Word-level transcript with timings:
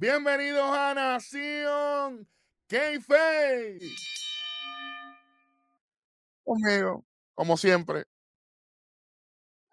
Bienvenidos 0.00 0.70
a 0.76 0.94
Nación 0.94 2.28
K-Face. 2.68 3.80
Conmigo, 6.44 7.04
como 7.34 7.56
siempre. 7.56 8.04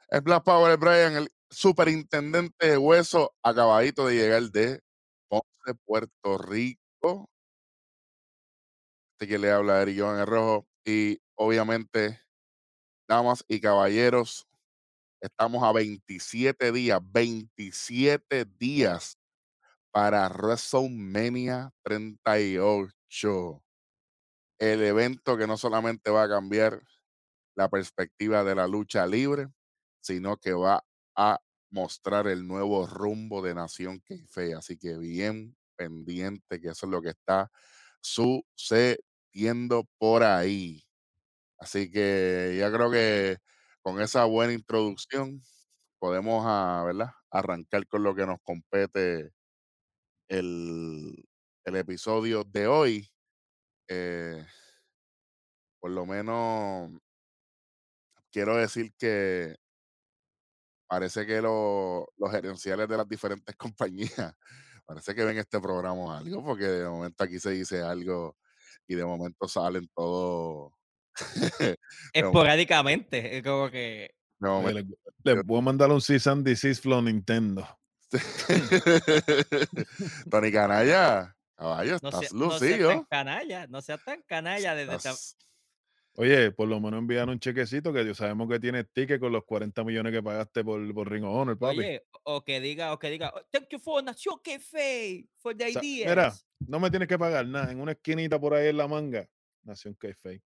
El 0.09 0.21
Black 0.21 0.43
Power 0.43 0.77
Brian, 0.77 1.15
el 1.15 1.31
superintendente 1.51 2.71
de 2.71 2.75
hueso, 2.75 3.35
acabadito 3.43 4.07
de 4.07 4.15
llegar 4.15 4.41
de 4.49 4.81
Ponce, 5.27 5.75
Puerto 5.85 6.39
Rico. 6.39 7.29
Este 9.11 9.27
que 9.27 9.37
le 9.37 9.51
habla 9.51 9.83
Eric 9.83 9.99
Joan 9.99 10.19
el 10.21 10.25
Rojo. 10.25 10.65
Y 10.83 11.19
obviamente, 11.35 12.19
damas 13.07 13.45
y 13.47 13.61
caballeros, 13.61 14.47
estamos 15.21 15.63
a 15.63 15.71
27 15.71 16.71
días, 16.71 16.99
27 17.03 18.45
días 18.57 19.19
para 19.95 20.27
WrestleMania 20.27 21.71
38. 21.81 23.63
El 24.59 24.83
evento 24.83 25.37
que 25.37 25.47
no 25.47 25.55
solamente 25.55 26.11
va 26.11 26.23
a 26.23 26.27
cambiar 26.27 26.81
la 27.55 27.69
perspectiva 27.69 28.43
de 28.43 28.55
la 28.55 28.67
lucha 28.67 29.07
libre, 29.07 29.47
sino 30.01 30.35
que 30.35 30.51
va 30.51 30.83
a 31.15 31.39
mostrar 31.69 32.27
el 32.27 32.45
nuevo 32.45 32.85
rumbo 32.85 33.41
de 33.41 33.55
Nación 33.55 34.01
Keife. 34.01 34.53
Así 34.53 34.77
que 34.77 34.97
bien 34.97 35.55
pendiente 35.77 36.59
que 36.59 36.71
eso 36.71 36.87
es 36.87 36.91
lo 36.91 37.01
que 37.01 37.11
está 37.11 37.49
sucediendo 38.01 39.85
por 39.97 40.23
ahí. 40.23 40.83
Así 41.57 41.89
que 41.89 42.57
ya 42.59 42.69
creo 42.69 42.91
que 42.91 43.37
con 43.81 44.01
esa 44.01 44.25
buena 44.25 44.51
introducción 44.51 45.41
podemos 45.99 46.43
ah, 46.45 46.83
¿verdad? 46.85 47.11
arrancar 47.31 47.87
con 47.87 48.03
lo 48.03 48.13
que 48.13 48.25
nos 48.25 48.39
compete 48.43 49.34
el, 50.27 51.25
el 51.65 51.75
episodio 51.75 52.43
de 52.43 52.67
hoy. 52.67 53.09
Eh, 53.87 54.43
por 55.79 55.91
lo 55.91 56.05
menos 56.05 56.91
quiero 58.31 58.55
decir 58.57 58.93
que 58.97 59.55
parece 60.87 61.25
que 61.25 61.41
lo- 61.41 62.07
los 62.17 62.31
gerenciales 62.31 62.87
de 62.87 62.97
las 62.97 63.07
diferentes 63.07 63.55
compañías, 64.35 64.35
parece 64.85 65.13
que 65.15 65.23
ven 65.23 65.37
este 65.37 65.59
programa 65.59 66.17
algo, 66.17 66.43
porque 66.43 66.65
de 66.65 66.89
momento 66.89 67.23
aquí 67.23 67.39
se 67.39 67.51
dice 67.51 67.81
algo 67.81 68.37
y 68.87 68.95
de 68.95 69.05
momento 69.05 69.47
salen 69.47 69.87
todo. 69.95 70.75
Esporádicamente, 72.13 73.37
es 73.37 73.43
como 73.43 73.69
que. 73.71 74.15
de 74.39 74.49
Oye, 74.49 74.73
momento. 74.73 74.97
le, 75.23 75.35
le 75.35 75.43
puedo 75.43 75.61
mandar 75.61 75.91
un 75.91 76.01
cease 76.01 76.29
and 76.29 76.45
desist 76.45 76.83
flow 76.83 77.01
Nintendo. 77.01 77.65
Tony 80.29 80.51
Canalla, 80.51 81.35
caballo, 81.55 81.97
No 82.01 82.09
estás 82.09 82.19
sea, 82.19 82.29
no 82.33 82.51
sea 82.51 82.59
tan 82.59 82.69
lucido. 82.79 83.07
canalla, 83.09 83.67
no 83.67 83.81
sea 83.81 83.97
tan 83.97 84.21
canalla 84.23 84.75
desde 84.75 84.95
esta- 84.95 85.09
Estás- 85.11 85.37
Oye, 86.17 86.49
por 86.51 86.69
lo 86.69 86.79
menos 86.79 86.99
enviaron 86.99 87.31
un 87.31 87.39
chequecito 87.41 87.91
que 87.91 88.05
Dios 88.05 88.15
sabemos 88.17 88.47
que 88.49 88.57
tiene 88.57 88.85
ticket 88.85 89.19
con 89.19 89.33
los 89.33 89.43
40 89.43 89.83
millones 89.83 90.13
que 90.13 90.23
pagaste 90.23 90.63
por, 90.63 90.93
por 90.93 91.11
Ring 91.11 91.25
of 91.25 91.35
Honor, 91.35 91.59
papi. 91.59 91.79
Oye, 91.79 92.05
o 92.23 92.41
que 92.41 92.61
diga, 92.61 92.93
o 92.93 92.99
que 92.99 93.09
diga, 93.09 93.33
"Oh, 93.35 93.41
thank 93.51 93.67
you 93.69 93.79
for 93.79 94.01
Nación 94.01 94.35
Cafe, 94.41 95.27
for 95.35 95.53
the 95.57 95.65
O 95.65 95.71
sea, 95.73 95.83
ideas. 95.83 96.09
mira, 96.09 96.33
no 96.69 96.79
me 96.79 96.89
tienes 96.89 97.09
que 97.09 97.19
pagar 97.19 97.45
nada. 97.45 97.69
En 97.69 97.81
una 97.81 97.91
esquinita 97.91 98.39
por 98.39 98.53
ahí 98.53 98.69
en 98.69 98.77
la 98.77 98.87
manga. 98.87 99.27
Nación 99.63 99.93
K-Fake. 99.95 100.41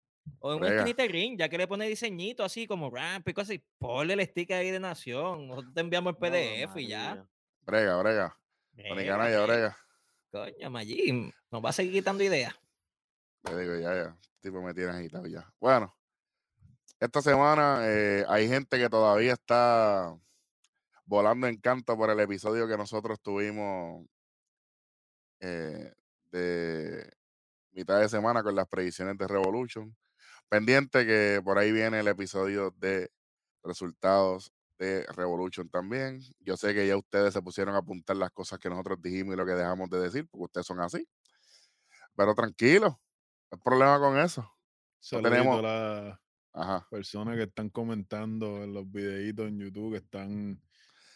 O 0.41 0.53
en 0.53 0.59
una 0.59 0.69
esquinita 0.69 1.03
de 1.03 1.09
ring, 1.09 1.39
ya 1.39 1.49
que 1.49 1.57
le 1.57 1.67
pone 1.67 1.89
diseñito 1.89 2.45
así 2.45 2.67
como 2.67 2.91
ramp 2.91 3.27
y 3.29 3.33
cosas 3.33 3.51
así, 3.51 3.65
ponle 3.79 4.13
el 4.15 4.27
sticker 4.27 4.59
ahí 4.59 4.71
de 4.71 4.81
Nación. 4.81 5.49
Nosotros 5.49 5.73
te 5.73 5.81
enviamos 5.81 6.13
el 6.13 6.19
PDF 6.19 6.77
y 6.79 6.89
ya. 6.89 7.27
Brega, 7.65 7.97
brega. 7.97 8.39
Brega, 8.73 9.17
Canalla, 9.17 9.43
brega. 9.43 9.79
Coño, 10.31 10.71
Maggi, 10.71 11.33
nos 11.51 11.65
va 11.65 11.71
a 11.71 11.73
seguir 11.73 11.93
quitando 11.93 12.23
ideas. 12.25 12.55
Le 13.45 13.59
digo, 13.59 13.77
ya, 13.77 13.95
ya. 13.95 14.19
Tipo 14.41 14.61
me 14.61 14.75
tiene 14.75 14.91
agitado 14.91 15.27
ya. 15.27 15.51
Bueno, 15.61 15.97
esta 17.01 17.23
semana 17.23 17.81
eh, 17.83 18.25
hay 18.29 18.49
gente 18.49 18.79
que 18.79 18.89
todavía 18.91 19.33
está 19.33 20.15
volando 21.07 21.47
en 21.47 21.57
canto 21.59 21.97
por 21.97 22.11
el 22.11 22.21
episodio 22.21 22.69
que 22.69 22.77
nosotros 22.77 23.21
tuvimos 23.21 24.07
eh, 25.41 25.93
de 26.31 27.11
mitad 27.73 28.01
de 28.01 28.09
semana 28.09 28.43
con 28.43 28.55
las 28.55 28.69
predicciones 28.69 29.17
de 29.17 29.27
Revolution. 29.27 29.97
Pendiente 30.49 31.07
que 31.07 31.41
por 31.43 31.59
ahí 31.59 31.73
viene 31.73 32.01
el 32.01 32.09
episodio 32.09 32.71
de 32.77 33.11
resultados 33.63 34.53
de 34.79 35.05
Revolution 35.15 35.69
también. 35.69 36.21
Yo 36.41 36.57
sé 36.57 36.75
que 36.75 36.87
ya 36.87 36.97
ustedes 36.97 37.33
se 37.35 37.43
pusieron 37.43 37.75
a 37.75 37.79
apuntar 37.79 38.17
las 38.17 38.31
cosas 38.31 38.59
que 38.59 38.69
nosotros 38.71 39.01
dijimos 39.03 39.35
y 39.35 39.37
lo 39.37 39.47
que 39.47 39.53
dejamos 39.53 39.89
de 39.91 40.01
decir, 40.01 40.27
porque 40.31 40.45
ustedes 40.45 40.67
son 40.67 40.81
así. 40.81 41.07
Pero 42.17 42.35
tranquilo, 42.35 42.89
no 42.89 42.99
hay 43.57 43.59
problema 43.63 43.99
con 43.99 44.19
eso. 44.19 44.51
Tenemos- 45.31 45.57
a 46.57 46.67
las 46.69 46.85
personas 46.89 47.37
que 47.37 47.43
están 47.45 47.69
comentando 47.71 48.63
en 48.63 48.73
los 48.75 48.91
videitos 48.91 49.49
en 49.49 49.59
YouTube 49.59 49.93
que 49.93 49.99
están 49.99 50.63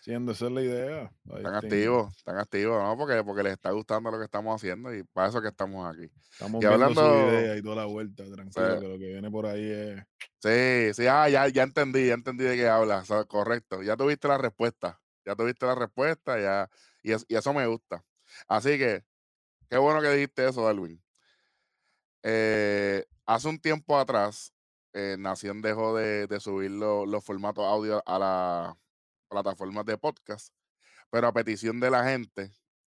siendo 0.09 0.33
esa 0.33 0.47
es 0.47 0.53
la 0.53 0.63
idea. 0.63 1.01
Ahí 1.31 1.37
Están 1.37 1.55
activos, 1.57 2.17
están 2.17 2.39
activos, 2.39 2.83
¿no? 2.83 2.97
Porque, 2.97 3.23
porque 3.23 3.43
les 3.43 3.53
está 3.53 3.73
gustando 3.73 4.11
lo 4.11 4.17
que 4.19 4.25
estamos 4.25 4.57
haciendo 4.57 4.95
y 4.95 5.03
para 5.05 5.29
eso 5.29 5.43
que 5.43 5.49
estamos 5.49 5.87
aquí. 5.87 6.11
Estamos 6.33 6.65
Y 6.65 6.67
viendo 6.67 6.95
su 6.95 7.01
hablando- 7.01 7.29
idea 7.41 7.57
y 7.59 7.63
toda 7.63 7.77
la 7.77 7.85
vuelta, 7.85 8.25
tranquilo, 8.25 8.75
Sí. 8.77 8.81
que 8.81 8.89
lo 8.89 8.99
que 8.99 9.07
viene 9.07 9.31
por 9.31 9.45
ahí 9.45 9.71
es. 9.71 10.03
Sí, 10.39 10.95
sí, 11.03 11.07
ah, 11.07 11.29
ya, 11.29 11.47
ya 11.49 11.63
entendí, 11.63 12.07
ya 12.07 12.15
entendí 12.15 12.45
de 12.45 12.57
qué 12.57 12.67
hablas, 12.67 13.03
o 13.11 13.15
sea, 13.17 13.25
correcto. 13.27 13.83
Ya 13.83 13.99
tuviste 13.99 14.29
la 14.29 14.39
respuesta, 14.39 14.99
ya 15.27 15.37
tuviste 15.37 15.67
la 15.67 15.75
respuesta, 15.75 16.41
ya, 16.41 16.71
y, 17.03 17.13
es- 17.13 17.27
y 17.29 17.37
eso 17.37 17.53
me 17.53 17.67
gusta. 17.67 18.03
Así 18.47 18.79
que, 18.79 19.05
qué 19.69 19.77
bueno 19.77 20.01
que 20.01 20.09
dijiste 20.11 20.49
eso, 20.49 20.65
Darwin. 20.65 21.03
Eh, 22.23 23.05
hace 23.27 23.47
un 23.49 23.59
tiempo 23.61 23.99
atrás, 23.99 24.55
eh, 24.95 25.17
Nación 25.19 25.61
dejó 25.61 25.95
de, 25.95 26.27
de 26.27 26.41
subir 26.41 26.71
lo- 26.71 27.05
los 27.05 27.23
formatos 27.23 27.67
audio 27.67 28.03
a 28.07 28.19
las 28.19 28.75
plataformas 29.29 29.85
de 29.85 29.97
podcast, 29.99 30.53
pero 31.11 31.29
a 31.29 31.33
petición 31.33 31.79
de 31.81 31.91
la 31.91 32.05
gente, 32.05 32.51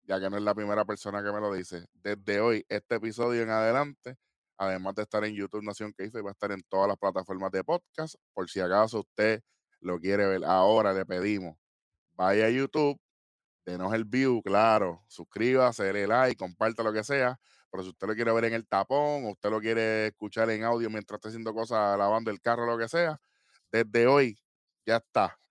ya 0.04 0.18
que 0.20 0.28
no 0.28 0.36
es 0.36 0.42
la 0.42 0.54
primera 0.54 0.84
persona 0.84 1.22
que 1.22 1.32
me 1.32 1.40
lo 1.40 1.52
dice, 1.52 1.86
desde 1.94 2.40
hoy, 2.40 2.64
este 2.68 2.96
episodio 2.96 3.42
en 3.42 3.50
adelante, 3.50 4.16
además 4.56 4.94
de 4.94 5.02
estar 5.02 5.24
en 5.24 5.34
YouTube 5.34 5.62
Nación 5.62 5.92
Keife, 5.92 6.20
va 6.22 6.30
a 6.30 6.32
estar 6.32 6.52
en 6.52 6.62
todas 6.68 6.88
las 6.88 6.96
plataformas 6.96 7.50
de 7.52 7.64
podcast, 7.64 8.16
por 8.32 8.50
si 8.50 8.60
acaso 8.60 9.00
usted 9.00 9.42
lo 9.80 9.98
quiere 9.98 10.26
ver. 10.26 10.44
Ahora 10.44 10.92
le 10.92 11.04
pedimos, 11.04 11.56
vaya 12.14 12.46
a 12.46 12.50
YouTube, 12.50 12.98
denos 13.64 13.92
el 13.94 14.04
view, 14.04 14.42
claro, 14.42 15.04
suscríbase, 15.08 15.84
dele 15.84 16.06
like, 16.06 16.36
comparta 16.36 16.82
lo 16.82 16.92
que 16.92 17.04
sea, 17.04 17.38
pero 17.70 17.82
si 17.82 17.90
usted 17.90 18.06
lo 18.06 18.14
quiere 18.14 18.32
ver 18.32 18.44
en 18.44 18.54
el 18.54 18.66
tapón, 18.66 19.24
o 19.24 19.30
usted 19.30 19.50
lo 19.50 19.60
quiere 19.60 20.08
escuchar 20.08 20.50
en 20.50 20.64
audio 20.64 20.90
mientras 20.90 21.18
está 21.18 21.28
haciendo 21.28 21.54
cosas, 21.54 21.96
lavando 21.96 22.30
el 22.30 22.40
carro, 22.40 22.66
lo 22.66 22.76
que 22.76 22.88
sea, 22.88 23.20
desde 23.70 24.06
hoy 24.06 24.38
ya 24.84 24.96
está. 24.96 25.41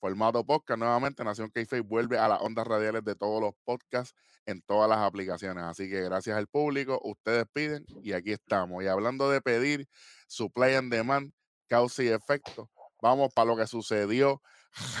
Formato 0.00 0.42
podcast, 0.46 0.78
nuevamente 0.78 1.22
Nación 1.22 1.50
k 1.50 1.62
vuelve 1.82 2.18
a 2.18 2.26
las 2.26 2.40
ondas 2.40 2.66
radiales 2.66 3.04
de 3.04 3.14
todos 3.14 3.42
los 3.42 3.52
podcasts 3.64 4.14
en 4.46 4.62
todas 4.62 4.88
las 4.88 4.98
aplicaciones. 5.00 5.62
Así 5.64 5.90
que 5.90 6.00
gracias 6.00 6.38
al 6.38 6.46
público, 6.46 6.98
ustedes 7.04 7.44
piden 7.52 7.84
y 8.02 8.14
aquí 8.14 8.32
estamos. 8.32 8.82
Y 8.82 8.86
hablando 8.86 9.28
de 9.30 9.42
pedir, 9.42 9.86
supply 10.26 10.74
and 10.74 10.90
demand, 10.90 11.32
causa 11.68 12.02
y 12.02 12.08
efecto, 12.08 12.70
vamos 13.02 13.30
para 13.34 13.48
lo 13.48 13.56
que 13.58 13.66
sucedió 13.66 14.40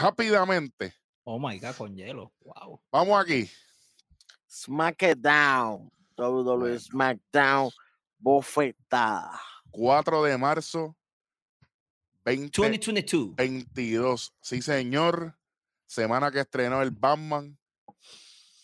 rápidamente. 0.00 0.94
Oh 1.24 1.38
my 1.38 1.58
god, 1.58 1.76
con 1.76 1.96
hielo. 1.96 2.32
Wow. 2.40 2.80
Vamos 2.92 3.24
aquí. 3.24 3.50
SmackDown. 4.50 5.90
WWE. 6.18 6.78
SmackDown. 6.78 7.70
Bofetada. 8.18 9.40
4 9.70 10.24
de 10.24 10.36
marzo 10.36 10.96
2022. 12.24 13.36
2022. 13.36 14.34
Sí, 14.40 14.62
señor. 14.62 15.36
Semana 15.86 16.30
que 16.30 16.40
estrenó 16.40 16.82
el 16.82 16.90
Batman. 16.90 17.58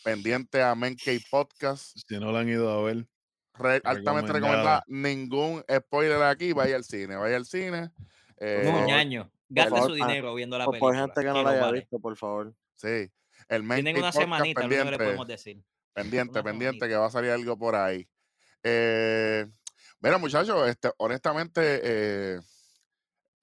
Pendiente 0.04 0.62
a 0.62 0.74
Men 0.74 0.96
Podcast. 1.30 1.96
Si 2.06 2.18
no 2.18 2.30
lo 2.30 2.38
han 2.38 2.48
ido 2.48 2.70
a 2.70 2.82
ver, 2.84 3.06
Re- 3.54 3.80
altamente 3.84 4.32
recomendada. 4.32 4.84
Ningún 4.86 5.64
spoiler 5.70 6.22
aquí. 6.22 6.52
Vaya 6.52 6.76
al 6.76 6.84
cine. 6.84 7.16
Vaya 7.16 7.36
al 7.36 7.46
cine. 7.46 7.90
Eh, 8.38 8.62
favor. 8.64 8.82
Muñaño. 8.82 9.30
Gaste 9.48 9.80
su 9.80 9.92
ah, 9.92 9.94
dinero 9.94 10.34
viendo 10.34 10.58
la 10.58 10.64
Por, 10.64 10.72
película. 10.74 10.92
por 10.92 11.00
gente 11.00 11.20
que 11.20 11.26
no 11.26 11.34
lo 11.34 11.42
la 11.44 11.50
haya 11.50 11.60
vale. 11.62 11.80
visto, 11.80 11.98
por 11.98 12.16
favor. 12.16 12.54
sí. 12.74 13.10
El 13.48 13.62
Men 13.62 13.76
Tienen 13.76 13.96
una 13.98 14.06
Podcast 14.08 14.18
semanita, 14.24 14.60
lo 14.60 14.66
único 14.66 14.70
que 14.70 14.84
le 14.84 14.90
pendiente. 14.90 15.04
podemos 15.04 15.26
decir. 15.28 15.62
Pendiente, 15.92 16.42
pendiente, 16.42 16.88
que 16.88 16.96
va 16.96 17.06
a 17.06 17.10
salir 17.10 17.30
algo 17.30 17.56
por 17.56 17.76
ahí. 17.76 18.08
Eh, 18.64 19.46
mira, 20.00 20.18
muchachos, 20.18 20.68
este, 20.68 20.90
honestamente, 20.98 21.80
eh, 21.84 22.40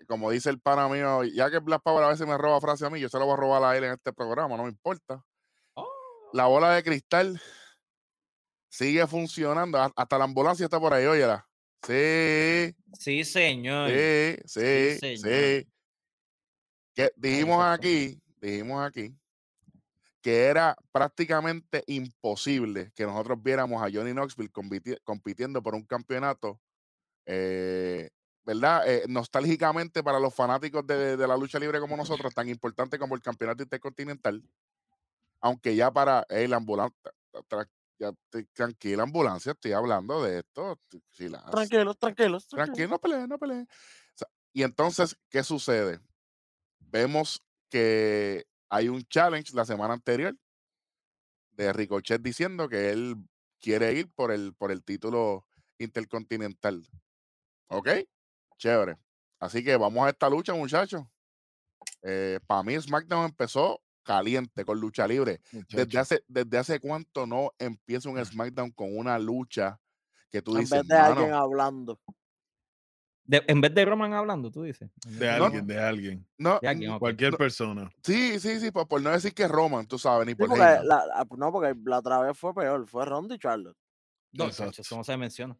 como 0.08 0.32
dice 0.32 0.50
el 0.50 0.60
pana 0.60 0.88
mío, 0.88 1.24
ya 1.24 1.50
que 1.52 1.60
Black 1.60 1.82
Power 1.84 2.04
a 2.04 2.10
veces 2.10 2.28
me 2.28 2.38
roba 2.38 2.60
frase 2.62 2.86
a 2.86 2.90
mí, 2.90 3.00
yo 3.00 3.10
se 3.10 3.18
lo 3.20 3.26
voy 3.26 3.34
a 3.34 3.38
robar 3.38 3.64
a 3.64 3.78
él 3.78 3.84
en 3.86 3.94
este 3.94 4.14
programa, 4.14 4.56
no 4.58 4.64
me 4.64 4.70
importa. 4.70 5.24
Oh. 5.76 5.88
La 6.34 6.46
bola 6.48 6.74
de 6.74 6.84
cristal 6.84 7.42
sigue 8.70 9.06
funcionando, 9.08 9.78
hasta 9.96 10.18
la 10.18 10.24
ambulancia 10.26 10.66
está 10.66 10.80
por 10.80 10.94
ahí, 10.94 11.06
óyela. 11.06 11.48
Sí, 11.86 12.74
Sí, 12.98 13.24
señor. 13.26 13.90
sí, 13.90 14.38
sí, 14.46 14.98
Sí, 15.00 15.00
sí. 15.00 15.18
señor. 15.18 15.66
Que 16.96 17.12
dijimos 17.16 17.64
aquí, 17.66 18.22
dijimos 18.40 18.86
aquí, 18.86 19.16
que 20.22 20.46
era 20.46 20.76
prácticamente 20.92 21.84
imposible 21.88 22.92
que 22.96 23.06
nosotros 23.06 23.42
viéramos 23.44 23.82
a 23.84 23.90
Johnny 23.92 24.14
Knoxville 24.14 24.52
compiti- 24.52 24.98
compitiendo 25.04 25.62
por 25.62 25.76
un 25.76 25.84
campeonato, 25.86 26.62
eh, 27.26 28.10
¿verdad? 28.46 28.88
Eh, 28.90 29.04
nostálgicamente 29.08 30.04
para 30.04 30.20
los 30.20 30.34
fanáticos 30.34 30.86
de, 30.86 31.18
de 31.18 31.28
la 31.28 31.38
lucha 31.38 31.60
libre 31.60 31.80
como 31.80 31.96
nosotros, 31.98 32.34
tan 32.34 32.50
importante 32.50 33.00
como 33.00 33.16
el 33.16 33.22
campeonato 33.22 33.64
intercontinental, 33.64 34.44
aunque 35.42 35.76
ya 35.76 35.92
para 35.92 36.26
hey, 36.30 36.48
la 36.48 36.58
ambulancia, 36.58 37.12
ya 38.00 38.12
tranquila 38.54 39.04
ambulancia, 39.04 39.52
estoy 39.54 39.72
hablando 39.74 40.22
de 40.24 40.40
esto. 40.40 40.78
t- 40.90 41.00
si 41.12 41.30
las- 41.30 41.44
Tranquilos, 41.52 41.98
tranquilos. 41.98 42.48
Tranquilo, 42.48 42.90
no 42.90 43.00
peleen, 43.00 43.30
no 43.30 43.38
peleen. 43.38 43.64
O 43.64 44.18
sea, 44.18 44.28
y 44.52 44.64
entonces, 44.64 45.16
¿qué 45.30 45.44
sucede? 45.44 46.00
Vemos 46.80 47.44
que 47.70 48.46
hay 48.70 48.90
un 48.90 49.04
challenge 49.04 49.54
la 49.56 49.66
semana 49.66 49.94
anterior 49.94 50.36
de 51.52 51.72
Ricochet 51.74 52.22
diciendo 52.22 52.68
que 52.68 52.90
él 52.92 53.16
quiere 53.60 53.94
ir 53.94 54.12
por 54.12 54.32
el, 54.32 54.54
por 54.54 54.72
el 54.72 54.84
título 54.84 55.46
intercontinental. 55.78 56.86
¿Ok? 57.68 57.90
Chévere. 58.58 58.98
Así 59.40 59.64
que 59.64 59.76
vamos 59.78 60.06
a 60.06 60.10
esta 60.10 60.30
lucha, 60.30 60.54
muchachos. 60.54 61.04
Para 62.48 62.64
mí, 62.64 62.80
SmackDown 62.80 63.26
empezó 63.26 63.82
caliente 64.04 64.66
con 64.66 64.80
lucha 64.80 65.08
libre. 65.08 65.42
Desde 65.70 65.98
hace, 66.00 66.24
desde 66.28 66.58
hace 66.58 66.80
cuánto 66.80 67.26
no 67.26 67.52
empieza 67.58 68.10
un 68.10 68.24
SmackDown 68.24 68.72
con 68.72 68.98
una 68.98 69.18
lucha 69.20 69.80
que 70.30 70.42
tú 70.42 70.54
En 70.56 70.62
dices, 70.62 70.80
vez 70.80 70.88
de 70.88 70.96
alguien 70.98 71.30
"Mano, 71.30 71.42
hablando. 71.42 72.00
De- 73.26 73.44
en 73.48 73.62
vez 73.62 73.74
de 73.74 73.86
Roman 73.86 74.14
hablando, 74.14 74.52
tú 74.52 74.64
dices. 74.64 74.90
En 75.06 75.20
De 75.20 75.30
alguien, 75.30 75.66
de 75.66 75.80
alguien. 75.80 76.28
no, 76.38 76.60
De 76.62 76.68
alguien. 76.68 77.00
Cualquier 77.00 77.32
no. 77.32 77.38
persona. 77.38 77.90
Sí, 78.04 78.38
sí, 78.40 78.60
sí, 78.60 78.72
por, 78.72 78.86
por 78.88 79.02
no 79.02 79.12
decir 79.12 79.34
que 79.34 79.44
es 79.44 79.50
Roman, 79.50 79.88
tú 79.88 79.98
sabes, 79.98 80.26
ni 80.26 80.34
Sí, 80.34 80.36
por 80.36 80.48
porque 80.50 80.62
la, 80.62 80.84
la- 80.84 81.28
no, 81.38 81.52
porque 81.52 81.74
la 81.86 82.00
otra 82.00 82.20
vez 82.20 82.38
fue 82.38 82.54
peor. 82.54 82.86
Fue 82.88 83.06
Ronda 83.06 83.36
y 83.36 83.40
Charlotte. 83.40 83.78
No, 84.34 84.48
eso 84.48 84.66
no 84.96 85.04
se 85.06 85.16
menciona. 85.18 85.58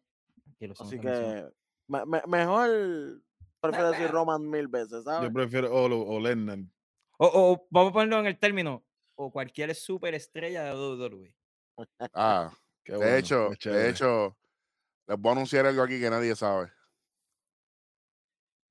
Así 0.60 0.98
se 0.98 1.02
menciona. 1.02 1.50
Me- 1.86 2.04
me- 2.06 2.22
mejor 2.26 3.22
prefiero 3.60 3.90
decir 3.90 4.10
Roman 4.10 4.48
mil 4.48 4.68
veces, 4.68 4.90
Yo 4.90 5.02
¿sabes? 5.02 5.30
prefiero 5.32 5.72
o, 5.72 5.84
o 6.16 6.20
Lennar. 6.20 6.58
O, 7.18 7.26
o 7.26 7.66
vamos 7.70 7.90
a 7.90 7.92
ponerlo 7.94 8.20
en 8.20 8.26
el 8.26 8.38
término. 8.38 8.84
O 9.16 9.30
cualquier 9.30 9.74
superestrella 9.76 10.64
de 10.64 10.74
WWE. 10.74 11.36
Ah, 12.12 12.52
Qué 12.82 12.92
de 12.92 12.98
bueno, 12.98 13.16
hecho, 13.16 13.50
qué 13.60 13.70
de 13.70 13.88
hecho, 13.90 14.36
les 15.06 15.18
voy 15.18 15.30
a 15.30 15.32
anunciar 15.32 15.66
algo 15.66 15.82
aquí 15.82 16.00
que 16.00 16.10
nadie 16.10 16.34
sabe. 16.34 16.70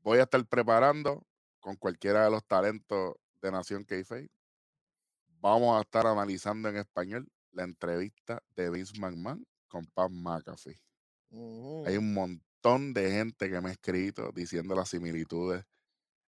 Voy 0.01 0.19
a 0.19 0.23
estar 0.23 0.45
preparando 0.45 1.25
con 1.61 1.75
cualquiera 1.77 2.25
de 2.25 2.31
los 2.31 2.45
talentos 2.45 3.13
de 3.41 3.51
Nación 3.51 3.85
Keife. 3.85 4.29
Vamos 5.39 5.77
a 5.77 5.81
estar 5.81 6.05
analizando 6.05 6.69
en 6.69 6.77
español 6.77 7.27
la 7.51 7.63
entrevista 7.63 8.41
de 8.55 8.69
Vince 8.69 8.99
McMahon 8.99 9.45
con 9.69 9.85
Pat 9.87 10.11
McAfee. 10.11 10.79
Hay 11.85 11.97
un 11.97 12.13
montón 12.13 12.43
de 12.63 13.11
gente 13.11 13.49
que 13.49 13.59
me 13.59 13.69
ha 13.69 13.71
escrito 13.73 14.31
diciendo 14.33 14.73
las 14.73 14.87
similitudes 14.87 15.65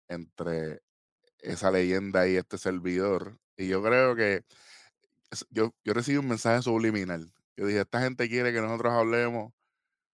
entre 0.07 0.81
esa 1.39 1.69
leyenda 1.69 2.27
y 2.27 2.37
este 2.37 2.57
servidor. 2.57 3.37
Y 3.55 3.67
yo 3.67 3.83
creo 3.83 4.15
que 4.15 4.43
es- 5.29 5.45
yo, 5.51 5.75
yo 5.83 5.93
recibí 5.93 6.17
un 6.17 6.27
mensaje 6.27 6.63
subliminal. 6.63 7.31
Yo 7.55 7.67
dije, 7.67 7.81
esta 7.81 8.01
gente 8.01 8.27
quiere 8.27 8.51
que 8.51 8.61
nosotros 8.61 8.93
hablemos. 8.93 9.53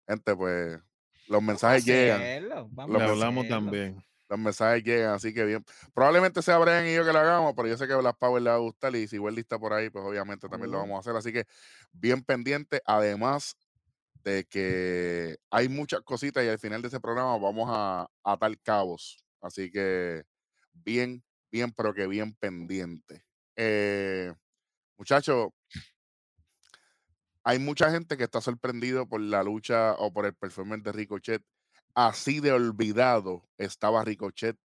Gente, 0.08 0.36
pues 0.36 0.74
los 1.28 1.42
Vamos 1.42 1.42
a 1.42 1.52
mensajes 1.54 1.86
llegan. 1.86 2.22
hacerlo, 2.22 2.68
vamos 2.72 3.02
a 3.02 3.06
hablamos 3.06 3.46
hacerlo. 3.46 3.64
también. 3.66 4.06
Los 4.30 4.40
mensajes 4.40 4.84
llegan, 4.84 5.14
así 5.16 5.34
que 5.34 5.46
bien. 5.46 5.66
Probablemente 5.96 6.44
sea 6.44 6.60
Brian 6.60 6.86
y 6.88 6.94
yo 6.94 7.04
que 7.04 7.12
lo 7.12 7.20
hagamos, 7.20 7.54
pero 7.56 7.68
yo 7.68 7.78
sé 7.78 7.88
que 7.88 7.94
a 7.94 7.98
Black 7.98 8.18
Power 8.20 8.42
le 8.42 8.52
va 8.52 8.56
a 8.58 8.60
gustar 8.60 8.96
y 8.96 9.08
si 9.08 9.18
Wendy 9.18 9.42
está 9.42 9.58
por 9.58 9.74
ahí, 9.74 9.90
pues 9.90 10.06
obviamente 10.06 10.48
también 10.48 10.70
lo 10.72 10.78
Ujú. 10.78 10.88
vamos 10.90 10.98
a 10.98 11.00
hacer. 11.10 11.16
Así 11.18 11.34
que 11.34 11.46
bien 11.92 12.22
pendiente, 12.22 12.82
además 12.86 13.56
de 14.24 14.46
que 14.46 15.38
hay 15.50 15.70
muchas 15.70 16.02
cositas 16.02 16.44
y 16.44 16.48
al 16.48 16.60
final 16.60 16.82
de 16.82 16.88
ese 16.88 17.00
programa 17.00 17.38
vamos 17.38 17.70
a 17.70 18.08
atar 18.24 18.58
cabos. 18.62 19.24
Así 19.42 19.70
que 19.70 20.24
bien, 20.72 21.24
bien, 21.52 21.72
pero 21.72 21.94
que 21.94 22.08
bien 22.08 22.34
pendiente. 22.36 23.26
Eh, 23.56 24.34
muchachos, 24.98 25.50
hay 27.44 27.60
mucha 27.60 27.92
gente 27.92 28.16
que 28.16 28.24
está 28.24 28.40
sorprendido 28.40 29.08
por 29.08 29.20
la 29.20 29.44
lucha 29.44 29.94
o 29.96 30.14
por 30.14 30.26
el 30.26 30.34
performance 30.34 30.84
de 30.84 30.92
Ricochet. 30.94 31.44
Así 31.94 32.40
de 32.40 32.54
olvidado 32.54 33.48
estaba 33.58 34.04
Ricochet 34.04 34.58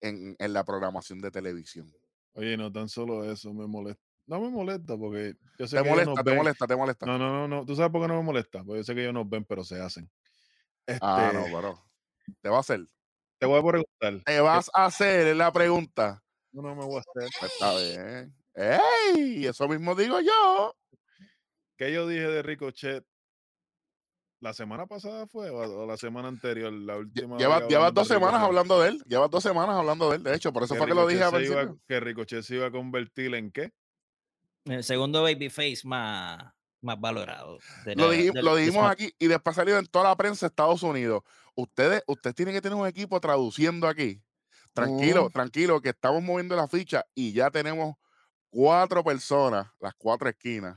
en, 0.00 0.36
en 0.38 0.52
la 0.52 0.64
programación 0.64 1.20
de 1.20 1.30
televisión. 1.30 1.90
Oye, 2.34 2.56
no 2.56 2.70
tan 2.70 2.88
solo 2.88 3.24
eso 3.24 3.52
me 3.54 3.66
molesta. 3.66 4.05
No 4.26 4.40
me 4.40 4.50
molesta 4.50 4.96
porque 4.96 5.34
yo 5.58 5.66
sé 5.68 5.76
Te 5.76 5.82
que 5.82 5.88
ellos 5.88 6.06
molesta, 6.06 6.10
nos 6.10 6.16
te 6.24 6.30
ven. 6.30 6.36
molesta, 6.36 6.66
te 6.66 6.76
molesta. 6.76 7.06
No, 7.06 7.18
no, 7.18 7.30
no, 7.30 7.48
no. 7.48 7.64
¿Tú 7.64 7.76
sabes 7.76 7.92
por 7.92 8.02
qué 8.02 8.08
no 8.08 8.16
me 8.16 8.22
molesta? 8.22 8.64
Porque 8.64 8.80
yo 8.80 8.84
sé 8.84 8.94
que 8.94 9.02
ellos 9.02 9.14
nos 9.14 9.28
ven, 9.28 9.44
pero 9.44 9.62
se 9.64 9.80
hacen. 9.80 10.10
Ah, 11.00 11.30
no, 11.32 11.40
Este, 11.40 11.52
pero 11.54 11.84
te 12.42 12.48
va 12.48 12.56
a 12.56 12.60
hacer. 12.60 12.86
Te 13.38 13.46
voy 13.46 13.58
a 13.60 13.62
preguntar. 13.62 14.22
Te 14.24 14.40
vas 14.40 14.70
a 14.74 14.86
hacer 14.86 15.36
la 15.36 15.52
pregunta. 15.52 16.22
No, 16.52 16.62
no 16.62 16.74
me 16.74 16.84
voy 16.84 16.96
a 16.96 17.00
hacer. 17.00 17.30
Pues 17.38 17.52
Está 17.52 17.76
bien. 17.76 18.34
¡Ey! 18.54 19.46
Eso 19.46 19.68
mismo 19.68 19.94
digo 19.94 20.20
yo. 20.20 20.74
¿Qué 21.76 21.92
yo 21.92 22.08
dije 22.08 22.26
de 22.26 22.42
Ricochet? 22.42 23.04
¿La 24.40 24.52
semana 24.54 24.86
pasada 24.86 25.26
fue 25.26 25.50
o, 25.50 25.86
la 25.86 25.96
semana 25.96 26.28
anterior? 26.28 26.72
La 26.72 26.96
última 26.96 27.36
Llevas, 27.38 27.62
hablando 27.62 27.90
dos 27.92 28.08
semanas 28.08 28.32
Ricochet. 28.40 28.46
hablando 28.48 28.80
de 28.80 28.88
él. 28.88 29.02
Llevas 29.06 29.30
dos 29.30 29.42
semanas 29.42 29.76
hablando 29.76 30.10
de 30.10 30.16
él. 30.16 30.22
De 30.22 30.34
hecho, 30.34 30.52
por 30.52 30.62
eso 30.62 30.74
fue 30.74 30.86
que 30.86 30.94
lo 30.94 31.06
dije 31.06 31.24
Ricochet 31.24 31.46
se 31.46 31.52
iba- 31.52 31.60
principio. 31.62 31.84
que 31.88 32.00
Ricochet 32.00 32.42
se 32.42 32.54
iba 32.56 32.66
a 32.66 32.70
convertir 32.70 33.34
en 33.34 33.50
qué? 33.50 33.72
El 34.66 34.84
segundo 34.84 35.22
babyface 35.22 35.80
más, 35.84 36.52
más 36.82 37.00
valorado. 37.00 37.58
Lo, 37.94 38.10
dijimos 38.56 38.90
aquí 38.90 39.12
y 39.18 39.28
después 39.28 39.56
salió 39.56 39.78
en 39.78 39.86
toda 39.86 40.08
la 40.08 40.16
prensa 40.16 40.46
de 40.46 40.48
Estados 40.48 40.82
Unidos. 40.82 41.22
Ustedes, 41.54 42.02
ustedes 42.06 42.34
tienen 42.34 42.54
que 42.54 42.60
tener 42.60 42.76
un 42.76 42.86
equipo 42.86 43.20
traduciendo 43.20 43.86
aquí. 43.86 44.22
Tranquilo, 44.72 45.22
Ujú. 45.22 45.30
tranquilo, 45.30 45.80
que 45.80 45.90
estamos 45.90 46.22
moviendo 46.22 46.54
la 46.54 46.68
ficha 46.68 47.04
y 47.14 47.32
ya 47.32 47.50
tenemos 47.50 47.94
cuatro 48.50 49.02
personas, 49.02 49.68
las 49.80 49.94
cuatro 49.96 50.28
esquinas. 50.28 50.76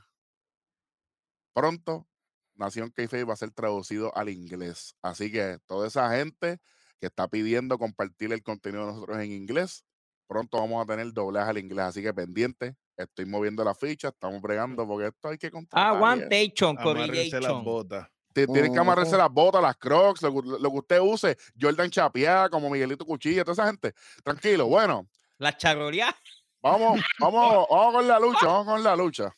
Pronto, 1.53 2.07
Nación 2.56 2.91
Keife 2.91 3.24
va 3.24 3.33
a 3.33 3.38
ser 3.38 3.51
traducido 3.51 4.15
al 4.15 4.29
inglés. 4.29 4.96
Así 5.01 5.31
que 5.31 5.58
toda 5.65 5.88
esa 5.88 6.10
gente 6.15 6.60
que 7.00 7.08
está 7.08 7.27
pidiendo 7.27 7.77
compartir 7.77 8.31
el 8.31 8.43
contenido 8.43 8.86
de 8.86 8.93
nosotros 8.93 9.17
en 9.19 9.31
inglés, 9.31 9.84
pronto 10.27 10.60
vamos 10.60 10.84
a 10.84 10.86
tener 10.86 11.12
doblaje 11.12 11.50
al 11.50 11.58
inglés. 11.58 11.86
Así 11.86 12.01
que 12.01 12.13
pendiente, 12.13 12.75
estoy 13.03 13.25
moviendo 13.25 13.63
la 13.63 13.74
ficha, 13.74 14.10
estamos 14.10 14.41
bregando 14.41 14.88
porque 14.88 15.08
esto 15.08 15.29
hay 15.29 15.38
que 15.38 15.48
eso. 15.48 15.60
Aguantation, 15.72 16.75
las 16.75 16.84
correlation. 16.84 17.63
botas. 17.63 18.08
Ti- 18.34 18.46
Tienen 18.46 18.74
que 18.74 18.79
amarrarse 18.79 19.18
las 19.18 19.32
botas, 19.32 19.62
las 19.62 19.75
crocs, 19.77 20.22
lo, 20.22 20.34
que- 20.34 20.48
lo 20.48 20.72
que 20.72 20.77
usted 20.77 21.00
use. 21.01 21.38
Jordan 21.60 21.89
Chapeada, 21.89 22.50
como 22.50 22.70
Miguelito 22.70 23.06
Cuchilla, 23.06 23.44
toda 23.44 23.53
esa 23.53 23.65
gente. 23.68 23.94
Tranquilo, 24.24 24.68
bueno, 24.68 25.10
La 25.38 25.56
charoleá. 25.58 26.15
vamos, 26.62 27.01
vamos, 27.20 27.68
vamos 27.70 27.94
con 27.94 28.08
la 28.08 28.20
lucha, 28.20 28.46
vamos 28.46 28.65
con 28.68 28.84
la 28.84 28.96
lucha. 28.96 29.36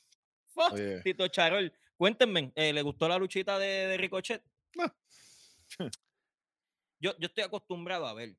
Oye. 0.55 1.01
Tito 1.01 1.27
Charol. 1.29 1.71
Cuéntenme, 1.95 2.51
eh, 2.55 2.73
¿le 2.73 2.81
gustó 2.81 3.07
la 3.07 3.17
luchita 3.17 3.57
de, 3.59 3.67
de 3.67 3.97
Ricochet? 3.97 4.43
No. 4.75 4.85
yo, 6.99 7.11
yo 7.17 7.27
estoy 7.27 7.43
acostumbrado 7.43 8.05
a 8.07 8.13
ver 8.13 8.35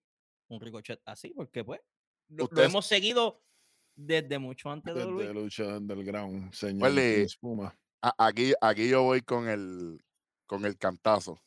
un 0.49 0.61
Ricochet 0.61 1.01
así, 1.07 1.31
porque 1.31 1.65
pues 1.65 1.81
lo, 2.29 2.49
hemos 2.63 2.87
seguido 2.87 3.41
desde 3.95 4.39
mucho 4.39 4.71
antes 4.71 4.95
de 4.95 5.01
Desde 5.01 5.13
WWE. 5.15 5.35
lucha 5.35 5.65
underground, 5.77 6.53
señor. 6.53 6.91
King 6.91 7.25
Espuma. 7.25 7.79
Aquí, 8.19 8.53
aquí 8.61 8.89
yo 8.89 9.03
voy 9.03 9.23
con 9.23 9.49
el, 9.49 10.03
con 10.47 10.65
el 10.65 10.77
cantazo. 10.77 11.39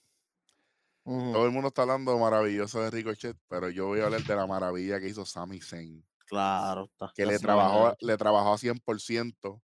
Todo 1.04 1.46
el 1.46 1.52
mundo 1.52 1.68
está 1.68 1.84
hablando 1.84 2.18
maravilloso 2.18 2.82
de 2.82 2.90
Ricochet, 2.90 3.38
pero 3.48 3.70
yo 3.70 3.86
voy 3.88 4.00
a 4.00 4.06
hablar 4.06 4.24
de 4.24 4.36
la 4.36 4.48
maravilla 4.48 5.00
que 5.00 5.08
hizo 5.10 5.24
Sami 5.26 5.62
Zayn. 5.62 6.04
Claro, 6.26 6.86
está. 6.86 7.12
que 7.14 7.26
le 7.28 7.38
trabajó, 7.38 7.96
le 8.00 8.18
trabajó 8.18 8.54
a 8.54 8.58
100%. 8.58 9.62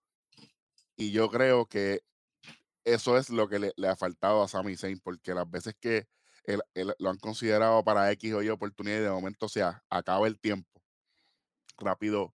Y 0.96 1.10
yo 1.10 1.28
creo 1.28 1.66
que 1.66 2.00
eso 2.84 3.18
es 3.18 3.28
lo 3.28 3.48
que 3.48 3.58
le, 3.58 3.72
le 3.76 3.88
ha 3.88 3.96
faltado 3.96 4.42
a 4.42 4.48
Sami 4.48 4.76
Zayn, 4.76 4.98
porque 5.00 5.34
las 5.34 5.50
veces 5.50 5.74
que 5.78 6.06
él- 6.44 6.62
él 6.72 6.94
lo 6.98 7.10
han 7.10 7.18
considerado 7.18 7.84
para 7.84 8.10
X 8.12 8.32
o 8.32 8.42
Y 8.42 8.48
oportunidad 8.48 8.98
y 8.98 9.02
de 9.02 9.10
momento 9.10 9.46
se 9.48 9.62
acaba 9.90 10.26
el 10.28 10.38
tiempo, 10.40 10.80
rápido 11.76 12.32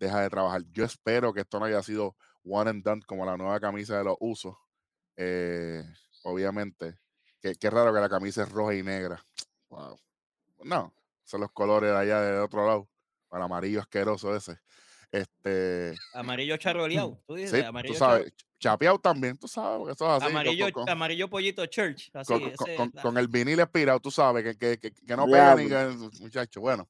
deja 0.00 0.20
de 0.22 0.30
trabajar. 0.30 0.62
Yo 0.72 0.84
espero 0.84 1.32
que 1.32 1.42
esto 1.42 1.60
no 1.60 1.66
haya 1.66 1.82
sido 1.82 2.16
one 2.42 2.70
and 2.70 2.82
done 2.82 3.02
como 3.06 3.24
la 3.24 3.36
nueva 3.36 3.60
camisa 3.60 3.98
de 3.98 4.04
los 4.04 4.16
usos. 4.18 4.56
Eh, 5.16 5.84
obviamente, 6.22 6.98
que 7.40 7.54
qué 7.54 7.70
raro 7.70 7.92
que 7.92 8.00
la 8.00 8.08
camisa 8.08 8.42
es 8.42 8.50
roja 8.50 8.74
y 8.74 8.82
negra. 8.82 9.24
Wow. 9.68 9.98
No, 10.64 10.92
son 11.24 11.42
los 11.42 11.52
colores 11.52 11.90
de 11.90 11.96
allá 11.96 12.20
de 12.22 12.38
otro 12.40 12.66
lado. 12.66 12.88
El 13.30 13.42
amarillo 13.42 13.80
asqueroso 13.80 14.34
ese. 14.34 14.58
Este, 15.12 15.94
Amarillo 16.14 16.56
charoleado. 16.58 17.20
Tú 17.26 17.34
dices, 17.34 17.50
sí, 17.50 17.62
tú 17.62 17.68
amarillo, 17.68 17.94
sabes, 17.94 18.26
charo- 18.26 18.30
ch- 18.36 18.44
chapeado 18.58 18.98
también, 18.98 19.36
tú 19.36 19.48
sabes, 19.48 19.78
porque 19.78 19.92
eso 19.92 20.04
es 20.06 20.10
así. 20.10 20.24
con- 20.24 20.30
amarillo, 20.32 20.64
con, 20.72 20.72
con- 20.84 20.88
amarillo 20.90 21.28
pollito 21.28 21.66
church. 21.66 22.10
Así, 22.14 22.32
con- 22.32 22.40
con- 22.54 22.68
ese, 22.68 22.76
con- 22.76 22.90
la- 22.94 23.02
con 23.02 23.18
el 23.18 23.28
vinil 23.28 23.60
expirado, 23.60 24.00
tú 24.00 24.10
sabes, 24.10 24.42
que, 24.44 24.56
que, 24.56 24.78
que- 24.78 24.92
que 24.92 25.16
no 25.16 25.26
pega 25.26 25.54
ni 25.56 25.68
muchacho, 26.20 26.60
bueno. 26.60 26.88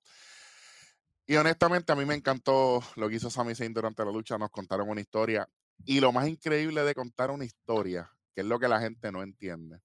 Y 1.30 1.36
honestamente 1.36 1.92
a 1.92 1.94
mí 1.94 2.04
me 2.04 2.16
encantó 2.16 2.82
lo 2.96 3.08
que 3.08 3.14
hizo 3.14 3.30
Sami 3.30 3.54
Zayn 3.54 3.72
durante 3.72 4.04
la 4.04 4.10
lucha, 4.10 4.36
nos 4.36 4.50
contaron 4.50 4.88
una 4.88 5.00
historia. 5.00 5.48
Y 5.84 6.00
lo 6.00 6.10
más 6.10 6.26
increíble 6.26 6.82
de 6.82 6.92
contar 6.92 7.30
una 7.30 7.44
historia, 7.44 8.10
que 8.34 8.40
es 8.40 8.46
lo 8.48 8.58
que 8.58 8.66
la 8.66 8.80
gente 8.80 9.12
no 9.12 9.22
entiende, 9.22 9.80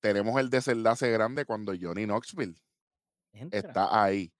tenemos 0.00 0.40
el 0.40 0.48
desenlace 0.48 1.10
grande 1.10 1.44
cuando 1.44 1.74
Johnny 1.78 2.06
Knoxville 2.06 2.58
Entra. 3.34 3.58
está 3.58 4.02
ahí. 4.02 4.32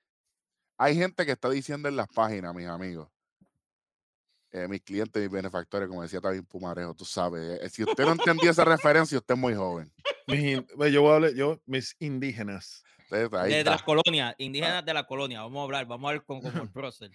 Hay 0.79 0.97
gente 0.97 1.27
que 1.27 1.33
está 1.33 1.51
diciendo 1.51 1.91
en 1.91 1.97
las 1.97 2.09
páginas, 2.09 2.55
mis 2.55 2.67
amigos, 2.67 3.11
eh, 4.51 4.67
mis 4.67 4.81
clientes, 4.81 5.23
mis 5.23 5.31
benefactores, 5.31 5.89
como 5.89 6.01
decía 6.01 6.23
también 6.23 6.47
Pumarejo, 6.47 6.95
tú 6.95 7.05
sabes, 7.05 7.61
eh, 7.61 7.69
si 7.69 7.85
usted 7.85 8.05
no 8.07 8.13
entendió 8.13 8.51
esa 8.51 8.65
referencia, 8.65 9.19
usted 9.19 9.35
es 9.35 9.41
muy 9.41 9.55
joven. 9.55 9.93
Mis 10.27 10.41
in- 10.41 10.67
ve, 10.79 10.91
yo 10.91 11.03
voy 11.03 11.13
a 11.13 11.15
hablar, 11.17 11.35
yo, 11.35 11.61
mis 11.67 11.97
indígenas. 11.99 12.83
Ahí 13.13 13.53
de, 13.55 13.65
las 13.65 13.83
colonias, 13.83 14.35
indígenas 14.39 14.85
de 14.85 14.95
la 14.95 15.07
colonia. 15.07 15.43
Vamos 15.43 15.61
a 15.61 15.65
hablar, 15.65 15.87
vamos 15.87 16.09
a 16.09 16.13
ver 16.13 16.25
con, 16.25 16.41
como 16.41 16.63
el 16.63 16.71
prócer. 16.71 17.11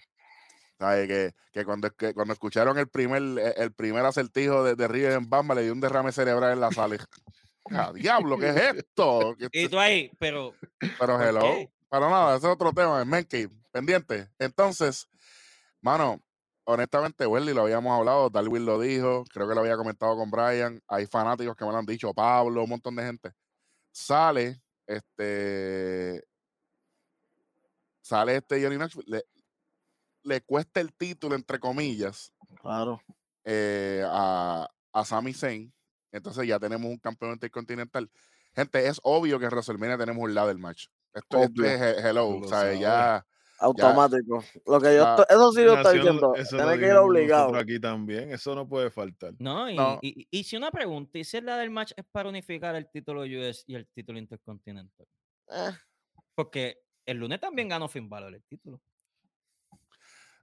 ¿Sabe? 0.78 1.08
Que, 1.08 1.34
que 1.52 1.64
cuando, 1.64 1.90
que 1.90 2.14
cuando 2.14 2.32
escucharon 2.32 2.78
el 2.78 2.88
primer, 2.88 3.22
eh, 3.38 3.54
el 3.56 3.72
primer 3.72 4.04
acertijo 4.04 4.62
de, 4.62 4.76
de 4.76 4.86
River 4.86 5.12
en 5.12 5.28
Bamba, 5.28 5.54
le 5.56 5.64
dio 5.64 5.72
un 5.72 5.80
derrame 5.80 6.12
cerebral 6.12 6.52
en 6.52 6.60
la 6.60 6.70
sala. 6.70 6.96
"Ah, 7.70 7.92
diablo! 7.92 8.38
¿Qué 8.38 8.48
es 8.50 8.56
esto? 8.56 9.36
¿Qué 9.38 9.48
Y 9.52 9.68
tú 9.68 9.78
ahí, 9.78 10.10
pero 10.18 10.54
Pero 10.78 11.18
¿por 11.18 11.22
hello. 11.22 11.40
qué? 11.40 11.70
Para 11.88 12.08
nada, 12.08 12.36
ese 12.36 12.46
es 12.46 12.52
otro 12.52 12.72
tema, 12.72 13.00
el 13.00 13.06
Mankey, 13.06 13.48
pendiente. 13.72 14.28
Entonces, 14.38 15.08
mano, 15.80 16.20
honestamente, 16.64 17.26
Welly 17.26 17.54
lo 17.54 17.62
habíamos 17.62 17.98
hablado, 17.98 18.28
Darwin 18.30 18.66
lo 18.66 18.78
dijo, 18.78 19.24
creo 19.32 19.48
que 19.48 19.54
lo 19.54 19.62
había 19.62 19.76
comentado 19.76 20.14
con 20.16 20.30
Brian, 20.30 20.80
hay 20.86 21.06
fanáticos 21.06 21.56
que 21.56 21.64
me 21.64 21.72
lo 21.72 21.78
han 21.78 21.86
dicho, 21.86 22.12
Pablo, 22.12 22.62
un 22.62 22.70
montón 22.70 22.94
de 22.94 23.04
gente. 23.04 23.32
Sale, 23.90 24.60
este, 24.88 26.24
sale 28.00 28.36
este 28.36 28.62
Johnny 28.62 28.76
Knoxville, 28.76 29.06
le, 29.08 29.24
le 30.22 30.40
cuesta 30.42 30.80
el 30.80 30.92
título, 30.94 31.34
entre 31.34 31.60
comillas, 31.60 32.32
Claro. 32.60 33.00
eh, 33.44 34.02
a, 34.06 34.68
a 34.92 35.04
Sami 35.04 35.32
Zayn. 35.34 35.72
Entonces 36.10 36.46
ya 36.48 36.58
tenemos 36.58 36.90
un 36.90 36.98
campeón 36.98 37.32
intercontinental. 37.32 38.10
Gente, 38.54 38.86
es 38.88 38.98
obvio 39.02 39.38
que 39.38 39.44
en 39.44 39.50
WrestleMania 39.52 39.98
tenemos 39.98 40.22
un 40.24 40.34
ladder 40.34 40.56
match. 40.56 40.86
Esto, 41.12 41.42
esto 41.42 41.64
es 41.64 41.80
he- 41.80 42.08
hello, 42.08 42.34
Tú 42.34 42.40
lo 42.40 42.48
¿sabes? 42.48 42.80
Ya, 43.60 43.66
Automático. 43.66 44.44
Lo 44.66 44.80
que 44.80 44.94
yo 44.94 45.02
estoy- 45.02 45.24
eso 45.30 45.52
sí 45.52 45.62
lo 45.64 45.74
está 45.74 45.92
Nació- 45.92 46.02
diciendo. 46.02 46.32
Tiene 46.48 46.78
que 46.78 46.86
ir 46.86 46.92
obligado. 46.92 47.56
aquí 47.56 47.80
también, 47.80 48.30
eso 48.32 48.54
no 48.54 48.68
puede 48.68 48.88
faltar. 48.90 49.34
no, 49.40 49.68
y, 49.68 49.74
No. 49.76 49.98
y, 50.00 50.28
y 50.30 50.44
si 50.44 50.56
una 50.56 50.70
pregunta, 50.70 51.18
y 51.18 51.24
si 51.24 51.40
la 51.40 51.56
del 51.58 51.70
match 51.70 51.92
es 51.96 52.04
para 52.12 52.28
unificar 52.28 52.76
el 52.76 52.88
título 52.88 53.22
US 53.22 53.64
y 53.66 53.74
el 53.74 53.86
título 53.88 54.18
intercontinental. 54.18 55.06
Eh, 55.50 55.70
Porque 56.36 56.78
el 57.04 57.16
lunes 57.18 57.40
también 57.40 57.68
ganó 57.68 57.88
Finn 57.88 58.08
Balor 58.08 58.32
el 58.34 58.42
título. 58.44 58.80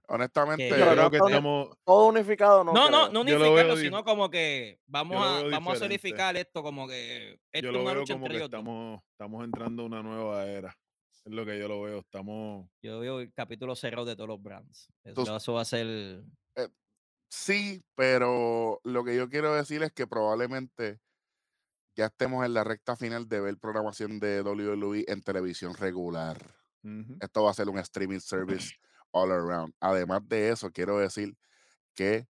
honestamente, 0.08 0.68
Yo 0.68 0.90
creo 0.90 1.10
que 1.10 1.16
estamos, 1.16 1.70
todo 1.84 2.06
unificado 2.08 2.62
no. 2.64 2.72
No, 2.72 2.90
no, 2.90 3.08
creo. 3.08 3.12
no 3.12 3.20
unificarlo, 3.22 3.76
sino 3.76 4.04
como 4.04 4.30
que 4.30 4.78
vamos 4.86 5.16
a, 5.16 5.42
vamos 5.50 5.74
a 5.74 5.78
solidificar 5.78 6.36
esto 6.36 6.62
como 6.62 6.86
que 6.86 7.40
esto 7.50 7.66
yo 7.66 7.68
es 7.70 7.74
lo 7.74 7.80
una 7.82 7.90
veo 7.92 8.00
lucha 8.02 8.12
como 8.14 8.26
entre 8.26 8.38
que 8.38 8.44
estamos, 8.44 9.02
estamos 9.10 9.44
entrando 9.44 9.82
a 9.82 9.86
una 9.86 10.02
nueva 10.02 10.44
era. 10.46 10.76
Es 11.26 11.32
lo 11.32 11.44
que 11.44 11.58
yo 11.58 11.66
lo 11.66 11.82
veo. 11.82 11.98
Estamos. 11.98 12.70
Yo 12.82 13.00
veo 13.00 13.18
el 13.18 13.32
capítulo 13.32 13.74
cerrado 13.74 14.04
de 14.06 14.14
todos 14.14 14.28
los 14.28 14.40
brands. 14.40 14.92
Eso, 15.02 15.24
Tú- 15.24 15.34
eso 15.34 15.52
va 15.54 15.62
a 15.62 15.64
ser. 15.64 16.22
sí, 17.28 17.82
pero 17.96 18.80
lo 18.84 19.02
que 19.02 19.16
yo 19.16 19.28
quiero 19.28 19.52
decir 19.52 19.82
es 19.82 19.92
que 19.92 20.06
probablemente 20.06 21.00
ya 21.96 22.06
estemos 22.06 22.46
en 22.46 22.54
la 22.54 22.62
recta 22.62 22.94
final 22.94 23.28
de 23.28 23.40
ver 23.40 23.58
programación 23.58 24.20
de 24.20 24.40
WWE 24.42 25.04
en 25.08 25.20
televisión 25.22 25.74
regular. 25.74 26.38
Esto 27.20 27.42
va 27.42 27.50
a 27.50 27.54
ser 27.54 27.68
un 27.68 27.78
streaming 27.80 28.20
service 28.20 28.74
all 29.10 29.32
around. 29.32 29.74
Además 29.80 30.20
de 30.28 30.50
eso, 30.50 30.70
quiero 30.70 30.98
decir 30.98 31.36
que 31.96 32.28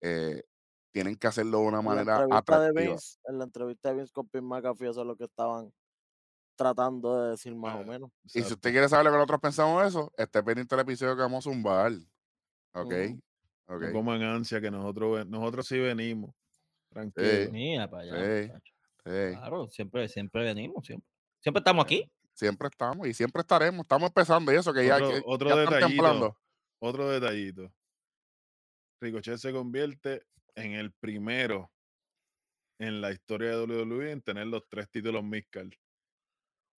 eh, 0.00 0.42
tienen 0.90 1.16
que 1.16 1.26
hacerlo 1.26 1.58
de 1.58 1.64
una 1.66 1.80
En 1.80 1.84
la 1.84 1.90
manera 2.06 2.60
de. 2.72 2.88
Vince, 2.88 3.18
en 3.24 3.36
la 3.36 3.44
entrevista 3.44 3.90
de 3.90 3.96
Vince 3.96 4.12
con 4.14 4.26
Pin 4.28 4.44
McAfee, 4.44 4.88
eso 4.88 5.02
es 5.02 5.06
lo 5.06 5.16
que 5.16 5.24
estaban 5.24 5.70
tratando 6.58 7.22
de 7.22 7.30
decir 7.30 7.54
más 7.54 7.76
o 7.76 7.84
menos. 7.84 8.10
Y 8.24 8.42
si 8.42 8.52
usted 8.52 8.70
quiere 8.72 8.88
saber 8.88 9.06
lo 9.06 9.12
que 9.12 9.16
nosotros 9.16 9.40
pensamos 9.40 9.80
de 9.82 9.88
eso, 9.88 10.12
esté 10.18 10.42
pendiente 10.42 10.74
del 10.76 10.82
episodio 10.82 11.14
que 11.16 11.22
vamos 11.22 11.46
a 11.46 11.50
zumbar. 11.50 11.92
¿Ok? 12.74 12.92
Ujú. 12.92 13.20
Ok. 13.68 13.82
No 13.82 13.92
coman 13.92 14.22
ansia, 14.22 14.60
que 14.60 14.70
nosotros, 14.70 15.26
nosotros 15.26 15.66
sí 15.66 15.78
venimos. 15.78 16.34
Tranquilo. 16.90 17.28
Sí. 17.44 17.48
Mira 17.52 17.88
para 17.88 18.02
allá. 18.02 18.14
Sí. 18.42 18.46
muchacho. 18.48 18.74
Sí. 19.04 19.36
Claro, 19.36 19.68
siempre, 19.68 20.08
siempre 20.08 20.42
venimos, 20.44 20.84
siempre. 20.86 21.08
Siempre 21.40 21.60
estamos 21.60 21.84
aquí. 21.84 22.10
Siempre 22.34 22.68
estamos 22.68 23.06
y 23.06 23.14
siempre 23.14 23.40
estaremos. 23.40 23.80
Estamos 23.80 24.08
empezando 24.08 24.52
y 24.52 24.56
eso 24.56 24.72
que 24.72 24.86
ya, 24.86 24.96
Otro- 24.96 25.10
que 25.10 25.22
otro 25.24 25.48
ya 25.50 25.56
detallito. 25.56 25.86
templando. 25.88 26.36
Otro 26.80 27.08
detallito. 27.10 27.72
Ricochet 29.00 29.38
se 29.38 29.52
convierte 29.52 30.22
en 30.54 30.72
el 30.72 30.92
primero 30.92 31.70
en 32.80 33.00
la 33.00 33.10
historia 33.12 33.50
de 33.50 33.64
WWE 33.64 34.12
en 34.12 34.22
tener 34.22 34.46
los 34.46 34.62
tres 34.68 34.88
títulos 34.88 35.22
Midcard. 35.24 35.70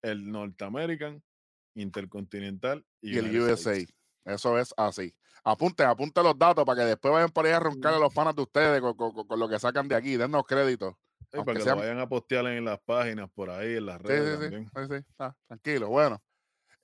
El 0.03 0.31
North 0.31 0.61
American, 0.63 1.23
Intercontinental 1.75 2.85
y, 3.01 3.15
Y 3.15 3.19
el 3.19 3.41
USA. 3.41 3.77
Eso 4.25 4.59
es 4.59 4.73
así. 4.77 5.15
Apunten, 5.43 5.87
apunten 5.87 6.23
los 6.25 6.39
datos 6.39 6.65
para 6.65 6.83
que 6.83 6.89
después 6.89 7.13
vayan 7.13 7.31
por 7.31 7.47
ahí 7.47 7.53
a 7.53 7.61
roncarle 7.61 7.97
a 7.97 8.01
los 8.01 8.13
panas 8.13 8.35
de 8.37 8.43
ustedes 8.43 8.81
con, 8.81 8.95
con- 8.95 9.27
con 9.27 9.39
lo 9.41 9.49
que 9.49 9.59
sacan 9.59 9.89
de 9.89 9.95
aquí. 9.95 10.17
Dennos 10.17 10.45
crédito. 10.47 10.99
Sí, 11.33 11.39
para 11.45 11.55
que 11.59 11.61
sean- 11.65 11.77
lo 11.77 11.83
vayan 11.83 11.99
a 12.01 12.09
postear 12.09 12.47
en 12.49 12.65
las 12.65 12.79
páginas, 12.81 13.31
por 13.35 13.49
ahí, 13.51 13.77
en 13.77 13.87
las 13.87 14.01
redes 14.03 14.39
sí, 14.39 14.45
sí, 14.45 14.51
también. 14.51 14.67
sí, 14.91 14.97
sí, 15.07 15.13
ah, 15.19 15.35
tranquilo. 15.47 15.89
Bueno, 15.89 16.21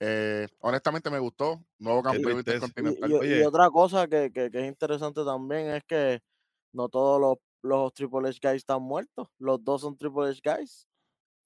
eh, 0.00 0.48
honestamente 0.60 1.10
me 1.10 1.18
gustó. 1.18 1.62
Nuevo 1.78 2.02
campeón. 2.02 2.32
Y, 2.36 2.38
intercontinental. 2.38 3.10
y- 3.26 3.42
otra 3.42 3.68
cosa 3.70 4.06
que, 4.06 4.30
que- 4.32 4.50
que 4.50 4.60
es 4.60 4.66
interesante 4.68 5.22
también 5.24 5.66
es 5.68 5.84
que 5.84 6.20
no 6.72 6.88
todos 6.88 7.20
los, 7.20 7.36
los 7.62 7.92
Triple 7.92 8.28
H 8.28 8.38
guys 8.42 8.56
están 8.56 8.82
muertos. 8.82 9.28
Los 9.38 9.62
dos 9.62 9.82
son 9.82 9.96
Triple 9.98 10.30
H 10.30 10.40
guys. 10.42 10.86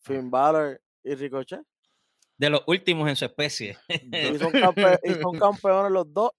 Finn 0.03 0.31
Balor 0.31 0.81
y 1.05 1.15
Ricochet. 1.15 1.61
De 2.37 2.49
los 2.51 2.63
últimos 2.67 3.09
en 3.09 3.17
su 3.17 3.25
especie. 3.27 3.77
Y 4.35 4.39
son, 4.39 4.53
campe- 4.75 5.01
y 5.05 5.15
son 5.21 5.39
campeones 5.39 5.93
los 5.93 6.13
dos 6.13 6.31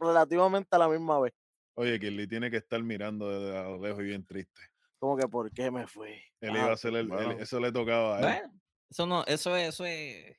relativamente 0.00 0.68
a 0.74 0.78
la 0.78 0.88
misma 0.88 1.20
vez. 1.20 1.32
Oye, 1.76 1.98
Kirli 1.98 2.26
tiene 2.28 2.50
que 2.50 2.58
estar 2.58 2.82
mirando 2.82 3.28
desde 3.28 3.58
a 3.58 3.62
lo 3.64 3.78
lejos 3.80 4.00
y 4.00 4.04
bien 4.04 4.24
triste. 4.24 4.60
Como 4.98 5.16
que, 5.16 5.26
¿por 5.28 5.50
qué 5.52 5.70
me 5.70 5.86
fui? 5.86 6.10
Él 6.40 6.50
Ah, 6.54 6.58
iba 6.58 6.72
a 6.72 6.76
ser 6.76 6.94
el, 6.94 7.10
eso 7.40 7.58
le 7.60 7.72
tocaba 7.72 8.16
a 8.16 8.18
él. 8.20 8.24
Bueno, 8.24 8.60
eso 8.90 9.06
no, 9.06 9.24
eso 9.26 9.56
es, 9.56 9.68
eso 9.70 9.84
es. 9.84 10.36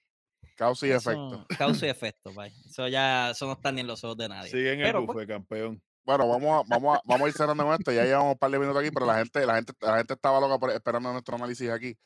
Causa 0.56 0.88
y 0.88 0.92
eso- 0.92 1.12
efecto. 1.12 1.46
Causa 1.58 1.86
y 1.86 1.90
efecto, 1.92 2.34
vaya. 2.34 2.56
Eso 2.66 2.88
ya, 2.88 3.32
eso 3.32 3.46
no 3.48 3.54
está 3.54 3.72
ni 3.72 3.82
en 3.82 3.88
los 3.88 4.04
ojos 4.04 4.18
de 4.18 4.30
nadie. 4.30 4.50
Sigue 4.50 4.74
en 4.74 4.80
el 4.80 4.86
Pero, 4.86 5.06
pues, 5.06 5.14
buffet, 5.16 5.28
campeón. 5.30 5.82
Bueno, 6.06 6.28
vamos 6.28 6.64
a, 6.66 6.68
vamos, 6.70 6.98
a, 6.98 7.02
vamos 7.06 7.26
a 7.26 7.30
ir 7.30 7.34
cerrando 7.34 7.64
con 7.66 7.74
esto. 7.74 7.92
Ya 7.92 8.04
llevamos 8.06 8.34
un 8.34 8.38
par 8.38 8.52
de 8.52 8.60
minutos 8.60 8.82
aquí, 8.82 8.92
pero 8.92 9.06
la 9.06 9.18
gente, 9.18 9.46
la 9.46 9.56
gente, 9.56 9.74
la 9.82 9.98
gente 9.98 10.14
estaba 10.14 10.40
loca 10.40 10.58
por- 10.60 10.72
esperando 10.72 11.12
nuestro 11.12 11.36
análisis 11.36 11.70
aquí. 11.70 11.98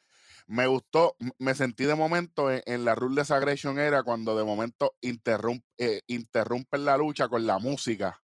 Me 0.50 0.68
gustó, 0.68 1.16
me 1.38 1.56
sentí 1.56 1.86
de 1.86 1.96
momento 1.96 2.52
en, 2.52 2.62
en 2.66 2.84
la 2.84 2.94
Ruthless 2.94 3.32
Aggression 3.32 3.80
era 3.80 4.04
cuando 4.04 4.36
de 4.36 4.44
momento 4.44 4.96
interrump- 5.02 5.64
eh, 5.78 6.02
interrumpen 6.08 6.84
la 6.84 6.98
lucha 6.98 7.30
con 7.30 7.48
la 7.48 7.58
música. 7.58 8.20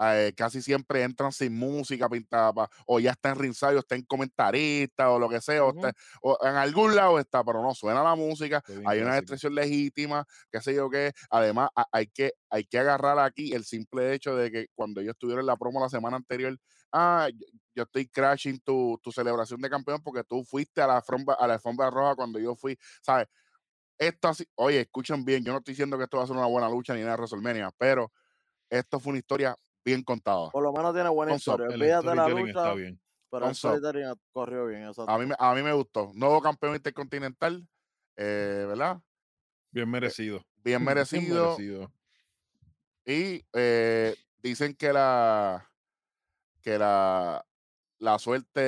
Eh, 0.00 0.32
casi 0.36 0.60
siempre 0.60 1.02
entran 1.04 1.30
sin 1.32 1.56
música 1.56 2.08
pintada 2.08 2.68
o 2.86 2.98
ya 2.98 3.12
está 3.12 3.30
en 3.30 3.36
ringside 3.36 3.76
o 3.76 3.78
está 3.78 3.94
en 3.94 4.02
comentarista 4.04 5.10
o 5.10 5.18
lo 5.20 5.28
que 5.28 5.40
sea, 5.40 5.64
o, 5.64 5.70
está- 5.70 5.92
o 6.22 6.36
en 6.42 6.56
algún 6.56 6.96
lado 6.96 7.18
está, 7.20 7.44
pero 7.44 7.62
no 7.62 7.74
suena 7.74 8.02
la 8.02 8.14
música, 8.16 8.62
hay 8.82 9.00
una 9.00 9.16
expresión 9.16 9.54
legítima, 9.54 10.24
qué 10.50 10.60
sé 10.60 10.74
yo 10.74 10.90
qué. 10.90 11.12
Además, 11.30 11.68
ha- 11.76 11.86
hay 11.92 12.08
que, 12.08 12.32
hay 12.50 12.64
que 12.64 12.78
agarrar 12.78 13.18
aquí 13.20 13.52
el 13.52 13.64
simple 13.64 14.14
hecho 14.14 14.34
de 14.36 14.50
que 14.50 14.66
cuando 14.74 15.00
ellos 15.00 15.12
estuvieron 15.12 15.42
en 15.42 15.46
la 15.46 15.56
promo 15.56 15.80
la 15.80 15.88
semana 15.88 16.16
anterior, 16.16 16.56
ah, 16.92 17.28
yo, 17.32 17.46
yo 17.74 17.82
estoy 17.84 18.08
crashing 18.08 18.60
tu, 18.60 18.98
tu 19.02 19.12
celebración 19.12 19.60
de 19.60 19.70
campeón 19.70 20.00
porque 20.02 20.24
tú 20.24 20.44
fuiste 20.44 20.80
a 20.82 20.86
la 20.86 20.96
alfombra, 20.96 21.34
a 21.38 21.46
la 21.46 21.54
alfombra 21.54 21.90
roja 21.90 22.14
cuando 22.16 22.38
yo 22.38 22.54
fui, 22.56 22.76
¿sabes? 23.02 23.28
Esto 23.98 24.28
así, 24.28 24.44
oye, 24.56 24.80
escuchen 24.80 25.24
bien, 25.24 25.44
yo 25.44 25.52
no 25.52 25.58
estoy 25.58 25.72
diciendo 25.72 25.96
que 25.98 26.04
esto 26.04 26.16
va 26.18 26.24
a 26.24 26.26
ser 26.26 26.36
una 26.36 26.46
buena 26.46 26.68
lucha 26.68 26.94
ni 26.94 27.00
nada 27.00 27.12
de 27.12 27.18
WrestleMania, 27.18 27.70
pero 27.78 28.12
esto 28.70 29.00
fue 29.00 29.12
una 29.12 29.18
historia 29.20 29.56
bien 29.84 30.02
contada. 30.02 30.50
Por 30.50 30.62
lo 30.62 30.72
menos 30.72 30.94
tiene 30.94 31.08
buena 31.10 31.34
historia. 31.34 31.66
El 31.66 31.74
Olvídate 31.74 32.08
de 32.08 32.14
la 32.14 32.28
lucha, 32.28 32.74
bien. 32.74 33.00
pero 33.30 33.48
el 33.48 33.54
storytelling 33.54 34.14
corrió 34.32 34.66
bien. 34.66 34.90
A 35.06 35.18
mí, 35.18 35.26
me- 35.26 35.36
a 35.38 35.54
mí 35.54 35.62
me 35.62 35.72
gustó. 35.72 36.10
Nuevo 36.14 36.40
campeón 36.40 36.74
intercontinental, 36.76 37.66
eh, 38.16 38.64
¿verdad? 38.68 39.00
Bien 39.70 39.88
merecido. 39.90 40.38
Bien 40.62 40.84
Bien 40.84 40.84
merecido. 40.84 41.56
Y 43.06 43.44
eh, 43.52 44.14
dicen 44.42 44.74
que 44.74 44.92
la 44.92 45.70
que 46.62 46.78
la, 46.78 47.44
la 47.98 48.18
suerte 48.18 48.60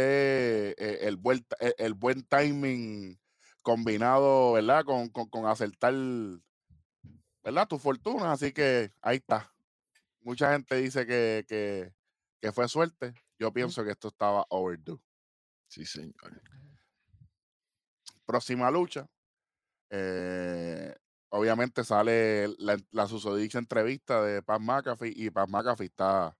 es 0.71 0.75
eh, 0.77 0.99
el, 1.09 1.17
buen, 1.17 1.43
ta- 1.45 1.57
el, 1.61 1.75
el 1.79 1.95
buen 1.95 2.23
timing 2.25 3.19
combinado, 3.63 4.53
¿verdad? 4.53 4.85
Con, 4.85 5.09
con, 5.09 5.31
con 5.31 5.47
acertar, 5.47 5.95
¿verdad? 7.43 7.67
Tu 7.69 7.79
fortuna. 7.79 8.33
Así 8.33 8.53
que 8.53 8.93
ahí 9.01 9.17
está. 9.17 9.51
Mucha 10.27 10.51
gente 10.53 10.75
dice 10.75 11.07
que, 11.07 11.45
que, 11.49 11.93
que 12.41 12.51
fue 12.51 12.67
suerte. 12.69 13.15
Yo 13.39 13.53
pienso 13.53 13.85
que 13.85 13.93
esto 13.93 14.09
estaba 14.09 14.45
overdue. 14.51 14.99
Sí, 15.69 15.85
señor. 15.85 16.43
Próxima 18.25 18.69
lucha. 18.73 19.07
eh, 19.91 20.93
obviamente 21.29 21.85
sale 21.85 22.49
la, 22.59 22.77
la 22.91 23.07
susodicha 23.07 23.59
entrevista 23.61 24.21
de 24.25 24.43
Pat 24.43 24.61
McAfee 24.61 25.13
y 25.15 25.31
Pat 25.31 25.49
McAfee 25.49 25.87
está 25.87 26.37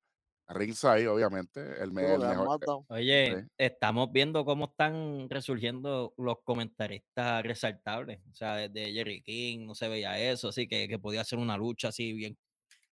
ringside, 0.49 1.07
obviamente, 1.07 1.61
el, 1.81 1.93
me- 1.93 2.13
el 2.15 2.19
mejor. 2.21 2.49
matado. 2.49 2.87
Oye, 2.89 3.37
Sí. 3.43 3.49
estamos 3.57 4.11
viendo 4.11 4.45
cómo 4.45 4.65
están 4.67 5.29
resurgiendo 5.31 6.13
los 6.17 6.39
comentaristas 6.43 7.45
resaltables. 7.45 8.21
O 8.33 8.35
sea, 8.35 8.57
desde 8.57 8.93
Jerry 8.93 9.23
King 9.23 9.67
no 9.67 9.77
se 9.77 9.89
veía 9.89 10.19
eso, 10.19 10.49
así 10.49 10.67
que, 10.67 10.89
que 10.89 10.99
podía 10.99 11.23
ser 11.23 11.39
una 11.39 11.57
lucha 11.57 11.89
así 11.89 12.13
bien 12.13 12.37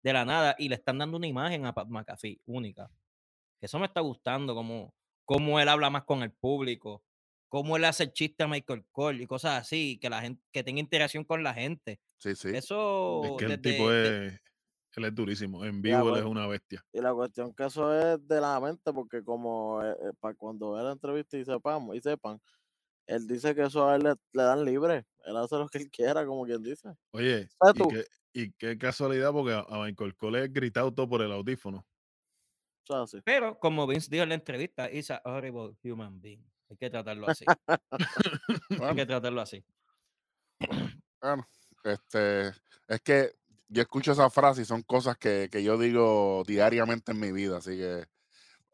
de 0.05 0.13
la 0.13 0.25
nada. 0.25 0.55
Y 0.59 0.69
le 0.69 0.77
están 0.77 0.99
dando 0.99 1.17
una 1.17 1.27
imagen 1.27 1.67
a 1.67 1.73
Pat 1.75 1.89
McAfee 1.89 2.41
única. 2.47 2.89
Que 3.59 3.67
eso 3.67 3.79
me 3.81 3.87
está 3.87 4.01
gustando, 4.01 4.55
como 4.55 4.95
cómo 5.25 5.59
él 5.59 5.69
habla 5.69 5.91
más 5.91 6.05
con 6.05 6.23
el 6.23 6.31
público, 6.33 7.03
cómo 7.49 7.77
él 7.77 7.85
hace 7.87 8.05
el 8.05 8.13
chiste 8.13 8.45
a 8.45 8.49
Michael 8.49 8.85
Cole 8.93 9.23
y 9.23 9.27
cosas 9.27 9.61
así, 9.63 9.99
que 9.99 10.11
la 10.11 10.21
gente, 10.21 10.43
que 10.53 10.63
tenga 10.63 10.81
interacción 10.81 11.25
con 11.25 11.43
la 11.43 11.55
gente. 11.55 11.99
Sí, 12.19 12.35
sí. 12.35 12.49
Es 12.49 12.65
Eso 12.67 13.35
que 13.39 13.47
el 13.47 13.51
desde- 13.61 13.71
tipo 13.73 13.91
de- 13.91 14.27
es. 14.29 14.41
Él 14.97 15.05
es 15.07 15.15
durísimo. 15.15 15.65
En 15.65 15.83
vivo 15.83 16.11
él 16.11 16.21
es 16.21 16.25
una 16.25 16.47
bestia. 16.47 16.85
Y 16.93 17.01
la 17.01 17.13
cuestión 17.13 17.53
que 17.53 17.65
eso 17.65 17.93
es 17.99 18.29
de 18.29 18.41
la 18.41 18.61
mente, 18.61 18.93
porque 18.93 19.25
como 19.25 19.81
para 20.21 20.35
cuando 20.37 20.73
ve 20.73 20.85
la 20.85 20.93
entrevista 20.93 21.37
y 21.37 21.45
sepan, 21.45 21.89
y 21.95 22.01
sepan, 22.01 22.41
él 23.07 23.27
dice 23.27 23.55
que 23.55 23.63
eso 23.63 23.89
a 23.89 23.97
él 23.97 24.03
le, 24.03 24.15
le 24.33 24.43
dan 24.43 24.65
libre. 24.65 25.07
Él 25.25 25.37
hace 25.37 25.57
lo 25.57 25.69
que 25.69 25.79
él 25.79 25.91
quiera, 25.91 26.27
como 26.27 26.45
quien 26.45 26.63
dice. 26.63 26.91
Oye, 27.13 27.49
¿Sabes 27.59 27.83
y 27.83 27.89
qué, 27.89 28.05
y 28.33 28.53
qué 28.53 28.79
casualidad, 28.79 29.33
porque 29.33 29.53
a 29.53 29.61
a 29.61 29.85
Michael 29.85 30.17
Cole 30.17 30.45
es 30.45 30.53
gritado 30.53 30.93
todo 30.93 31.09
por 31.09 31.23
el 31.23 31.33
audífono. 31.33 31.87
O 32.83 32.87
sea, 32.87 33.03
así. 33.03 33.21
Pero 33.25 33.59
como 33.59 33.87
Vince 33.87 34.09
dijo 34.11 34.23
en 34.23 34.31
la 34.31 34.35
entrevista, 34.35 34.91
is 34.91 35.11
a 35.11 35.23
horrible 35.25 35.77
human 35.83 36.21
being. 36.21 36.45
Hay 36.69 36.77
que 36.77 36.91
tratarlo 36.91 37.29
así. 37.29 37.45
Hay 38.83 38.95
que 38.95 39.07
tratarlo 39.07 39.41
así. 39.41 39.65
bueno, 41.23 41.47
este, 41.85 42.49
es 42.89 43.01
que 43.03 43.33
yo 43.69 43.83
escucho 43.83 44.13
esa 44.13 44.29
frase 44.31 44.63
y 44.63 44.65
son 44.65 44.83
cosas 44.83 45.17
que, 45.17 45.49
que 45.51 45.63
yo 45.63 45.79
digo 45.79 46.43
diariamente 46.47 47.13
en 47.13 47.21
mi 47.21 47.33
vida, 47.33 47.59
así 47.59 47.77
que 47.77 48.05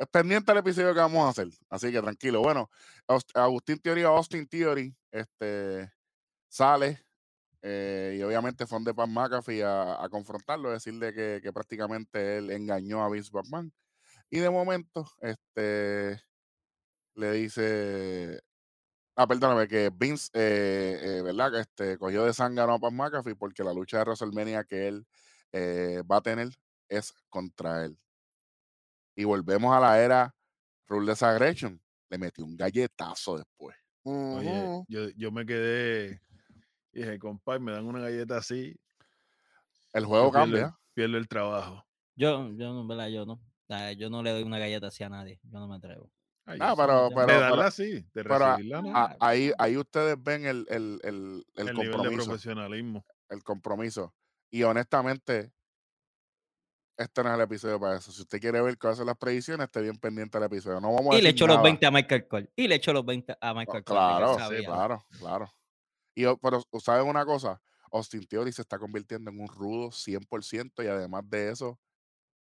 es 0.00 0.09
pendiente 0.09 0.50
el 0.50 0.59
episodio 0.59 0.95
que 0.95 1.00
vamos 1.00 1.26
a 1.26 1.28
hacer, 1.28 1.49
así 1.69 1.92
que 1.92 2.00
tranquilo. 2.00 2.40
Bueno, 2.40 2.71
Agustín 3.35 3.78
Theory, 3.78 4.02
Austin 4.02 4.49
Theory, 4.49 4.97
este, 5.11 5.92
sale 6.49 7.04
eh, 7.61 8.16
y 8.19 8.23
obviamente 8.23 8.66
fue 8.66 8.80
de 8.80 8.95
Pan 8.95 9.12
McAfee 9.12 9.62
a, 9.62 10.09
confrontarlo, 10.11 10.71
decirle 10.71 11.12
que, 11.12 11.52
prácticamente 11.52 12.38
él 12.38 12.50
engañó 12.50 13.04
a 13.04 13.11
Vince 13.11 13.30
McMahon. 13.30 13.75
Y 14.30 14.38
de 14.38 14.49
momento, 14.49 15.07
este, 15.21 16.23
le 17.14 17.33
dice, 17.33 18.40
ah, 19.16 19.26
perdóname, 19.26 19.69
que 19.69 19.90
Vince, 19.95 20.30
eh, 20.33 21.19
eh, 21.19 21.23
¿verdad? 21.23 21.52
Que 21.52 21.61
este, 21.61 21.99
cogió 21.99 22.25
de 22.25 22.33
zángano 22.33 22.73
a 22.73 22.78
Pan 22.78 22.97
McAfee 22.97 23.37
porque 23.37 23.64
la 23.64 23.75
lucha 23.75 23.99
de 23.99 24.04
WrestleMania 24.04 24.64
que 24.64 24.88
él 24.88 25.07
va 26.11 26.16
a 26.19 26.23
tener 26.23 26.49
es 26.88 27.12
contra 27.28 27.85
él. 27.85 27.99
Y 29.14 29.25
volvemos 29.25 29.75
a 29.76 29.81
la 29.81 30.00
era 30.00 30.35
Ruthless 30.87 31.23
Aggression. 31.23 31.81
Le 32.09 32.19
metió 32.19 32.45
un 32.45 32.57
galletazo 32.57 33.37
después. 33.38 33.76
Oye, 34.02 34.83
yo, 34.88 35.09
yo 35.11 35.31
me 35.31 35.45
quedé. 35.47 36.21
y 36.93 37.00
Dije, 37.00 37.19
compadre, 37.19 37.61
me 37.61 37.73
dan 37.73 37.85
una 37.87 38.00
galleta 38.00 38.38
así. 38.38 38.75
El 39.93 40.05
juego 40.07 40.31
cambia. 40.31 40.76
Pierdo 40.95 41.19
el 41.19 41.29
trabajo. 41.29 41.85
Yo, 42.17 42.50
yo 42.52 42.73
no, 42.73 42.87
¿verdad? 42.87 43.09
Yo 43.09 43.26
no. 43.26 43.40
Ah, 43.69 43.93
Yo 43.93 44.11
no 44.11 44.23
le 44.23 44.31
doy 44.31 44.43
una 44.43 44.59
galleta 44.59 44.88
así 44.88 45.05
a 45.05 45.09
nadie. 45.09 45.38
Yo 45.45 45.59
no 45.61 45.69
me 45.69 45.76
atrevo. 45.76 46.11
Ay, 46.47 46.59
Ah, 46.61 46.75
pero, 46.76 47.09
de 47.09 47.14
pero, 47.14 47.21
de 47.21 47.26
pero- 47.26 47.40
darla 47.40 47.67
así, 47.67 47.90
de 47.93 48.07
pero 48.12 48.35
a- 48.35 48.57
recibirla, 48.57 48.83
no. 48.83 48.97
a- 48.97 49.05
Ah, 49.05 49.17
ahí, 49.21 49.52
ahí 49.59 49.76
ustedes 49.76 50.17
ven 50.21 50.45
el, 50.47 50.67
el, 50.69 50.99
el, 51.04 51.45
el 51.54 51.69
el 51.69 51.75
nivel 51.75 51.76
de 51.76 51.93
compromiso. 51.93 52.25
profesionalismo. 52.25 53.04
El 53.28 53.43
compromiso. 53.45 54.15
Y 54.50 54.65
honestamente, 54.65 55.52
este 57.00 57.23
no 57.23 57.30
es 57.30 57.34
el 57.36 57.41
episodio 57.41 57.80
para 57.80 57.97
eso. 57.97 58.13
Si 58.13 58.21
usted 58.21 58.41
quiere 58.41 58.60
ver 58.60 58.76
cuáles 58.78 58.99
son 58.99 59.06
las 59.06 59.17
predicciones, 59.17 59.65
esté 59.65 59.80
bien 59.80 59.97
pendiente 59.97 60.39
del 60.39 60.47
episodio. 60.47 60.80
No 60.80 60.93
vamos 60.93 61.15
a 61.15 61.19
Y 61.19 61.23
le 61.23 61.30
echó 61.30 61.47
los 61.47 61.56
nada. 61.56 61.65
20 61.65 61.86
a 61.86 61.91
Michael 61.91 62.28
Cole. 62.28 62.50
Y 62.54 62.69
le 62.69 62.75
echó 62.75 62.93
los 62.93 63.04
20 63.06 63.32
a 63.41 63.52
Oh, 63.52 63.54
Michael 63.54 63.84
Cole. 63.84 64.00
que 64.00 64.06
claro, 64.06 64.36
sí, 64.50 64.65
claro, 64.65 65.04
claro. 65.19 65.54
Y, 66.15 66.25
o- 66.26 66.36
pero, 66.39 66.63
¿saben 66.82 67.06
una 67.06 67.25
cosa? 67.25 67.60
Austin 67.93 68.26
Theory 68.26 68.52
se 68.52 68.63
está 68.63 68.78
convirtiendo 68.78 69.30
en 69.30 69.41
un 69.41 69.49
rudo 69.49 69.91
100% 69.91 70.82
y 70.84 70.86
además 70.89 71.23
de 71.28 71.50
eso, 71.50 71.78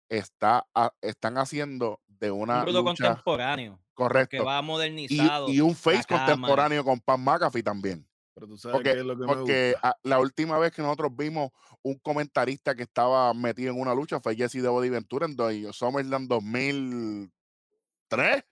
está, 0.09 0.67
a- 0.75 0.93
están 1.01 1.39
haciendo 1.39 2.01
de 2.07 2.31
una 2.31 2.61
Un 2.61 2.67
rudo 2.67 2.83
lucha 2.83 3.07
contemporáneo. 3.09 3.77
Que 3.79 3.95
correcto. 3.95 4.45
va 4.45 4.61
Y, 4.61 4.63
modernizado. 4.63 5.49
y 5.49 5.61
un 5.61 5.75
face 5.75 6.05
contemporáneo 6.09 6.85
con 6.85 7.01
Pan 7.01 7.21
McAfee 7.25 7.63
también. 7.63 8.07
Pero 8.35 8.49
tú 8.49 8.59
sabes 8.59 8.79
qué 8.79 8.91
Porque, 8.91 8.99
es 9.01 9.07
lo 9.07 9.17
que 9.17 9.27
me 9.27 9.35
gusta. 9.73 9.89
a- 9.89 9.97
la 10.03 10.19
última 10.19 10.59
vez 10.59 10.73
que 10.73 10.83
nosotros 10.83 11.15
vimos 11.17 11.51
un 11.83 11.95
comentarista 11.99 12.75
que 12.75 12.83
estaba 12.83 13.33
metido 13.33 13.73
en 13.73 13.81
una 13.81 13.95
lucha 13.95 14.21
fue 14.21 14.35
Jesse 14.35 14.55
de 14.61 14.69
Body 14.69 14.89
Ventura 14.89 15.27
en 15.27 15.37
do- 15.37 15.73
SummerSlam 15.73 16.27
2003. 16.27 18.43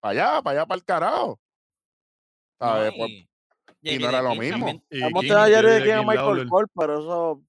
Para 0.00 0.10
allá, 0.10 0.42
para 0.42 0.58
allá, 0.60 0.66
para 0.66 0.76
el 0.78 0.84
carajo. 0.84 1.40
No. 2.60 2.72
Pues, 2.96 3.10
y, 3.10 3.28
y 3.82 3.90
Jerry 3.90 4.02
no 4.02 4.08
era 4.10 4.22
lo 4.22 4.30
King 4.32 4.38
mismo. 4.40 4.66
también- 4.66 4.84
Y 4.90 5.00
Vamos 5.00 5.30
a 5.30 5.46
Jerry 5.46 5.82
King 5.84 5.92
a 5.92 6.02
Michael 6.02 6.16
Lawler. 6.26 6.46
Cole, 6.48 6.66
pero 6.78 7.00
eso. 7.00 7.42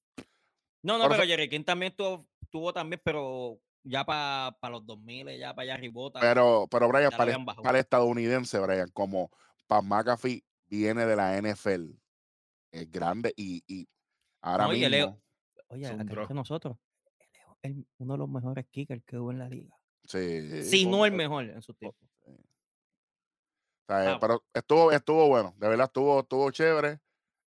No, 0.84 0.98
no, 0.98 1.04
Por 1.04 1.12
pero 1.12 1.24
eso- 1.24 1.30
Jerry 1.32 1.50
King 1.50 1.64
también 1.64 1.94
tuvo, 1.96 2.26
tuvo 2.50 2.72
también, 2.74 3.02
pero 3.04 3.60
ya 3.84 4.06
para 4.06 4.56
los 4.70 4.86
2000, 4.86 5.38
ya 5.38 5.54
para 5.54 5.64
allá 5.74 5.78
ribota. 5.78 6.20
Pero, 6.22 6.68
pero 6.72 6.88
Brian, 6.88 7.12
para, 7.12 7.38
para 7.44 7.78
el 7.78 7.84
estadounidense, 7.84 8.58
Brian, 8.60 8.90
como 8.94 9.30
Pat 9.68 9.84
McAfee 9.84 10.44
viene 10.78 11.06
de 11.06 11.16
la 11.16 11.38
NFL, 11.38 11.92
es 12.72 12.92
grande 12.92 13.34
y, 13.36 13.64
y 13.68 13.88
ahora 14.42 14.66
es- 14.74 14.80
mismo. 14.90 15.22
Oye, 15.68 15.86
es 15.86 15.92
un 15.92 16.02
acá 16.20 16.34
nosotros, 16.34 16.78
es 17.62 17.76
uno 17.98 18.14
de 18.14 18.18
los 18.20 18.30
mejores 18.30 18.66
kickers 18.70 19.04
que 19.06 19.18
hubo 19.18 19.32
en 19.32 19.40
la 19.40 19.50
liga. 19.50 19.76
Sí, 20.04 20.64
Si 20.64 20.86
no 20.86 21.06
el 21.06 21.14
mejor 21.14 21.46
en 21.46 21.62
su 21.62 21.74
tiempo. 21.74 21.98
o 22.26 22.36
sea, 23.88 24.04
eh, 24.04 24.06
Vamos. 24.08 24.20
pero 24.22 24.44
estuvo, 24.54 24.92
estuvo 24.92 25.28
bueno, 25.28 25.54
de 25.58 25.68
verdad 25.70 25.86
estuvo, 25.88 26.20
estuvo 26.20 26.52
chévere. 26.52 27.00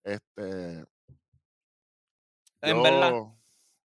Este, 0.04 0.84
En 2.62 2.82
verdad, 2.82 3.10
yo- 3.10 3.38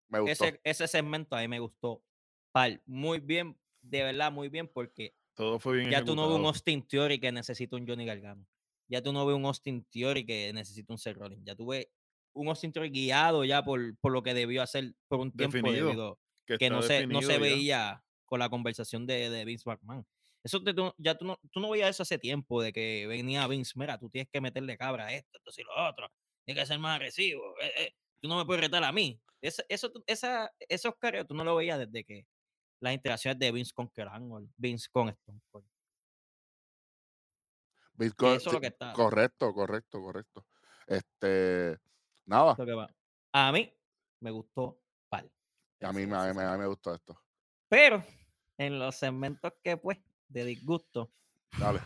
me 0.09 0.19
gustó. 0.19 0.45
ese, 0.45 0.61
ese 0.63 0.87
segmento 0.87 1.35
a 1.35 1.39
mí 1.41 1.47
me 1.47 1.59
gustó. 1.59 2.03
Pal, 2.51 2.81
muy 2.85 3.19
bien, 3.19 3.57
de 3.81 4.03
verdad, 4.03 4.31
muy 4.31 4.49
bien, 4.49 4.67
porque 4.67 5.15
Todo 5.35 5.59
fue 5.59 5.77
bien 5.77 5.91
ya 5.91 6.03
tú 6.03 6.15
no 6.15 6.27
ves 6.29 6.39
un. 6.39 6.45
Austin 6.45 6.85
Theory 6.87 7.19
que 7.19 7.31
necesita 7.31 7.75
un 7.75 7.87
Johnny 7.87 8.05
Gargano. 8.05 8.45
Ya 8.87 9.01
tú 9.01 9.11
no 9.13 9.25
ves 9.25 9.35
un 9.35 9.45
Austin 9.45 9.85
Theory 9.91 10.25
que 10.25 10.51
necesita 10.53 10.93
un 10.93 10.97
Seth 10.99 11.17
Rollins. 11.17 11.43
Ya 11.45 11.55
tú 11.55 11.67
ves 11.67 11.87
un 12.33 12.47
Austin 12.47 12.71
Theory 12.71 12.89
guiado 12.89 13.43
ya 13.43 13.63
por, 13.63 13.97
por 13.97 14.11
lo 14.11 14.21
que 14.23 14.33
debió 14.33 14.61
hacer 14.61 14.93
por 15.07 15.19
un 15.19 15.31
tiempo 15.31 15.57
Definido, 15.57 15.85
debido 15.87 16.19
que, 16.45 16.57
que 16.57 16.69
no 16.69 16.81
se, 16.81 17.07
no 17.07 17.21
se 17.21 17.33
ya. 17.33 17.39
veía 17.39 18.03
con 18.25 18.39
la 18.39 18.49
conversación 18.49 19.05
de, 19.07 19.29
de 19.29 19.45
Vince 19.45 19.63
McMahon. 19.69 20.05
Eso 20.43 20.61
te- 20.63 20.73
tú, 20.73 20.93
ya 20.97 21.15
tú 21.17 21.25
no, 21.25 21.39
tú 21.51 21.59
no 21.59 21.69
veías 21.69 21.89
eso 21.89 22.03
hace 22.03 22.17
tiempo 22.19 22.61
de 22.61 22.71
que 22.71 23.05
venía 23.07 23.47
Vince, 23.47 23.73
mira, 23.75 23.97
tú 23.97 24.09
tienes 24.09 24.29
que 24.31 24.39
meterle 24.39 24.77
cabra 24.77 25.07
a 25.07 25.13
esto, 25.13 25.37
esto 25.37 25.61
y 25.61 25.63
lo 25.63 25.89
otro, 25.89 26.09
tienes 26.45 26.63
que 26.63 26.67
ser 26.67 26.79
más 26.79 26.95
agresivo, 26.97 27.55
eh, 27.59 27.71
eh, 27.79 27.95
tú 28.21 28.27
no 28.29 28.37
me 28.37 28.45
puedes 28.45 28.61
retar 28.63 28.83
a 28.83 28.91
mí. 28.91 29.19
Eso, 29.41 29.91
tú- 29.91 30.03
esa, 30.07 30.51
esos 30.69 30.93
careos 30.99 31.27
tú 31.27 31.33
no 31.33 31.43
lo 31.43 31.55
veías 31.55 31.79
desde 31.79 32.03
que 32.03 32.25
las 32.79 32.93
interacciones 32.93 33.39
de 33.39 33.51
Vince 33.51 33.71
con 33.73 33.87
Kurt 33.87 34.07
Angle, 34.11 34.47
Vince 34.57 34.87
con 34.91 35.09
Stone 35.09 35.41
Cold. 35.51 35.65
Bitcoin- 37.97 38.35
eso 38.37 38.49
es 38.49 38.53
lo 38.53 38.61
que 38.61 38.67
está- 38.67 38.93
Correcto, 38.93 39.53
correcto, 39.53 40.01
correcto. 40.01 40.45
Este, 40.85 41.77
nada. 42.25 42.55
A 43.33 43.51
mí 43.51 43.73
me 44.19 44.31
gustó 44.31 44.79
pal. 45.09 45.29
a 45.81 45.91
mí, 45.93 46.05
me- 46.05 46.15
a 46.15 46.25
mí 46.25 46.25
me- 46.25 46.27
a 46.27 46.33
mí 46.33 46.33
segmento. 46.33 46.57
me 46.59 46.67
gustó 46.67 46.93
esto. 46.95 47.21
Pero 47.67 48.03
en 48.57 48.79
los 48.79 48.95
segmentos 48.95 49.53
que 49.63 49.77
pues 49.77 49.97
de 50.29 50.45
disgusto, 50.45 51.11
Dale, 51.59 51.79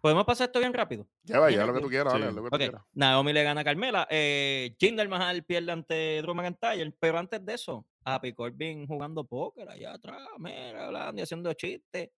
podemos 0.00 0.24
pasar 0.24 0.46
esto 0.48 0.58
bien 0.58 0.72
rápido. 0.74 1.06
lleva, 1.24 1.46
Bien 1.48 1.60
ya 1.60 1.66
lo 1.66 1.74
que 1.74 1.80
tú 1.80 1.88
quieras, 1.88 2.12
dale, 2.12 2.28
Sí. 2.30 2.34
lo 2.34 2.44
que 2.44 2.50
tú 2.50 2.56
quieras. 2.56 2.82
Naomi 2.92 3.32
le 3.32 3.42
gana 3.42 3.60
a 3.60 3.64
Carmela. 3.64 4.06
Eh, 4.10 4.76
Jinder 4.78 5.08
Mahal 5.08 5.44
pierde 5.44 5.72
ante 5.72 6.20
Drew 6.22 6.34
McIntyre. 6.34 6.92
Pero 6.98 7.18
antes 7.18 7.44
de 7.44 7.54
eso, 7.54 7.86
Happy 8.04 8.32
Corbin 8.32 8.86
jugando 8.86 9.24
póker 9.24 9.68
allá 9.68 9.92
atrás, 9.94 10.26
mira, 10.38 10.86
hablando 10.86 11.20
y 11.20 11.22
haciendo 11.22 11.52
chistes, 11.54 12.10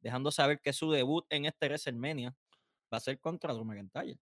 dejando 0.00 0.30
saber 0.30 0.60
que 0.60 0.72
su 0.72 0.90
debut 0.92 1.26
en 1.28 1.44
este 1.46 1.66
WrestleMania 1.66 2.34
va 2.92 2.98
a 2.98 3.00
ser 3.00 3.18
contra 3.20 3.52
Drew 3.52 3.64
McIntyre. 3.64 4.18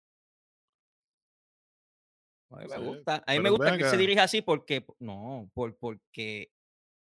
A 2.51 2.57
mí 2.59 2.67
me 2.69 2.77
Sí, 2.77 2.83
gusta. 2.85 3.25
A 3.27 3.33
mí 3.33 3.41
me 3.41 3.51
gusta 3.51 3.77
que 3.77 3.85
se 3.85 3.97
dirija 3.97 4.23
así 4.25 4.43
porque, 4.43 4.87
no, 5.01 5.51
por, 5.55 5.77
porque 5.77 6.53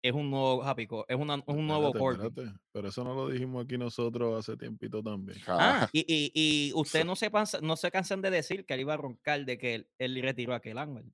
es 0.03 0.13
un 0.13 0.31
nuevo 0.31 0.63
Happy 0.63 0.87
Cor- 0.87 1.05
es, 1.07 1.17
una- 1.17 1.35
es 1.35 1.43
un 1.47 1.67
nuevo 1.67 1.87
espérate, 1.95 2.53
Pero 2.71 2.87
eso 2.87 3.03
no 3.03 3.13
lo 3.13 3.27
dijimos 3.27 3.65
aquí 3.65 3.77
nosotros 3.77 4.39
hace 4.39 4.57
tiempito 4.57 5.03
también. 5.03 5.39
Ah, 5.47 5.89
y, 5.91 5.99
y, 6.07 6.31
y 6.33 6.73
ustedes 6.73 7.05
no 7.05 7.15
se, 7.15 7.29
pansa- 7.31 7.59
no 7.61 7.75
se 7.75 7.91
cansan 7.91 8.21
de 8.21 8.31
decir 8.31 8.65
que 8.65 8.73
él 8.75 8.81
iba 8.81 8.93
a 8.93 8.97
roncar 8.97 9.43
de 9.45 9.57
que 9.57 9.75
él, 9.75 9.89
él 9.97 10.21
retiró 10.21 10.53
a 10.53 10.57
aquel 10.57 10.77
Angle. 10.77 11.11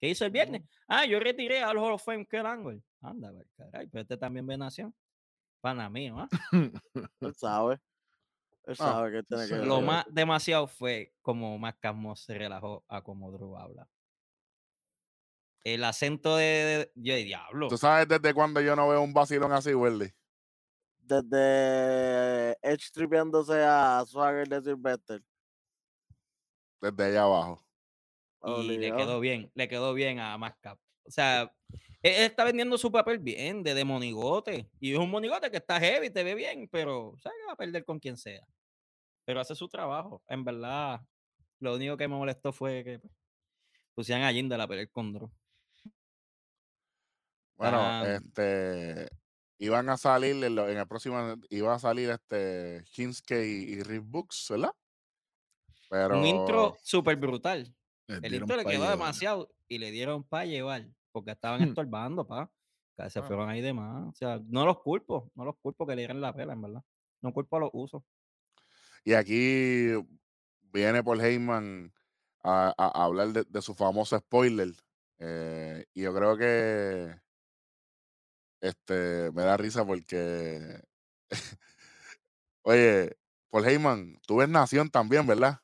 ¿Qué 0.00 0.10
hizo 0.10 0.24
el 0.24 0.32
viernes? 0.32 0.62
Ah, 0.88 1.06
yo 1.06 1.20
retiré 1.20 1.62
al 1.62 1.78
Hall 1.78 1.92
of 1.92 2.04
Fame 2.04 2.22
aquel 2.22 2.44
Angle. 2.44 2.82
Anda, 3.00 3.30
ver, 3.30 3.46
caray, 3.56 3.86
pero 3.86 4.02
este 4.02 4.16
también 4.16 4.46
ve 4.46 4.58
nación. 4.58 4.94
Pana 5.60 5.88
mío, 5.88 6.18
¿ah? 6.18 6.28
Él 8.64 8.76
sabe. 8.76 8.90
Él 8.90 8.92
Ah, 8.92 8.92
sabe 8.92 9.12
que 9.12 9.22
tiene 9.24 9.42
que 9.44 9.48
sabe. 9.48 9.66
Lo 9.66 9.80
más 9.80 10.04
demasiado 10.10 10.66
fue 10.66 11.12
como 11.22 11.58
más 11.58 11.74
Casmo 11.80 12.14
se 12.16 12.36
relajó 12.38 12.84
a 12.88 13.02
como 13.02 13.30
Drew 13.32 13.56
habla. 13.56 13.88
el 15.64 15.84
acento 15.84 16.36
de, 16.36 16.90
de, 16.94 17.16
diablo. 17.24 17.68
¿Tú 17.68 17.76
sabes 17.78 18.08
desde 18.08 18.34
cuándo 18.34 18.60
yo 18.60 18.74
no 18.74 18.88
veo 18.88 19.00
un 19.00 19.12
vacilón 19.14 19.52
así, 19.52 19.72
Welly? 19.74 20.12
Desde 20.98 22.52
Edge 22.62 22.90
tripeándose 22.92 23.62
a 23.62 24.04
Swagger 24.06 24.48
de 24.48 24.60
Sylvester. 24.62 25.22
Desde 26.80 27.04
allá 27.04 27.22
abajo. 27.22 27.64
Y 28.44 28.78
le 28.78 28.92
quedó 28.92 29.20
bien, 29.20 29.50
le 29.54 29.68
quedó 29.68 29.94
bien 29.94 30.18
a 30.18 30.36
Mascap. 30.36 30.78
O 31.04 31.10
sea, 31.12 31.52
él, 32.02 32.24
está 32.24 32.44
vendiendo 32.44 32.76
su 32.78 32.90
papel 32.90 33.18
bien, 33.18 33.62
de, 33.62 33.74
de 33.74 33.84
monigote. 33.84 34.68
Y 34.80 34.92
es 34.92 34.98
un 34.98 35.10
monigote 35.10 35.50
que 35.50 35.58
está 35.58 35.78
heavy, 35.80 36.10
te 36.10 36.24
ve 36.24 36.34
bien, 36.34 36.68
pero 36.68 37.14
sabe 37.22 37.36
que 37.38 37.46
va 37.46 37.52
a 37.52 37.56
perder 37.56 37.84
con 37.84 37.98
quien 37.98 38.16
sea. 38.16 38.46
Pero 39.24 39.40
hace 39.40 39.54
su 39.54 39.68
trabajo. 39.68 40.22
En 40.26 40.44
verdad, 40.44 41.00
lo 41.60 41.74
único 41.76 41.96
que 41.96 42.08
me 42.08 42.16
molestó 42.16 42.52
fue 42.52 42.82
que 42.84 42.98
pues, 42.98 43.12
pusieran 43.94 44.24
a 44.24 44.32
Jinder 44.32 44.60
a 44.60 44.66
pelear 44.66 44.90
con 44.90 45.12
Drew. 45.12 45.30
Bueno, 47.56 47.78
Ah. 47.80 48.04
este 48.06 49.08
iban 49.58 49.88
a 49.88 49.96
salir 49.96 50.42
en, 50.42 50.58
el 50.58 50.88
próximo 50.88 51.36
iba 51.48 51.74
a 51.74 51.78
salir 51.78 52.10
este 52.10 52.82
Shinsuke 52.86 53.44
y, 53.44 53.74
y 53.74 53.82
Rick 53.84 54.02
Books, 54.04 54.48
¿verdad? 54.50 54.72
Pero 55.88 56.18
Un 56.18 56.26
intro 56.26 56.76
súper 56.82 57.16
brutal. 57.16 57.72
El 58.08 58.34
intro 58.34 58.56
le 58.56 58.64
quedó 58.64 58.72
llevar. 58.72 58.90
demasiado 58.90 59.54
y 59.68 59.78
le 59.78 59.92
dieron 59.92 60.24
para 60.24 60.46
llevar, 60.46 60.88
porque 61.12 61.32
estaban 61.32 61.62
estorbando, 61.62 62.26
pa. 62.26 62.50
Que 62.96 63.08
se 63.10 63.20
Ah. 63.20 63.22
fueron 63.22 63.48
ahí 63.48 63.60
de 63.60 63.72
más. 63.72 64.08
O 64.08 64.12
sea, 64.14 64.40
no 64.46 64.64
los 64.66 64.80
culpo, 64.82 65.30
no 65.34 65.44
los 65.44 65.56
culpo 65.62 65.86
que 65.86 65.94
le 65.96 66.02
dieran 66.02 66.20
la 66.20 66.32
pela, 66.34 66.52
en 66.54 66.62
verdad. 66.62 66.82
No 67.22 67.32
culpo 67.32 67.56
a 67.56 67.60
los 67.60 67.70
usos. 67.72 68.02
y 69.04 69.14
aquí 69.14 69.92
viene 70.72 71.02
Paul 71.02 71.20
Heyman 71.20 71.92
a, 72.42 72.72
a- 72.78 73.00
a 73.00 73.04
hablar 73.04 73.28
de, 73.28 73.44
de 73.44 73.62
su 73.62 73.74
famoso 73.74 74.16
spoiler. 74.18 74.72
eh, 75.18 75.84
y 75.94 76.02
yo 76.02 76.14
creo 76.14 76.36
que 76.36 77.14
este 78.60 79.30
me 79.32 79.42
da 79.42 79.56
risa 79.56 79.84
porque 79.84 80.80
oye, 82.62 83.16
Paul 83.50 83.66
Heyman, 83.66 84.18
tú 84.26 84.36
ves 84.36 84.48
Nación 84.48 84.90
también, 84.90 85.26
¿verdad? 85.26 85.58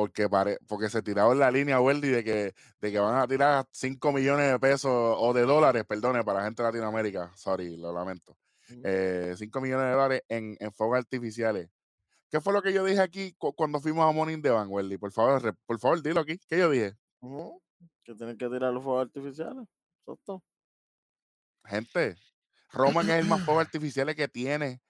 Porque, 0.00 0.30
pare- 0.30 0.58
porque 0.66 0.88
se 0.88 1.02
tiraron 1.02 1.38
la 1.38 1.50
línea 1.50 1.78
Weldy 1.78 2.08
de 2.08 2.24
que, 2.24 2.54
de 2.80 2.90
que 2.92 2.98
van 2.98 3.16
a 3.20 3.28
tirar 3.28 3.66
5 3.70 4.12
millones 4.12 4.50
de 4.50 4.58
pesos 4.58 4.90
o 4.90 5.32
de 5.34 5.42
dólares, 5.42 5.84
perdone, 5.86 6.24
para 6.24 6.38
la 6.38 6.44
gente 6.46 6.62
de 6.62 6.68
Latinoamérica. 6.70 7.30
Sorry, 7.36 7.76
lo 7.76 7.92
lamento. 7.92 8.34
Ujú. 8.70 8.80
Eh, 8.82 9.34
5 9.36 9.60
millones 9.60 9.84
de 9.84 9.92
dólares 9.92 10.22
en, 10.28 10.56
en 10.58 10.72
fuegos 10.72 10.96
artificiales. 10.96 11.68
¿Qué 12.30 12.40
fue 12.40 12.54
lo 12.54 12.62
que 12.62 12.72
yo 12.72 12.82
dije 12.82 13.00
aquí 13.02 13.34
cu- 13.36 13.52
cuando 13.52 13.78
fuimos 13.78 14.08
a 14.08 14.12
Morning 14.12 14.40
de 14.40 14.48
Van, 14.48 14.68
Weldy? 14.70 14.96
Por 14.96 15.12
favor, 15.12 15.54
por 15.66 15.78
favor, 15.78 16.00
dilo 16.02 16.20
aquí. 16.20 16.38
¿Qué 16.48 16.58
yo 16.58 16.70
dije? 16.70 16.94
Que 18.02 18.14
tienen 18.14 18.38
que 18.38 18.48
tirar 18.48 18.72
los 18.72 18.82
fuegos 18.82 19.02
artificiales. 19.04 19.66
Exacto. 20.06 20.42
Gente, 21.66 22.16
Roman 22.72 23.10
es 23.10 23.16
el 23.16 23.26
más 23.26 23.44
fuegos 23.44 23.66
artificiales 23.66 24.16
que 24.16 24.28
tiene. 24.28 24.80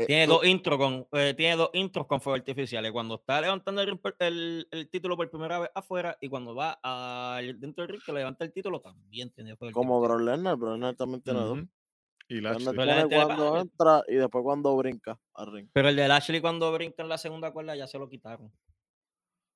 Eh, 0.00 0.06
Tiene 0.06 0.26
dos 0.28 0.46
intros 0.46 0.78
con, 0.78 1.08
eh, 1.10 1.34
tiene 1.36 1.56
dos 1.56 1.70
intros 1.72 2.06
con 2.06 2.20
fuegos 2.20 2.38
artificiales. 2.38 2.92
Cuando 2.92 3.16
está 3.16 3.40
levantando 3.40 3.82
el, 3.82 3.98
el- 4.20 4.68
el 4.70 4.88
título 4.88 5.16
por 5.16 5.28
primera 5.28 5.58
vez 5.58 5.70
afuera 5.74 6.16
y 6.20 6.28
cuando 6.28 6.54
va 6.54 6.78
al- 6.84 7.58
dentro 7.58 7.82
del 7.82 7.94
ring 7.94 8.02
que 8.06 8.12
levanta 8.12 8.44
el 8.44 8.52
título 8.52 8.80
también 8.80 9.30
tiene 9.32 9.56
fuegos 9.56 9.74
Como. 9.74 10.00
Brock 10.00 10.20
Lesnar, 10.20 10.56
Brock 10.56 10.74
Lesnar 10.74 10.94
también 10.94 11.20
tiene 11.22 11.40
dos. 11.40 11.58
Y 12.28 12.40
Lashley. 12.40 12.76
Le 12.76 13.08
cuando 13.08 13.58
entra 13.58 14.04
y 14.06 14.14
después 14.14 14.44
cuando 14.44 14.76
brinca 14.76 15.18
al 15.34 15.50
ring. 15.52 15.68
Pero 15.72 15.88
el 15.88 15.96
de 15.96 16.06
Lashley 16.06 16.40
cuando 16.40 16.70
brinca 16.72 17.02
en 17.02 17.08
la 17.08 17.18
segunda 17.18 17.50
cuerda 17.52 17.74
ya 17.74 17.88
se 17.88 17.98
lo 17.98 18.08
quitaron. 18.08 18.52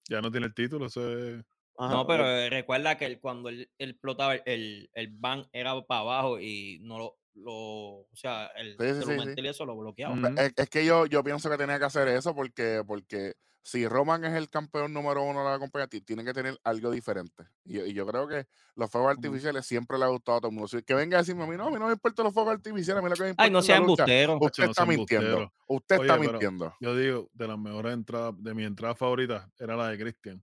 Ya 0.08 0.20
no 0.20 0.30
tiene 0.32 0.46
el 0.46 0.54
título, 0.54 0.86
eso 0.86 1.16
es- 1.18 1.44
Ajá, 1.78 1.94
No, 1.94 2.06
pero 2.06 2.26
eh, 2.28 2.50
recuerda 2.50 2.96
que 2.98 3.18
cuando 3.18 3.48
él, 3.48 3.70
él 3.78 3.90
explotaba 3.90 4.34
el, 4.34 4.90
el, 4.94 5.08
ban 5.12 5.46
era 5.52 5.80
para 5.82 6.00
abajo 6.02 6.38
y 6.40 6.78
no 6.82 6.98
lo, 6.98 7.16
lo 7.34 7.52
o 7.52 8.08
sea, 8.12 8.46
el 8.56 8.76
Sí, 8.78 9.02
sí, 9.06 9.34
y 9.36 9.46
eso 9.46 9.64
lo 9.64 9.76
bloqueaba. 9.76 10.14
Ujú. 10.14 10.26
Es, 10.38 10.52
es 10.56 10.68
que 10.68 10.84
yo, 10.84 11.06
yo 11.06 11.24
pienso 11.24 11.48
que 11.50 11.56
tenía 11.56 11.78
que 11.78 11.84
hacer 11.86 12.08
eso 12.08 12.34
porque, 12.34 12.82
porque 12.86 13.34
si 13.64 13.86
Roman 13.86 14.24
es 14.24 14.34
el 14.34 14.50
campeón 14.50 14.92
número 14.92 15.22
uno 15.22 15.44
de 15.44 15.50
la 15.50 15.58
compañía, 15.58 15.86
ti- 15.86 16.00
tiene 16.00 16.24
que 16.24 16.32
tener 16.34 16.58
algo 16.64 16.90
diferente. 16.90 17.44
Y, 17.64 17.74
yo- 17.74 17.86
y 17.86 17.94
yo 17.94 18.04
creo 18.06 18.26
que 18.28 18.44
los 18.74 18.90
fuegos 18.90 19.12
artificiales 19.12 19.64
siempre 19.64 19.98
le 19.98 20.04
ha 20.04 20.08
gustado 20.08 20.38
a 20.38 20.40
todo 20.40 20.48
el 20.50 20.54
mundo. 20.54 20.68
Si- 20.68 20.82
Que 20.82 20.94
venga 20.94 21.18
a 21.18 21.20
decirme 21.20 21.44
a 21.44 21.46
mí, 21.46 21.56
no, 21.56 21.68
a 21.68 21.70
mí 21.70 21.78
no 21.78 21.86
me 21.86 21.92
importan 21.92 22.24
los 22.24 22.34
fuegos 22.34 22.52
artificiales, 22.54 23.00
a 23.00 23.02
mí 23.04 23.08
lo 23.08 23.14
que 23.16 23.22
me 23.22 23.28
importa 23.30 23.44
Ay, 23.44 23.50
no 23.50 23.62
sea 23.62 23.78
lucha". 23.78 24.02
embustero. 24.02 24.38
Usted 24.40 24.64
no 24.64 24.70
está 24.72 24.84
mintiendo. 24.84 25.52
Usted 25.68 25.96
está 26.02 26.14
Oye, 26.18 26.28
mintiendo. 26.28 26.74
Yo 26.80 26.96
digo, 26.96 27.30
de 27.32 27.48
las 27.48 27.58
mejores 27.58 27.94
entradas, 27.94 28.34
de 28.36 28.52
mi 28.54 28.64
entrada 28.64 28.94
favorita, 28.96 29.48
era 29.58 29.76
la 29.76 29.88
de 29.88 29.98
Christian. 29.98 30.42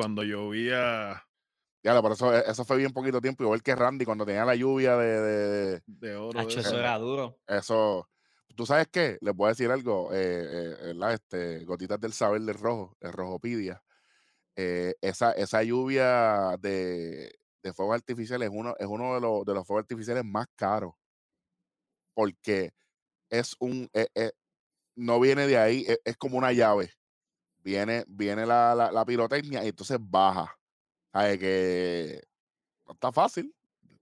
Cuando 0.00 0.22
llovía 0.22 1.22
Ya, 1.82 2.00
por 2.02 2.12
eso, 2.12 2.34
eso 2.34 2.64
fue 2.64 2.76
bien 2.76 2.92
poquito 2.92 3.20
tiempo. 3.20 3.42
Igual 3.42 3.62
que 3.62 3.74
Randy 3.74 4.04
cuando 4.04 4.26
tenía 4.26 4.44
la 4.44 4.54
lluvia 4.54 4.96
de, 4.96 5.80
de- 5.86 6.16
oro. 6.16 6.40
Hacho, 6.40 6.60
eso 6.60 6.78
era 6.78 6.98
duro. 6.98 7.38
eso. 7.46 8.08
¿Tú 8.56 8.66
sabes 8.66 8.88
qué? 8.88 9.16
Les 9.20 9.34
voy 9.34 9.46
a 9.46 9.50
decir 9.50 9.70
algo. 9.70 10.12
eh, 10.12 10.74
eh. 10.90 10.94
Este, 11.12 11.64
gotitas 11.64 12.00
del 12.00 12.12
saber 12.12 12.42
del 12.42 12.56
rojo, 12.58 12.96
el 13.00 13.12
rojopidia. 13.12 13.82
Eh, 14.56 14.94
esa, 15.00 15.32
esa 15.32 15.62
lluvia 15.62 16.56
de, 16.60 17.32
de 17.62 17.72
fuegos 17.72 17.94
artificiales 17.94 18.50
es 18.50 18.54
uno, 18.54 18.74
es 18.78 18.86
uno 18.86 19.14
de, 19.14 19.20
los, 19.20 19.44
de 19.46 19.54
los 19.54 19.66
fuegos 19.66 19.84
artificiales 19.84 20.24
más 20.24 20.46
caros. 20.56 20.92
Porque 22.14 22.72
es 23.30 23.54
un. 23.60 23.88
eh, 23.94 24.08
eh, 24.14 24.32
no 24.96 25.20
viene 25.20 25.46
de 25.46 25.56
ahí, 25.58 25.84
es, 25.88 26.00
es 26.04 26.16
como 26.16 26.36
una 26.36 26.52
llave. 26.52 26.90
Viene, 27.62 28.04
viene 28.08 28.46
la, 28.46 28.74
la, 28.74 28.90
la 28.90 29.04
pirotecnia 29.04 29.64
y 29.64 29.68
entonces 29.68 29.98
baja. 30.00 30.56
¿Sabes? 31.12 31.38
Que 31.38 32.22
no 32.86 32.92
está 32.94 33.12
fácil. 33.12 33.54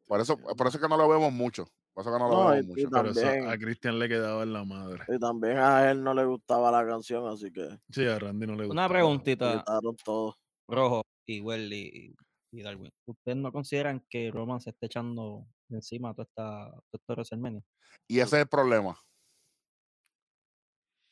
Por 0.07 0.21
eso, 0.21 0.37
por 0.39 0.67
eso 0.67 0.77
es 0.79 0.83
que 0.83 0.89
no 0.89 0.97
lo 0.97 1.09
vemos 1.09 1.33
mucho. 1.33 1.67
Por 1.93 2.03
eso 2.03 2.13
que 2.13 2.19
no 2.19 2.29
lo 2.29 2.35
No, 2.35 2.51
vemos 2.51 2.57
y- 2.57 2.59
y 2.59 2.69
mucho. 2.69 2.91
Pero 2.91 3.11
eso 3.11 3.21
También. 3.23 3.49
a 3.51 3.59
Christian 3.59 3.99
le 3.99 4.09
quedaba 4.09 4.43
en 4.43 4.53
la 4.53 4.65
madre. 4.65 5.05
Y 5.09 5.19
también 5.19 5.59
a 5.59 5.91
él 5.91 6.03
no 6.03 6.15
le 6.15 6.25
gustaba 6.25 6.71
la 6.71 6.87
canción, 6.87 7.27
así 7.27 7.51
que 7.53 7.69
Sí, 7.91 8.07
a 8.07 8.19
Randy 8.19 8.47
no 8.47 8.55
le 8.55 8.67
gustaba. 8.67 8.73
Una 8.73 8.89
le 8.89 8.95
preguntita, 8.95 9.59
quitaron 9.59 9.97
todo. 10.05 10.37
Rojo 10.69 11.03
y 11.27 11.41
Welly 11.41 12.15
y, 12.53 12.59
y 12.59 12.63
Darwin. 12.63 12.91
¿Ustedes 13.07 13.37
no 13.39 13.51
consideran 13.53 14.05
que 14.09 14.31
Roman 14.31 14.61
se 14.61 14.71
esté 14.71 14.87
echando 14.87 15.47
de 15.69 15.77
encima 15.79 16.13
toda 16.15 16.25
esta, 16.25 16.71
toda 16.71 16.83
esta 16.93 17.13
WrestleMania? 17.15 17.63
Y 18.07 18.21
ese 18.21 18.37
es 18.37 18.43
el 18.43 18.49
problema. 18.49 18.99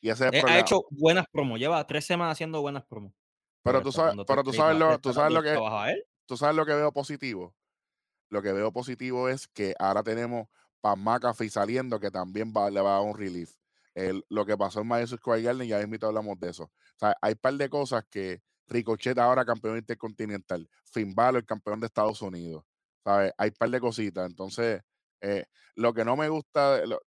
Y 0.07 0.09
ese 0.09 0.27
es 0.27 0.33
el 0.33 0.49
ha 0.49 0.59
hecho 0.59 0.85
buenas 0.91 1.25
promos, 1.31 1.59
lleva 1.59 1.85
tres 1.85 2.05
semanas 2.05 2.33
haciendo 2.33 2.61
buenas 2.61 2.83
promos. 2.85 3.13
Pero 3.63 3.81
tú 3.83 3.91
sabes, 3.91 4.15
pero 4.27 4.43
tú 4.43 4.51
sabes 4.53 4.77
lo, 4.79 4.99
tú 4.99 5.13
sabes 5.13 5.33
lo 5.33 5.43
que, 5.43 5.53
tú 6.25 6.37
sabes 6.37 6.55
lo 6.55 6.65
que 6.65 6.73
veo 6.73 6.91
positivo. 6.91 7.55
Lo 8.29 8.41
que 8.41 8.51
veo 8.53 8.71
positivo 8.71 9.29
es 9.29 9.47
que 9.47 9.73
ahora 9.79 10.03
tenemos 10.03 10.47
Pat 10.81 10.97
McAfee 10.97 11.49
saliendo, 11.49 11.99
que 11.99 12.11
también 12.11 12.53
va, 12.55 12.69
le 12.69 12.81
va 12.81 12.97
a 12.97 12.99
dar 13.01 13.09
un 13.09 13.17
relief. 13.17 13.53
El- 13.95 14.23
lo 14.29 14.45
que 14.45 14.57
pasó 14.57 14.81
en 14.81 14.87
Madison 14.87 15.17
Square 15.17 15.41
Garden, 15.41 15.67
ya 15.67 15.85
mismo 15.85 16.07
hablamos 16.07 16.39
de 16.39 16.49
eso. 16.49 16.63
O 16.65 16.71
sea, 16.99 17.15
hay 17.21 17.33
un 17.33 17.39
par 17.39 17.53
de 17.55 17.69
cosas 17.69 18.03
que 18.09 18.41
Ricochet 18.67 19.17
ahora 19.17 19.45
campeón 19.45 19.77
intercontinental, 19.77 20.69
Finn 20.91 21.15
Balor 21.15 21.45
campeón 21.45 21.79
de 21.79 21.87
Estados 21.87 22.21
Unidos, 22.21 22.63
¿sabes? 23.03 23.31
Hay 23.37 23.49
un 23.49 23.55
par 23.55 23.69
de 23.69 23.79
cositas. 23.79 24.29
Entonces, 24.29 24.81
eh, 25.21 25.45
lo 25.75 25.93
que 25.93 26.05
no 26.05 26.15
me 26.17 26.29
gusta, 26.29 26.85
lo- 26.85 27.01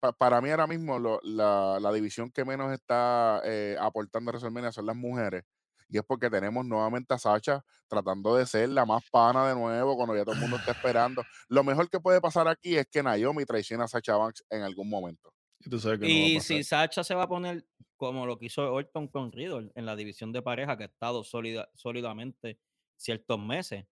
pa- 0.00 0.12
para 0.12 0.40
mí 0.40 0.50
ahora 0.50 0.66
mismo 0.66 0.98
lo- 0.98 1.20
la, 1.22 1.78
la 1.80 1.92
división 1.92 2.30
que 2.30 2.44
menos 2.44 2.72
está 2.72 3.40
eh, 3.44 3.76
aportando 3.80 4.30
a 4.30 4.32
WrestleMania 4.32 4.72
son 4.72 4.86
las 4.86 4.96
mujeres. 4.96 5.44
Y 5.90 5.96
es 5.96 6.04
porque 6.04 6.28
tenemos 6.28 6.66
nuevamente 6.66 7.14
a 7.14 7.18
Sacha 7.18 7.64
tratando 7.88 8.36
de 8.36 8.44
ser 8.44 8.68
la 8.68 8.84
más 8.84 9.02
pana 9.10 9.48
de 9.48 9.54
nuevo 9.54 9.96
cuando 9.96 10.14
ya 10.14 10.22
todo 10.24 10.34
el 10.34 10.40
mundo 10.40 10.56
está 10.58 10.72
esperando. 10.96 11.22
Lo 11.48 11.64
mejor 11.64 11.88
que 11.88 11.98
puede 11.98 12.20
pasar 12.20 12.46
aquí 12.48 12.76
es 12.76 12.86
que 12.90 13.02
Naomi 13.02 13.44
traiciona 13.46 13.84
a 13.84 13.88
Sacha 13.88 14.16
Banks 14.16 14.44
en 14.50 14.62
algún 14.62 14.90
momento. 14.90 15.32
Y 15.60 15.70
tú 15.70 15.78
sabes 15.80 15.98
que 15.98 16.06
Y 16.08 16.40
si 16.40 16.62
Sacha 16.62 17.02
se 17.02 17.14
va 17.14 17.22
a 17.24 17.28
poner 17.28 17.64
como 17.96 18.26
lo 18.26 18.38
que 18.38 18.46
hizo 18.46 18.70
Orton 18.72 19.08
con 19.08 19.32
Riddle 19.32 19.72
en 19.74 19.86
la 19.86 19.96
división 19.96 20.30
de 20.30 20.42
pareja, 20.42 20.76
que 20.76 20.84
ha 20.84 20.86
estado 20.86 21.24
sólida, 21.24 21.68
sólidamente 21.74 22.58
ciertos 22.96 23.40
meses, 23.40 23.86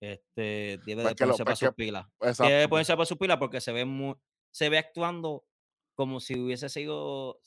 este, 0.00 0.78
debe 0.84 1.02
Pues 1.02 1.16
de 1.16 1.26
lo- 1.26 1.32
ponerse 1.34 1.44
pues 1.44 1.44
para 1.44 1.56
sus 1.56 1.68
que- 1.68 1.74
pilas. 1.74 2.06
Exacto. 2.20 2.44
Debe 2.44 2.60
de 2.60 2.68
ponerse 2.68 2.92
para 2.94 3.06
sus 3.06 3.16
pilas 3.18 3.36
porque 3.38 3.60
se 3.60 3.72
ve 3.72 3.84
muy, 3.84 4.14
se 4.52 4.70
ve 4.70 4.78
actuando 4.78 5.46
como 5.96 6.20
si 6.20 6.38
hubiese 6.40 6.70
sido, 6.70 7.40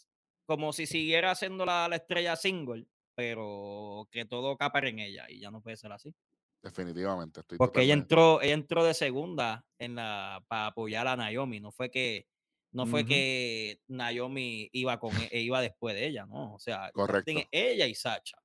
como 0.48 0.74
si 0.74 0.88
siguiera 0.88 1.32
haciendo 1.32 1.66
la, 1.66 1.88
la 1.90 1.98
estrella 1.98 2.36
single, 2.38 2.88
pero 3.16 4.08
que 4.12 4.26
todo 4.26 4.58
capar 4.58 4.88
en 4.88 5.00
ella 5.00 5.28
y 5.30 5.42
ya 5.42 5.52
no 5.52 5.62
puede 5.64 5.78
ser 5.78 5.94
así. 5.94 6.16
definitivamente, 6.62 7.40
estoy 7.40 7.58
Porque 7.58 7.82
ella 7.82 7.94
entró, 7.94 8.42
ella 8.42 8.54
entró 8.54 8.84
de 8.84 8.94
segunda 8.94 9.66
en 9.80 9.96
la 9.96 10.44
para 10.48 10.68
apoyar 10.68 11.08
a 11.08 11.16
Naomi, 11.16 11.60
no 11.62 11.72
fue 11.72 11.90
que 11.90 12.28
no 12.72 12.86
fue 12.86 13.06
que 13.06 13.80
Naomi 13.88 14.70
iba 14.74 15.00
con 15.00 15.14
e- 15.18 15.30
iba 15.42 15.62
después 15.62 15.96
de 15.96 16.08
ella, 16.08 16.26
¿no? 16.26 16.54
O 16.56 16.60
sea, 16.60 16.92
Correcto. 16.92 17.40
ella 17.52 17.88
y 17.88 17.96
Sacha. 17.96 18.38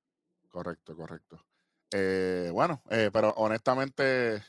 Correcto, 0.49 0.95
correcto. 0.95 1.39
Eh, 1.91 2.49
bueno, 2.53 2.83
eh, 2.89 3.09
pero 3.11 3.31
honestamente, 3.37 4.41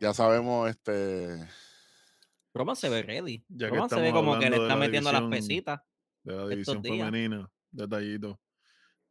ya 0.00 0.12
sabemos, 0.14 0.68
este, 0.70 1.48
Roman 2.54 2.76
se 2.76 2.88
ve 2.88 3.02
ready. 3.02 3.44
Ya 3.48 3.68
Roman 3.68 3.88
se 3.88 4.00
ve 4.00 4.12
como 4.12 4.38
que 4.38 4.50
le 4.50 4.56
está 4.56 4.68
la 4.68 4.76
metiendo 4.76 5.10
las 5.12 5.22
pesitas. 5.22 5.80
de 6.22 6.32
la 6.32 6.42
estos 6.42 6.50
división 6.50 6.82
días. 6.82 7.06
femenina, 7.06 7.50
detallito. 7.70 8.40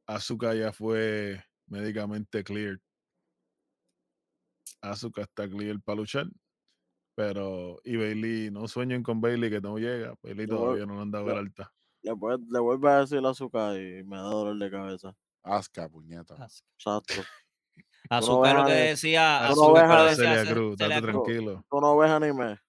Azuka 0.08 0.54
ya 0.56 0.72
fue 0.72 1.44
médicamente 1.68 2.44
cleared 2.44 2.80
Asuka 4.82 5.22
está 5.22 5.48
clear 5.48 5.80
para 5.82 5.98
luchar. 5.98 6.28
Pero, 7.16 7.80
y 7.84 7.98
Bailey, 7.98 8.50
no 8.52 8.68
sueñen 8.68 9.04
con 9.04 9.22
Bailey 9.22 9.50
que 9.50 9.62
no 9.62 9.78
llega. 9.78 10.16
Bailey 10.24 10.48
todavía 10.48 10.86
no 10.86 10.96
le 10.96 11.02
han 11.02 11.12
dado 11.12 11.30
el 11.32 11.38
alta. 11.38 11.72
Le, 12.02 12.14
le 12.50 12.60
vuelve 12.60 12.90
a 12.90 13.00
decir 13.02 13.24
azúcar 13.26 13.76
y 13.80 14.04
me 14.04 14.16
da 14.18 14.24
dolor 14.24 14.58
de 14.58 14.72
cabeza. 14.72 15.16
Asca, 15.44 15.88
puñeta. 15.90 16.36
Exacto. 16.36 17.14
Azúcar 18.10 18.56
lo 18.62 18.66
que 18.66 18.72
decía. 18.74 19.46
tú 19.50 19.56
no 19.56 19.62
Azúcar 19.62 19.74
ves 19.74 19.84
lo 19.84 19.94
a 19.94 19.98
que 19.98 19.98
Para 19.98 20.10
decía 20.10 20.26
Celia 20.30 20.46
Ce- 20.46 20.54
Cruz, 20.54 20.78
Celia 20.78 20.96
estate 20.98 21.12
Cruz. 21.12 21.24
tranquilo. 21.26 21.66
¿Tú 21.70 21.82
no 21.82 21.98
ves 21.98 22.10
anime? 22.12 22.60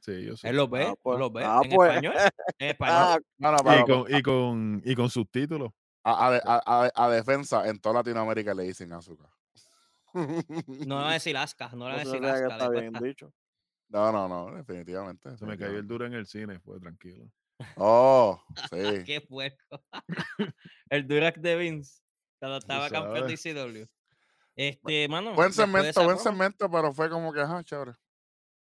Sí, 0.00 0.24
yo 0.24 0.36
sé. 0.36 0.48
Él 0.48 0.56
lo 0.56 0.66
ve, 0.68 0.84
Ah, 0.84 0.88
él 0.90 0.96
pues. 1.02 1.18
lo 1.18 1.30
ve. 1.30 1.44
Ah, 1.44 1.60
en 1.62 1.70
pues. 1.70 1.90
español. 1.90 2.14
En 2.58 2.68
español. 2.70 2.96
Ah, 2.98 3.18
No, 3.38 3.52
no, 3.52 3.56
Y 3.58 3.62
pero 3.64 3.84
con, 3.86 4.14
y, 4.16 4.22
con, 4.22 4.82
y 4.84 4.94
con 4.94 5.10
subtítulos. 5.10 5.70
a, 6.04 6.28
a- 6.28 6.36
a- 6.36 6.84
a- 6.86 6.92
a 7.06 7.10
defensa, 7.10 7.68
en 7.68 7.78
toda 7.78 7.96
Latinoamérica 7.96 8.54
le 8.54 8.62
dicen 8.64 8.92
azúcar. 8.92 9.28
No 10.14 10.24
le 10.98 11.04
va 11.04 11.10
a 11.10 11.12
decir 11.20 11.36
Aska, 11.36 11.68
no 11.74 11.88
le 11.88 11.94
va 11.94 12.00
a 12.00 12.04
decir 12.04 12.24
Aska. 12.24 12.48
está 12.48 12.68
bien 12.70 12.92
dicho. 12.94 13.32
No, 13.88 14.10
no, 14.12 14.28
no, 14.28 14.54
definitivamente. 14.56 15.36
Se 15.36 15.44
me 15.46 15.58
cayó 15.58 15.76
el 15.78 15.86
duro 15.86 16.06
en 16.06 16.14
el 16.14 16.26
cine, 16.26 16.58
fue 16.60 16.78
tranquilo. 16.80 17.30
Oh, 17.76 18.40
sí. 18.72 19.04
Qué 19.04 19.20
puerco. 19.20 19.84
el 20.88 21.06
Durac 21.06 21.36
de 21.38 21.56
Vince. 21.56 22.00
Cuando 22.38 22.58
estaba 22.58 22.88
campeón 22.88 23.26
de. 23.26 23.34
ICW. 23.34 23.86
Este, 24.56 25.08
mano. 25.08 25.34
Buen 25.34 25.52
segmento, 25.52 26.02
buen 26.04 26.18
segmento, 26.18 26.70
pero 26.70 26.92
fue 26.92 27.10
como 27.10 27.32
que, 27.32 27.40
ajá, 27.40 27.62
chévere. 27.62 27.92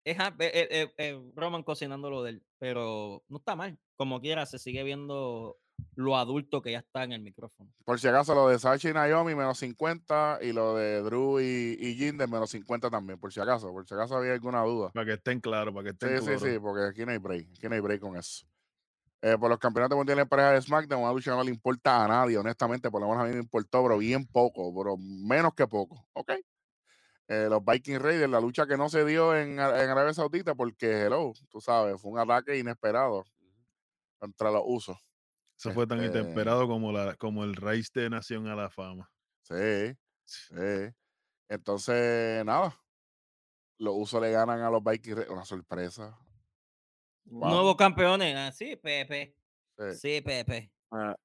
Es 0.07 0.17
eh, 0.19 0.69
eh, 0.71 0.95
eh, 0.99 1.21
Roman 1.35 1.65
cocinando 1.65 2.09
lo 2.11 2.23
de 2.23 2.31
él, 2.31 2.43
pero 2.59 3.25
no 3.29 3.39
está 3.39 3.57
mal. 3.57 3.77
Como 3.97 4.21
quiera, 4.21 4.47
se 4.47 4.59
sigue 4.59 4.85
viendo 4.85 5.57
lo 5.97 6.17
adulto 6.17 6.63
que 6.63 6.73
ya 6.73 6.79
está 6.79 7.03
en 7.03 7.13
el 7.13 7.23
micrófono. 7.23 7.71
Por 7.85 7.99
si 7.99 8.07
acaso, 8.07 8.35
lo 8.35 8.49
de 8.49 8.59
Sachi 8.59 8.91
y 8.91 8.93
Naomi, 8.93 9.35
menos 9.35 9.59
50, 9.59 10.39
y 10.43 10.53
lo 10.53 10.77
de 10.77 11.03
Drew 11.03 11.41
y, 11.41 11.77
y 11.81 11.95
Jinder, 11.97 12.29
menos 12.29 12.51
50 12.51 12.89
también, 12.89 13.19
por 13.19 13.33
si 13.33 13.41
acaso, 13.41 13.73
por 13.73 13.87
si 13.87 13.95
acaso 13.95 14.17
había 14.17 14.33
alguna 14.33 14.63
duda. 14.63 14.91
Para 14.93 15.07
que 15.07 15.13
estén 15.15 15.41
claros, 15.41 15.75
para 15.75 15.85
que 15.85 15.91
Sí, 15.91 16.15
estén 16.15 16.19
sí, 16.19 16.25
claros. 16.25 16.43
sí, 16.43 16.59
porque 16.61 16.85
aquí 16.85 17.05
no 17.05 17.11
hay 17.13 17.19
break, 17.19 17.49
aquí 17.51 17.69
no 17.69 17.75
hay 17.75 17.81
break 17.81 18.01
con 18.01 18.17
eso. 18.17 18.47
Eh, 19.23 19.37
por 19.39 19.51
los 19.51 19.59
campeonatos 19.59 19.97
mundiales 19.97 20.23
en 20.23 20.29
pareja 20.29 20.53
de 20.53 20.63
SmackDown, 20.63 21.03
una 21.03 21.13
lucha 21.13 21.33
no 21.35 21.43
le 21.43 21.51
importa 21.51 22.05
a 22.05 22.09
nadie, 22.09 22.39
honestamente, 22.39 22.91
por 22.91 23.01
lo 23.01 23.09
menos 23.09 23.25
a 23.25 23.27
mí 23.27 23.33
me 23.33 23.41
importó, 23.41 23.83
pero 23.83 23.99
bien 23.99 24.25
poco, 24.27 24.73
pero 24.77 24.97
menos 24.99 25.53
que 25.55 25.67
poco, 25.67 26.07
¿ok? 26.13 26.33
Eh, 27.29 27.49
los 27.51 27.65
Viking 27.65 27.99
Raiders, 27.99 28.31
la 28.31 28.41
lucha 28.41 28.67
que 28.67 28.77
no 28.77 28.89
se 28.89 29.05
dio 29.05 29.35
en, 29.37 29.53
en 29.55 29.59
Arabia 29.61 30.15
Saudita, 30.15 30.55
porque, 30.55 31.03
hello, 31.07 31.33
tú 31.51 31.61
sabes, 31.61 32.01
fue 32.01 32.13
un 32.13 32.19
ataque 32.21 32.57
inesperado 32.57 33.25
contra 34.19 34.51
los 34.53 34.63
usos. 34.65 34.97
Eso 35.59 35.73
fue 35.73 35.87
tan 35.87 36.01
Este- 36.05 36.21
inesperado 36.21 36.69
como, 36.69 36.93
la, 36.93 37.17
como 37.17 37.43
el 37.43 37.57
raíz 37.57 37.91
de 37.93 38.09
Nación 38.11 38.47
a 38.47 38.55
la 38.55 38.71
Fama. 38.71 39.11
Sí, 39.43 39.97
sí. 40.25 40.55
Entonces, 41.49 42.45
nada, 42.45 42.79
los 43.79 43.95
usos 43.97 44.21
le 44.21 44.31
ganan 44.31 44.61
a 44.61 44.71
los 44.71 44.83
Viking 44.85 45.15
Raiders, 45.15 45.31
una 45.31 45.45
sorpresa. 45.45 46.17
Wow. 47.25 47.51
Nuevos 47.51 47.77
campeones. 47.77 48.37
Ah, 48.37 48.53
sí, 48.53 48.77
Pepe. 48.77 49.37
Sí. 49.77 49.95
Sí, 49.95 50.21
Pepe. 50.21 50.73
Ah, 50.93 51.17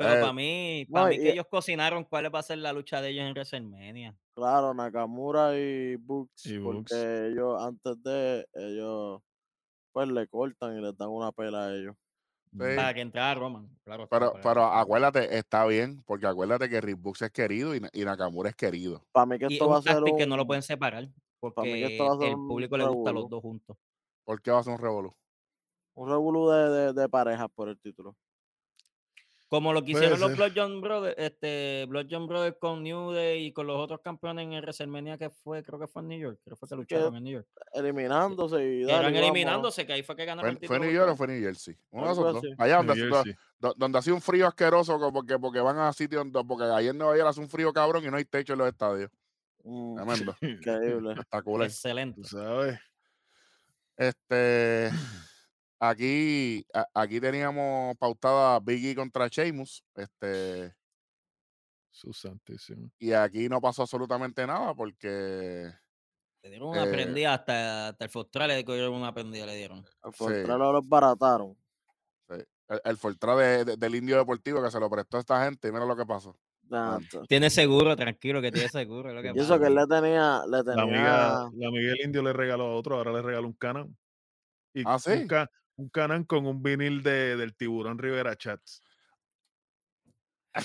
Pero 0.00 0.14
Eh, 0.14 0.20
para 0.20 0.32
mí, 0.32 0.86
no, 0.88 0.94
para 0.94 1.06
mí 1.08 1.16
y- 1.16 1.20
que 1.20 1.30
ellos 1.30 1.46
cocinaron 1.50 2.04
cuál 2.04 2.34
va 2.34 2.38
a 2.40 2.42
ser 2.42 2.58
la 2.58 2.72
lucha 2.72 3.00
de 3.02 3.10
ellos 3.10 3.24
en 3.26 3.32
WrestleMania. 3.34 4.16
claro, 4.34 4.74
Nakamura 4.74 5.56
y 5.58 5.96
Books, 5.96 6.42
Y 6.44 6.58
porque 6.62 6.94
ellos 7.28 7.60
antes 7.62 8.02
de 8.02 8.46
ellos 8.54 9.20
pues 9.92 10.08
le 10.08 10.28
cortan 10.28 10.78
y 10.78 10.82
les 10.82 10.96
dan 10.96 11.10
una 11.10 11.32
pela 11.32 11.66
a 11.68 11.74
ellos. 11.76 11.96
Sí. 12.58 12.58
Para 12.74 12.94
que 12.94 13.00
entrara 13.02 13.34
Roman. 13.40 13.68
Claro, 13.84 14.08
Pero, 14.08 14.34
pero 14.42 14.64
acuérdate, 14.64 15.36
está 15.38 15.64
bien, 15.66 16.02
porque 16.04 16.26
acuérdate 16.26 16.68
que 16.68 16.80
Rick 16.80 17.00
Books 17.00 17.22
es 17.22 17.30
querido 17.30 17.74
y, 17.76 17.80
y 17.92 18.04
Nakamura 18.04 18.50
es 18.50 18.56
querido. 18.56 19.06
Para 19.12 19.26
mí 19.26 19.38
que 19.38 19.46
Y 19.46 19.54
esto 19.54 19.68
va 19.68 19.78
a 19.78 19.78
un 19.78 19.82
ser 19.82 20.02
un, 20.02 20.16
que 20.16 20.26
no 20.26 20.36
lo 20.36 20.46
pueden 20.46 20.62
separar. 20.62 21.08
mí 21.62 21.78
que 21.78 21.84
Porque 21.84 21.84
esto 21.86 22.04
va 22.04 22.14
a 22.14 22.18
ser 22.18 22.28
el 22.32 22.40
público 22.40 22.76
le 22.76 22.84
gusta 22.84 23.10
a 23.10 23.12
los 23.12 23.28
dos 23.28 23.40
juntos. 23.40 23.76
¿Por 24.24 24.40
qué 24.40 24.50
va 24.50 24.60
a 24.60 24.62
ser 24.64 24.72
un 24.72 24.78
revolú? 24.78 25.10
un 25.94 26.08
revolú 26.08 26.48
de, 26.50 26.68
de, 26.70 26.92
de 26.92 27.08
parejas 27.08 27.48
por 27.54 27.68
el 27.68 27.78
título. 27.78 28.16
Como 29.50 29.72
lo 29.72 29.84
que 29.84 29.90
Puede 29.90 30.06
hicieron 30.06 30.20
los. 30.20 30.36
Blood 30.36 30.52
John 30.54 30.80
Brothers, 30.80 31.16
este, 31.18 31.84
Blood 31.88 32.06
John 32.08 32.28
Brothers 32.28 32.56
con 32.60 32.84
New 32.84 33.10
Day 33.10 33.46
y 33.46 33.52
con 33.52 33.66
los 33.66 33.78
otros 33.78 34.00
campeones 34.00 34.44
en 34.44 34.52
el 34.52 34.62
WrestleMania 34.62 35.18
que 35.18 35.28
fue, 35.28 35.64
creo 35.64 35.76
que 35.76 35.88
fue 35.88 36.02
en 36.02 36.08
New 36.08 36.20
York, 36.20 36.38
creo 36.44 36.54
que 36.54 36.60
fue 36.60 36.68
que 36.68 36.76
lucharon 36.76 37.16
en 37.16 37.24
New 37.24 37.32
York. 37.32 37.48
Eliminándose 37.72 38.64
y 38.64 38.82
dale, 38.84 39.08
eran 39.08 39.16
eliminándose, 39.16 39.84
que 39.84 39.94
ahí 39.94 40.04
fue 40.04 40.14
que 40.14 40.24
ganaron 40.24 40.52
¿Fue, 40.52 40.60
el 40.62 40.68
fue. 40.68 40.78
New 40.78 40.92
York 40.92 41.10
o 41.10 41.16
fue 41.16 41.26
New 41.26 41.42
Jersey? 41.42 41.76
Uno 41.90 42.04
de 42.04 42.10
Algo 42.10 42.22
esos 42.30 42.34
dos. 42.34 42.44
así. 42.44 42.62
Allá 42.62 42.76
donde, 42.76 43.36
donde 43.76 43.98
hacía 43.98 44.14
un 44.14 44.20
frío 44.20 44.46
asqueroso, 44.46 44.96
porque, 45.12 45.36
porque 45.36 45.58
van 45.58 45.78
a 45.78 45.92
sitios 45.92 46.22
donde, 46.22 46.46
porque 46.46 46.66
allá 46.66 46.90
en 46.90 46.98
Nueva 46.98 47.16
York 47.16 47.30
hace 47.30 47.40
un 47.40 47.48
frío 47.48 47.72
cabrón 47.72 48.04
y 48.04 48.08
no 48.08 48.18
hay 48.18 48.24
techo 48.26 48.52
en 48.52 48.60
los 48.60 48.68
estadios. 48.68 49.10
Mm, 49.64 49.96
Tremendo. 49.96 50.36
increíble. 50.42 51.10
Espectacular. 51.10 51.66
Excelente. 51.66 52.22
Sabes. 52.22 52.78
Este, 53.96 54.90
aquí, 55.80 56.64
a- 56.72 56.86
aquí 56.94 57.20
teníamos 57.20 57.96
pautada 57.96 58.60
Biggie 58.60 58.94
contra 58.94 59.26
Sheamus. 59.28 59.82
Este, 59.96 60.74
Su 61.90 62.12
santísimo. 62.12 62.90
y 62.98 63.12
aquí 63.12 63.48
no 63.48 63.60
pasó 63.60 63.82
absolutamente 63.82 64.46
nada 64.46 64.74
porque 64.74 65.72
Le 66.42 66.48
dieron 66.50 66.68
una 66.68 66.84
Eh, 66.84 66.90
prendida 66.90 67.34
hasta, 67.34 67.88
hasta 67.88 68.04
el 68.04 68.10
Fostral 68.10 68.48
le 68.48 68.62
dieron 68.62 68.94
una 68.94 69.12
prendida, 69.12 69.44
le 69.44 69.56
dieron. 69.56 69.84
Al 70.02 70.12
Sí. 70.12 70.18
contrario, 70.24 70.72
los 70.72 70.88
barataron. 70.88 71.54
sí, 72.28 72.36
el, 72.68 72.80
el 72.84 72.96
Fortra 72.96 73.34
de- 73.36 73.64
de- 73.64 73.76
del 73.76 73.94
Indio 73.96 74.16
Deportivo 74.16 74.62
que 74.62 74.70
se 74.70 74.78
lo 74.80 74.88
prestó 74.88 75.16
a 75.16 75.20
esta 75.20 75.44
gente 75.44 75.68
y 75.68 75.72
mira 75.72 75.84
lo 75.84 75.96
que 75.96 76.06
pasó. 76.06 76.38
Tiene 77.28 77.50
seguro, 77.50 77.96
tranquilo, 77.96 78.40
que 78.40 78.52
tiene 78.52 78.68
seguro. 78.68 79.08
es 79.10 79.14
lo 79.16 79.20
que 79.22 79.32
Y 79.34 79.40
eso 79.42 79.48
pasa. 79.54 79.60
que 79.60 79.66
él 79.66 79.74
le 79.74 79.86
tenía, 79.88 80.42
le 80.46 80.58
La 80.58 80.64
tenía, 80.64 80.82
amiga, 80.82 81.50
la 81.56 81.68
amiga 81.68 81.90
del 81.90 82.00
indio 82.06 82.22
le 82.22 82.32
regaló 82.32 82.64
a 82.66 82.76
otro, 82.76 82.96
ahora 82.96 83.12
le 83.12 83.20
regaló 83.22 83.48
un 83.48 83.54
canán. 83.54 83.96
Y 84.72 84.84
¿Ah, 84.86 84.98
sí? 85.00 85.10
un, 85.10 85.26
un 85.80 85.88
canán 85.88 86.24
con 86.24 86.46
un 86.46 86.62
vinil 86.62 87.02
de, 87.02 87.36
del 87.36 87.54
tiburón 87.56 87.98
Rivera 87.98 88.36
Chats. 88.36 88.82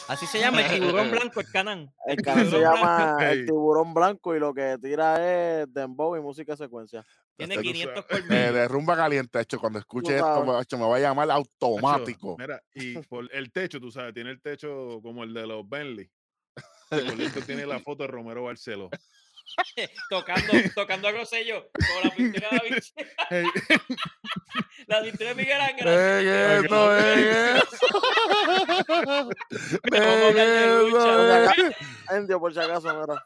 Así 0.08 0.25
se 0.25 0.39
llama 0.39 0.62
el 0.62 0.80
tiburón 0.80 1.12
blanco, 1.12 1.39
el 1.39 1.51
canán. 1.51 1.93
el 2.08 2.17
canal 2.17 2.45
se 2.45 2.58
tiburón 2.58 2.73
blanco. 2.73 3.19
llama 3.19 3.32
El. 3.32 3.45
Tiburón 3.45 3.93
Blanco 3.93 4.36
y 4.36 4.39
lo 4.39 4.54
que 4.54 4.78
tira 4.82 5.62
es 5.62 5.73
dembow 5.73 6.15
y 6.15 6.21
música 6.21 6.56
secuencia. 6.56 7.06
Tiene 7.38 7.56
Tú 7.56 7.62
500 7.62 7.93
sabes. 7.93 8.06
Eh, 8.10 8.28
colmillos. 8.28 8.54
de 8.54 8.67
rumba 8.67 8.95
caliente, 8.95 9.39
hecho, 9.39 9.60
cuando 9.60 9.80
escuche 9.80 10.15
esto, 10.15 10.62
hecho, 10.62 10.78
me 10.78 10.88
va 10.88 10.95
a 10.95 10.99
llamar 10.99 11.30
automático. 11.32 12.36
Mira, 12.38 12.62
y 12.73 12.97
por 13.10 13.30
el 13.34 13.51
techo, 13.51 13.80
tú 13.80 13.91
sabes, 13.91 14.13
tiene 14.13 14.32
el 14.32 14.41
techo 14.41 14.99
como 15.01 15.23
el 15.23 15.34
de 15.34 15.45
los 15.45 15.67
Bentley. 15.67 16.10
Por 16.89 17.17
dentro 17.17 17.41
tiene 17.41 17.65
la 17.65 17.80
foto 17.80 18.04
de 18.04 18.08
Romero 18.08 18.43
Barceló. 18.43 18.89
tocando, 20.10 20.53
tocando 20.73 21.08
a 21.08 21.12
Rosello 21.12 21.69
con 21.73 22.03
la 22.03 22.15
pintura 22.15 22.49
de 22.49 22.55
la 22.58 22.63
biche- 22.63 22.93
Hey, 23.29 23.45
La 24.88 25.01
pintura 25.01 25.29
de 25.29 25.36
Miguel 25.36 25.62
Ángel. 25.62 25.88
¡En 25.88 25.93
así, 25.93 26.65
eso, 26.65 26.97
eh. 26.97 27.62
Indio, 32.17 32.39
por 32.39 32.53
si 32.53 32.60
acaso, 32.60 32.88
mira. 32.93 33.25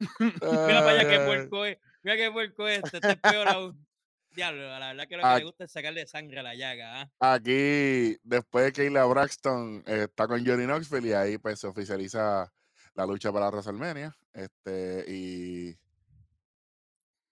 Mira 0.20 0.80
para 0.80 0.90
allá 0.90 1.08
qué 1.08 1.16
Ay, 1.16 1.26
puerco 1.26 1.64
es. 1.64 1.78
Mira 2.02 2.16
qué 2.16 2.30
puerco 2.32 2.68
es 2.68 2.78
este. 2.84 2.96
Este 2.98 3.10
es 3.12 3.16
peor 3.16 3.48
aún. 3.48 3.86
Diablo, 4.32 4.62
la 4.66 4.88
verdad 4.88 5.06
que 5.08 5.16
lo 5.16 5.22
que 5.22 5.28
Ah. 5.28 5.38
le 5.38 5.44
gusta 5.44 5.64
es 5.64 5.70
sacarle 5.72 6.06
sangre 6.08 6.40
a 6.40 6.42
la 6.42 6.54
llaga. 6.56 7.02
¿ah? 7.20 7.34
Aquí, 7.34 8.16
después 8.24 8.64
de 8.64 8.72
que 8.72 8.82
Kayla 8.82 9.04
Braxton 9.04 9.84
eh, 9.86 10.06
está 10.08 10.26
con 10.26 10.44
Johnny 10.44 10.64
Knoxville 10.64 11.08
y 11.08 11.12
ahí 11.12 11.38
pues 11.38 11.60
se 11.60 11.68
oficializa 11.68 12.52
la 12.94 13.06
lucha 13.06 13.32
para 13.32 13.48
WrestleMania. 13.48 14.12
Este, 14.34 15.04
y 15.08 15.78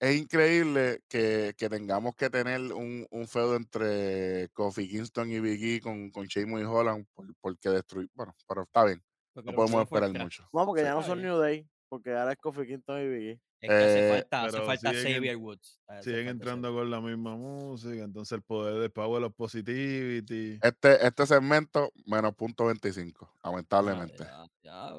es 0.00 0.16
increíble 0.20 1.02
que, 1.08 1.54
que 1.56 1.68
tengamos 1.68 2.14
que 2.16 2.30
tener 2.30 2.60
un, 2.72 3.06
un 3.10 3.28
feudo 3.28 3.56
entre 3.56 4.48
Kofi 4.52 4.88
Kingston 4.88 5.30
y 5.30 5.40
Big 5.40 5.62
E 5.64 5.80
con, 5.80 6.10
con 6.10 6.26
Sheamus 6.26 6.60
y 6.60 6.64
Holland 6.64 7.06
por, 7.14 7.26
porque 7.40 7.68
destruir. 7.70 8.08
Bueno, 8.14 8.34
pero 8.48 8.62
está 8.62 8.84
bien, 8.84 9.02
Porque 9.32 9.50
no 9.50 9.56
podemos 9.56 9.82
esperar 9.82 10.10
mucho. 10.12 10.48
No, 10.52 10.64
porque 10.66 10.82
Sí. 10.82 10.86
ya 10.86 10.94
no 10.94 11.02
son 11.02 11.18
bien. 11.18 11.28
New 11.28 11.38
Day, 11.38 11.68
porque 11.88 12.14
ahora 12.14 12.32
es 12.32 12.38
Kofi 12.38 12.66
Kingston 12.66 13.00
y 13.00 13.08
Biggie. 13.08 13.40
Es 13.60 13.68
que 13.68 13.74
hace 13.76 14.08
Eh, 14.08 14.10
falta, 14.10 14.44
hace 14.44 14.60
falta 14.62 14.90
siguen 14.90 15.06
en- 15.06 15.14
Xavier 15.14 15.36
Woods. 15.36 15.80
siguen 16.02 16.28
entrando 16.28 16.72
con 16.74 16.90
la 16.90 17.00
misma 17.00 17.36
música, 17.36 18.02
entonces 18.02 18.32
el 18.36 18.42
poder 18.42 18.80
del 18.80 18.90
Power 18.90 19.22
of 19.22 19.34
Positivity. 19.36 20.58
Este, 20.60 21.06
este 21.06 21.26
segmento, 21.26 21.92
menos 22.06 22.34
punto 22.34 22.66
25, 22.66 23.32
Ah, 23.42 23.50
lamentablemente. 23.50 24.24
ya, 24.24 24.46
ya, 24.64 24.90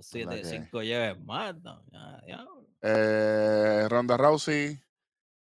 dos, 0.00 0.06
siete, 0.06 0.36
que- 0.42 0.44
cinco 0.44 0.82
lleves 0.82 1.18
más. 1.24 1.54
no, 1.62 1.82
ya, 1.92 2.20
diablo. 2.26 2.66
Eh, 2.82 3.86
Ronda 3.88 4.16
Rousey 4.16 4.78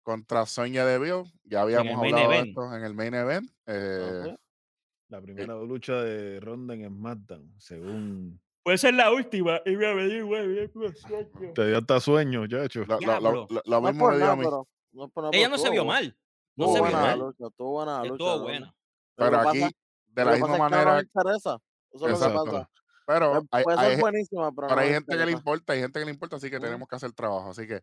contra 0.04 0.46
Sonia 0.46 0.86
Deville. 0.86 1.24
Ya 1.44 1.62
habíamos 1.62 1.96
hablado 1.98 2.18
de 2.30 2.36
event. 2.36 2.48
esto 2.50 2.76
en 2.76 2.84
el 2.84 2.94
main 2.94 3.14
event. 3.14 3.50
eh. 3.68 4.36
La 5.10 5.22
primera 5.22 5.56
lucha 5.56 5.94
de 6.04 6.40
Ronda 6.40 6.74
en 6.74 6.88
SmackDown, 6.88 7.54
según... 7.58 8.40
Puede 8.64 8.78
ser 8.78 8.94
la 8.94 9.12
última. 9.12 9.60
Y 9.66 9.76
voy 9.76 9.86
a 9.86 9.94
venir, 9.94 10.24
güey. 10.24 10.70
Te 11.54 11.68
dio 11.68 11.78
hasta 11.80 12.00
sueño, 12.00 12.48
chacho. 12.48 12.86
lo- 12.86 12.98
Diablo. 13.00 13.32
lo- 13.32 13.48
lo 13.50 13.62
No 13.66 13.82
me 13.82 13.92
dio 13.92 14.10
nada, 14.20 14.32
a 14.32 14.36
mí. 14.36 14.44
pero. 14.46 14.68
No 14.94 15.12
Ella 15.32 15.50
no 15.50 15.58
se 15.58 15.70
vio 15.70 15.84
mal. 15.86 16.16
No 16.56 16.68
se 16.68 16.82
vio 16.82 16.92
la 16.92 16.98
mal. 17.02 17.20
lucha, 17.20 17.48
estuvo 17.48 17.72
buena 17.72 17.92
la 17.94 18.04
lucha. 18.04 18.14
Estuvo 18.14 18.40
buena. 18.44 18.76
Pero 19.16 19.40
aquí, 19.40 19.60
pasa- 19.62 19.72
de 20.08 20.26
la 20.26 20.32
misma 20.34 20.58
manera. 20.58 21.00
Eso 21.00 21.62
es 21.94 22.02
lo 22.02 22.08
que 22.08 22.14
Exacto. 22.14 22.46
pasa. 22.46 22.70
Pero 23.06 23.32
Pues, 23.34 23.44
hay, 23.52 23.64
puede 23.64 23.80
hay 23.80 24.00
buenísima, 24.00 24.52
pero, 24.52 24.68
pero 24.68 24.76
no 24.76 24.82
hay 24.82 24.94
gente 24.94 25.18
que 25.18 25.26
le 25.26 25.32
importa, 25.32 25.74
hay 25.74 25.80
gente 25.82 26.00
que 26.00 26.06
le 26.06 26.12
importa, 26.12 26.36
así 26.38 26.50
que 26.50 26.60
Mm. 26.60 26.64
tenemos 26.64 26.88
que 26.88 26.96
hacer 26.96 27.12
trabajo. 27.14 27.50
Así 27.50 27.68
que 27.68 27.82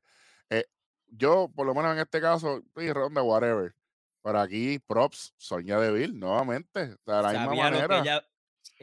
eh, 0.50 0.64
yo, 1.09 1.50
por 1.54 1.66
lo 1.66 1.74
menos 1.74 1.92
en 1.92 1.98
este 2.00 2.20
caso, 2.20 2.62
sí, 2.76 2.92
ronda, 2.92 3.22
whatever. 3.22 3.74
Pero 4.22 4.40
aquí, 4.40 4.78
props, 4.81 5.35
Sonia 5.37 5.78
Deville, 5.78 6.12
nuevamente. 6.18 6.81
De 6.88 6.96
la 7.07 7.22
misma 7.31 7.44
Sabía 7.46 7.70
lo 7.70 7.76
que 7.76 7.88
manera. 7.88 8.24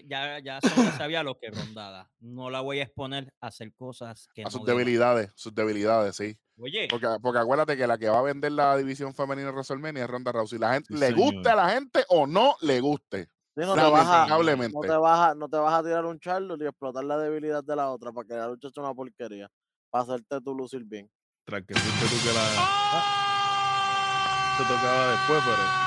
ya, 0.08 0.39
ya 0.39 0.62
Sonia 0.62 0.91
sabía 0.93 1.24
lo 1.24 1.38
que 1.38 1.52
rondada. 1.52 2.10
No 2.19 2.50
la 2.50 2.62
voy 2.62 2.80
a 2.80 2.84
exponer 2.84 3.34
a 3.41 3.48
hacer 3.48 3.74
cosas 3.74 4.28
que 4.34 4.41
a 4.41 4.45
no 4.45 4.52
sus 4.52 4.65
deba. 4.65 4.78
debilidades, 4.80 5.32
sus 5.36 5.54
debilidades, 5.54 6.15
sí. 6.15 6.38
Oye, 6.58 6.88
Porque, 6.89 7.08
porque 7.21 7.39
acuérdate 7.39 7.76
que 7.76 7.86
la 7.86 7.98
que 7.98 8.08
va 8.10 8.19
a 8.19 8.24
vender 8.24 8.54
la 8.54 8.78
división 8.78 9.13
femenina 9.13 9.48
de 9.48 9.54
WrestleMania 9.54 10.04
es 10.06 10.10
Ronda 10.10 10.32
Rousey. 10.32 10.58
La 10.58 10.74
gente, 10.74 10.93
Sí, 10.93 11.00
le 11.00 11.12
guste 11.12 11.32
señor. 11.43 11.48
a 11.50 11.56
la 11.56 11.69
gente 11.69 12.06
o 12.10 12.26
no 12.26 12.56
le 12.62 12.80
guste. 12.80 13.28
Sí, 13.56 13.62
no, 13.62 13.74
te 13.74 13.82
vas 13.82 14.06
a, 14.06 14.28
no, 14.28 14.82
te 14.82 14.98
vas 14.98 15.20
a, 15.30 15.34
no 15.34 15.48
te 15.48 15.56
vas 15.56 15.74
a 15.74 15.82
tirar 15.82 16.06
un 16.06 16.20
charlo 16.20 16.58
y 16.60 16.65
explotar 16.65 17.06
la 17.06 17.18
debilidad 17.18 17.63
de 17.63 17.74
la 17.78 17.89
otra 17.89 18.12
para 18.12 18.28
que 18.28 18.34
la 18.34 18.50
lucha 18.50 18.70
sea 18.70 18.84
una 18.84 18.94
porquería. 18.94 19.50
Para 19.89 20.04
hacerte 20.04 20.41
tú 20.41 20.54
lucir 20.54 20.84
bien. 20.84 21.10
Tras 21.46 21.63
que 21.63 21.74
fuiste 21.74 22.06
tú 22.06 22.22
que 22.22 22.34
la. 22.34 22.41
Ah, 22.58 24.56
se 24.58 24.63
tocaba 24.63 25.12
después, 25.12 25.41
pero. 25.46 25.86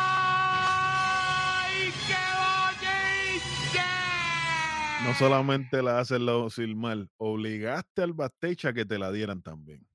No 5.04 5.14
solamente 5.14 5.82
la 5.82 6.00
haces 6.00 6.20
lucir 6.20 6.74
mal, 6.74 7.10
obligaste 7.18 8.02
al 8.02 8.14
backstage 8.14 8.64
a 8.64 8.72
que 8.72 8.86
te 8.86 8.98
la 8.98 9.12
dieran 9.12 9.42
también. 9.42 9.86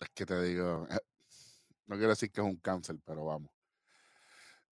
Es 0.00 0.08
que 0.12 0.26
te 0.26 0.42
digo, 0.42 0.88
eh, 0.90 0.98
no 1.86 1.94
quiero 1.94 2.10
decir 2.10 2.32
que 2.32 2.40
es 2.40 2.46
un 2.46 2.56
cáncer, 2.56 2.96
pero 3.04 3.24
vamos. 3.26 3.57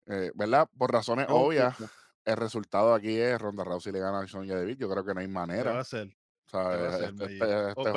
Eh, 0.07 0.31
¿Verdad? 0.35 0.69
Por 0.79 0.93
razones 0.93 1.27
obvias, 1.29 1.77
quiste. 1.77 1.93
el 2.25 2.37
resultado 2.37 2.95
aquí 2.95 3.17
es 3.19 3.41
Ronda 3.41 3.65
Rousey 3.65 3.93
le 3.93 3.99
gana 4.01 4.21
a 4.21 4.29
Sonya 4.29 4.57
Deville. 4.57 4.79
Yo 4.79 4.89
creo 4.91 5.05
que 5.05 5.15
no 5.15 5.21
hay 5.21 5.27
¿Qué 5.27 5.33
va 5.33 5.43
a 5.43 5.47
manera. 5.47 5.73
va 5.73 5.79
a 5.79 5.81
hacer, 5.81 6.07
este, 6.47 7.25
este- 7.25 7.69
este 7.71 7.91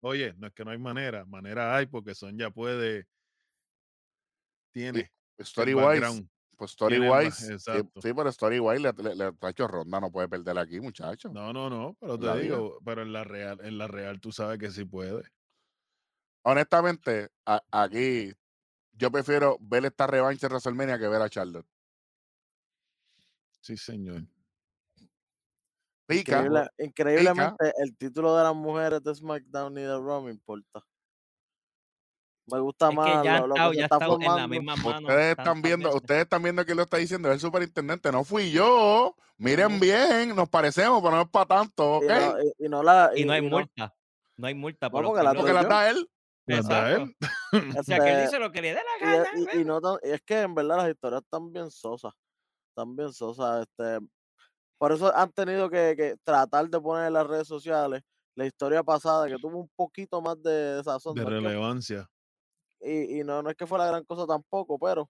oye, 0.00 0.34
no 0.36 0.46
es 0.48 0.52
que 0.52 0.64
no 0.64 0.70
hay 0.72 0.78
manera. 0.78 1.24
Manera 1.26 1.76
hay 1.76 1.86
porque 1.86 2.14
Son 2.14 2.36
ya 2.36 2.50
puede. 2.50 3.06
Tiene. 4.72 5.10
Story 5.38 5.74
wise, 5.74 5.86
background. 5.86 6.28
pues 6.56 6.70
story 6.72 6.94
tiene 6.94 7.06
el 7.06 7.10
ba- 7.12 7.18
wise, 7.24 7.58
sí, 7.58 7.80
sí, 8.02 8.12
pero 8.14 8.28
story 8.30 8.58
wise 8.60 8.80
le, 8.80 8.92
le, 8.92 9.14
le- 9.16 9.32
ha 9.40 9.50
hecho 9.50 9.66
Ronda, 9.68 10.00
no 10.00 10.10
puede 10.10 10.28
perder 10.28 10.58
aquí, 10.58 10.80
muchacho. 10.80 11.28
No, 11.32 11.52
no, 11.52 11.68
no, 11.70 11.96
pero 12.00 12.16
la 12.16 12.34
te 12.34 12.40
vida. 12.42 12.54
digo, 12.56 12.78
pero 12.84 13.02
en 13.02 13.12
la 13.12 13.24
real, 13.24 13.60
en 13.62 13.78
la 13.78 13.86
real 13.88 14.20
tú 14.20 14.30
sabes 14.32 14.58
que 14.58 14.70
sí 14.70 14.84
puede. 14.84 15.22
Honestamente, 16.44 17.30
a- 17.46 17.62
aquí 17.70 18.32
yo 18.94 19.10
prefiero 19.10 19.56
ver 19.60 19.84
esta 19.84 20.06
revancha 20.06 20.46
en 20.46 20.52
WrestleMania 20.52 20.98
que 20.98 21.08
ver 21.08 21.22
a 21.22 21.28
Charlotte. 21.28 21.66
Sí, 23.60 23.76
señor. 23.76 24.22
Pica, 26.06 26.38
Increíble- 26.42 26.68
increíblemente, 26.78 27.72
el 27.78 27.96
título 27.96 28.36
de 28.36 28.44
las 28.44 28.54
mujeres 28.54 29.02
de 29.02 29.14
SmackDown 29.14 29.78
y 29.78 29.82
de 29.82 29.98
Raw 29.98 30.22
me 30.22 30.30
importa. 30.32 30.84
Me 32.46 32.60
gusta 32.60 32.86
es 32.86 32.90
que 32.90 32.96
más 32.96 33.24
ya 33.24 33.40
lo, 33.40 33.46
lo 33.46 33.54
está, 33.54 33.68
que 33.68 33.72
se 33.74 33.78
ya 33.78 33.84
está 33.84 33.94
está 33.96 34.04
en 34.04 34.10
la 34.10 34.16
formando. 34.26 34.48
misma 34.48 34.76
mano. 34.76 34.98
ustedes 35.08 35.38
están 35.38 35.62
viendo, 35.62 35.96
ustedes 35.96 36.22
están 36.24 36.42
viendo 36.42 36.66
que 36.66 36.74
lo 36.74 36.82
está 36.82 36.96
diciendo 36.98 37.32
el 37.32 37.40
superintendente, 37.40 38.12
no 38.12 38.22
fui 38.22 38.50
yo. 38.50 39.16
Miren 39.38 39.80
bien, 39.80 40.36
nos 40.36 40.48
parecemos, 40.50 41.02
pero 41.02 41.16
no 41.16 41.22
es 41.22 41.28
para 41.30 41.46
tanto, 41.46 41.96
¿ok? 41.96 42.04
Y 42.04 42.06
no, 42.06 42.40
y- 42.42 42.66
y 42.66 42.68
no 42.68 42.82
la, 42.82 43.10
Y 43.16 43.24
no 43.24 43.32
hay 43.32 43.44
y 43.46 43.48
multa. 43.48 43.94
No 44.36 44.46
hay 44.46 44.54
multa. 44.54 44.90
por 44.90 45.04
porque 45.06 45.22
la 45.22 45.30
que 45.32 45.38
Porque 45.38 45.52
la 45.54 45.62
da 45.64 45.88
él. 45.90 46.10
¿Las 46.46 46.66
da 46.68 46.92
Exacto. 46.92 47.26
él? 47.52 47.70
O 47.78 47.82
sea, 47.84 47.98
que 48.00 48.12
él 48.12 48.22
dice 48.24 48.38
lo 48.38 48.52
que 48.52 48.62
le 48.62 48.74
dé 48.74 48.80
la 49.00 49.06
gana. 49.06 49.26
y- 49.54 49.60
y 49.60 49.64
no 49.64 49.80
tan- 49.80 49.98
y 50.02 50.10
es 50.10 50.20
que 50.22 50.40
en 50.42 50.54
verdad 50.54 50.76
las 50.78 50.90
historias 50.90 51.22
están 51.22 51.52
bien 51.52 51.70
sosas. 51.70 52.12
Están 52.70 52.94
bien 52.96 53.12
sosas. 53.12 53.62
Este, 53.66 53.98
por 54.78 54.92
eso 54.92 55.14
han 55.16 55.32
tenido 55.32 55.70
que, 55.70 55.94
que 55.96 56.16
tratar 56.24 56.68
de 56.68 56.80
poner 56.80 57.06
en 57.06 57.12
las 57.14 57.26
redes 57.26 57.46
sociales 57.48 58.02
la 58.36 58.44
historia 58.46 58.82
pasada 58.82 59.28
que 59.28 59.36
tuvo 59.38 59.58
un 59.58 59.70
poquito 59.76 60.20
más 60.20 60.42
de 60.42 60.82
sazón. 60.84 61.14
De 61.14 61.22
no 61.22 61.28
es 61.28 61.34
que- 61.34 61.40
relevancia. 61.48 62.10
y, 62.80 63.20
y 63.20 63.24
no, 63.24 63.42
no 63.42 63.50
es 63.50 63.56
que 63.56 63.66
fue 63.66 63.78
la 63.78 63.86
gran 63.86 64.04
cosa 64.04 64.26
tampoco, 64.26 64.78
pero 64.78 65.08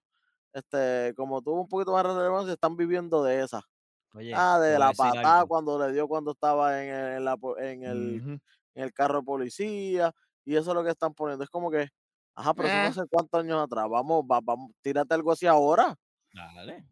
este, 0.53 1.13
como 1.17 1.41
tuvo 1.41 1.61
un 1.61 1.67
poquito 1.67 1.91
más 1.91 2.03
de 2.05 2.13
relevancia, 2.13 2.53
están 2.53 2.77
viviendo 2.77 3.23
de 3.23 3.41
esa. 3.43 3.61
Oye, 4.13 4.31
Ah, 4.33 4.57
de 4.59 4.79
la 4.79 4.93
patada 4.93 5.39
algo. 5.39 5.47
cuando 5.49 5.77
le 5.85 5.91
dio 5.91 6.07
cuando 6.07 6.31
estaba 6.31 6.81
en 6.81 6.89
el, 6.93 7.17
en 7.17 7.25
la 7.25 7.37
en 7.57 7.83
el, 7.83 8.15
en 8.75 8.83
el 8.83 8.93
carro 8.93 9.19
de 9.19 9.25
policía, 9.25 10.13
y 10.45 10.55
eso 10.55 10.71
es 10.71 10.75
lo 10.75 10.83
que 10.83 10.91
están 10.91 11.13
poniendo. 11.13 11.43
Es 11.43 11.49
como 11.49 11.69
que, 11.71 11.89
ajá, 12.35 12.53
pero 12.53 12.67
eso 12.67 12.77
Eh. 12.77 12.91
fue 12.93 13.01
hace 13.03 13.09
cuántos 13.09 13.39
años 13.41 13.61
atrás. 13.63 13.87
Vamos, 13.89 14.23
va- 14.23 14.39
vamos, 14.41 14.71
tírate 14.81 15.13
algo 15.13 15.31
así 15.31 15.45
ahora. 15.47 15.97
Dale. 16.33 16.85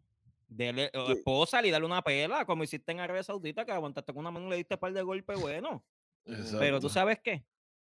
Dele, 0.48 0.90
Sí. 1.06 1.12
esposa 1.12 1.64
y 1.66 1.70
dale 1.70 1.84
una 1.86 2.02
pela, 2.02 2.44
como 2.44 2.62
hiciste 2.64 2.92
en 2.92 3.00
Arabia 3.00 3.22
Saudita, 3.22 3.64
que 3.64 3.72
aguantaste 3.72 4.12
con 4.12 4.20
una 4.20 4.30
mano 4.30 4.46
y 4.46 4.50
le 4.50 4.56
diste 4.56 4.74
un 4.74 4.80
par 4.80 4.92
de 4.92 5.02
golpes 5.02 5.40
buenos. 5.40 5.82
Pero 6.58 6.80
tú 6.80 6.88
sabes 6.88 7.18
qué, 7.20 7.44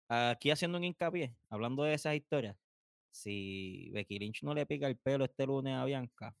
aquí 0.07 0.51
haciendo 0.51 0.77
un 0.77 0.83
hincapié, 0.83 1.35
hablando 1.49 1.83
de 1.83 1.93
esas 1.93 2.15
historias, 2.15 2.55
si 3.09 3.89
Becky 3.91 4.19
Lynch 4.19 4.43
no 4.43 4.53
le 4.53 4.65
pica 4.65 4.87
el 4.87 4.97
pelo 4.97 5.25
este 5.25 5.45
lunes 5.45 5.75
a 5.75 5.83
Bianca, 5.85 6.35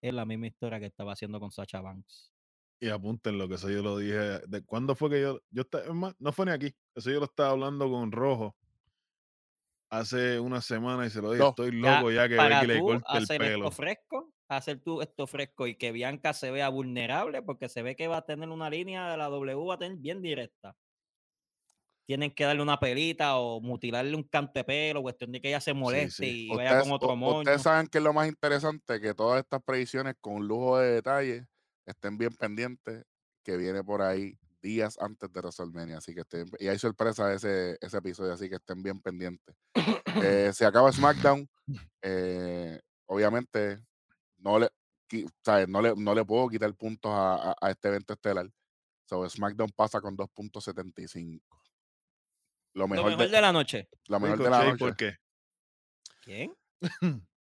es 0.00 0.14
la 0.14 0.24
misma 0.24 0.46
historia 0.46 0.78
que 0.78 0.86
estaba 0.86 1.12
haciendo 1.12 1.40
con 1.40 1.50
Sacha 1.50 1.80
Banks. 1.80 2.30
Y 2.80 2.88
apunten 2.90 3.38
lo 3.38 3.48
que 3.48 3.54
eso 3.56 3.68
yo 3.70 3.82
lo 3.82 3.98
dije. 3.98 4.40
¿De 4.46 4.62
cuándo 4.64 4.94
fue 4.94 5.10
que 5.10 5.20
yo, 5.20 5.40
yo 5.50 5.62
esta- 5.62 5.82
es 5.84 5.92
más, 5.94 6.14
no 6.18 6.32
fue 6.32 6.46
ni 6.46 6.52
aquí. 6.52 6.74
Eso 6.94 7.10
yo 7.10 7.18
lo 7.18 7.24
estaba 7.26 7.50
hablando 7.50 7.90
con 7.90 8.12
Rojo 8.12 8.56
hace 9.90 10.38
una 10.38 10.60
semana 10.60 11.06
y 11.06 11.10
se 11.10 11.20
lo 11.22 11.30
dije. 11.32 11.42
No, 11.42 11.48
Estoy 11.50 11.70
Ya, 11.82 11.96
loco 11.96 12.10
ya 12.12 12.28
que 12.28 12.36
para 12.36 12.60
Becky 12.60 12.72
le 12.74 12.80
corte 12.80 13.04
el 13.14 13.22
hacer 13.22 13.38
pelo. 13.40 13.56
esto 13.68 13.70
fresco, 13.72 14.32
hacer 14.48 14.80
tú 14.80 15.00
esto 15.02 15.26
fresco 15.26 15.66
y 15.66 15.76
que 15.76 15.92
Bianca 15.92 16.32
se 16.34 16.50
vea 16.50 16.68
vulnerable, 16.68 17.42
porque 17.42 17.68
se 17.68 17.82
ve 17.82 17.96
que 17.96 18.06
va 18.06 18.18
a 18.18 18.26
tener 18.26 18.48
una 18.50 18.70
línea 18.70 19.10
de 19.10 19.16
la 19.16 19.28
W, 19.28 19.54
va 19.66 19.74
a 19.74 19.78
tener 19.78 19.96
bien 19.98 20.20
directa. 20.22 20.76
Tienen 22.06 22.30
que 22.30 22.44
darle 22.44 22.62
una 22.62 22.78
pelita 22.80 23.36
o 23.36 23.60
mutilarle 23.60 24.14
un 24.14 24.22
canto 24.22 24.52
de 24.54 24.64
pelo, 24.64 25.02
cuestión 25.02 25.30
de 25.32 25.40
que 25.42 25.48
ella 25.48 25.60
se 25.60 25.74
moleste 25.74 26.24
sí. 26.24 26.46
y 26.46 26.48
vaya 26.48 26.70
Ustedes, 26.70 26.84
con 26.84 26.92
otro 26.92 27.16
moño. 27.16 27.38
ustedes 27.40 27.62
saben 27.62 27.86
que 27.86 27.98
es 27.98 28.04
lo 28.04 28.12
más 28.14 28.28
interesante, 28.28 29.00
que 29.00 29.12
todas 29.14 29.40
estas 29.40 29.62
predicciones 29.62 30.14
con 30.20 30.46
lujo 30.46 30.78
de 30.78 30.92
detalle 30.92 31.46
estén 31.88 32.18
bien 32.18 32.34
pendientes, 32.34 33.04
que 33.44 33.56
viene 33.56 33.82
por 33.84 34.02
ahí 34.02 34.38
días 34.62 34.96
antes 35.00 35.32
de 35.32 35.40
WrestleMania, 35.40 35.98
así 35.98 36.14
que 36.14 36.20
estén, 36.22 36.50
y 36.58 36.68
hay 36.68 36.78
sorpresa 36.78 37.32
ese, 37.32 37.78
ese 37.80 37.96
episodio, 37.98 38.32
así 38.32 38.48
que 38.48 38.56
estén 38.56 38.82
bien 38.82 39.00
pendientes. 39.00 39.54
Eh, 40.24 40.52
se 40.52 40.64
acaba 40.66 40.90
SmackDown, 40.92 41.48
eh, 42.02 42.80
obviamente 43.06 43.78
no 44.38 44.58
le, 44.58 44.68
¿sabes? 45.44 45.68
no 45.68 45.80
le 45.80 45.94
no 45.96 46.14
le 46.14 46.24
puedo 46.24 46.48
quitar 46.48 46.74
puntos 46.74 47.12
a, 47.12 47.50
a- 47.52 47.56
a 47.60 47.70
este 47.70 47.88
evento 47.88 48.14
estelar. 48.14 48.50
So, 49.08 49.28
SmackDown 49.28 49.70
pasa 49.76 50.00
con 50.00 50.16
2.75. 50.16 51.40
Lo 52.74 52.82
Lo 52.82 52.88
mejor, 52.88 53.10
mejor 53.10 53.26
de, 53.26 53.36
de 53.36 53.40
la 53.42 53.52
noche. 53.52 53.88
lo 54.08 54.20
mejor 54.20 54.38
de 54.42 54.50
la 54.50 54.64
noche. 54.64 54.78
¿por 54.78 54.96
qué? 54.96 55.16
¿Quién? 56.22 56.54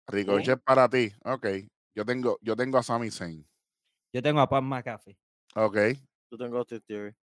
Ricochet 0.07 0.61
para 0.63 0.89
ti. 0.89 1.11
Ok. 1.23 1.47
Yo 1.95 2.05
tengo, 2.05 2.37
yo 2.41 2.55
tengo 2.55 2.77
a 2.77 2.83
Sami 2.83 3.09
Zayn. 3.11 3.47
Yo 4.13 4.21
tengo 4.21 4.39
a 4.41 4.49
Pam 4.49 4.65
McAfee. 4.67 5.17
Ok. 5.55 5.77
Yo 6.31 6.37
tengo 6.37 6.57
Austin 6.57 6.81
Theory. 6.81 7.15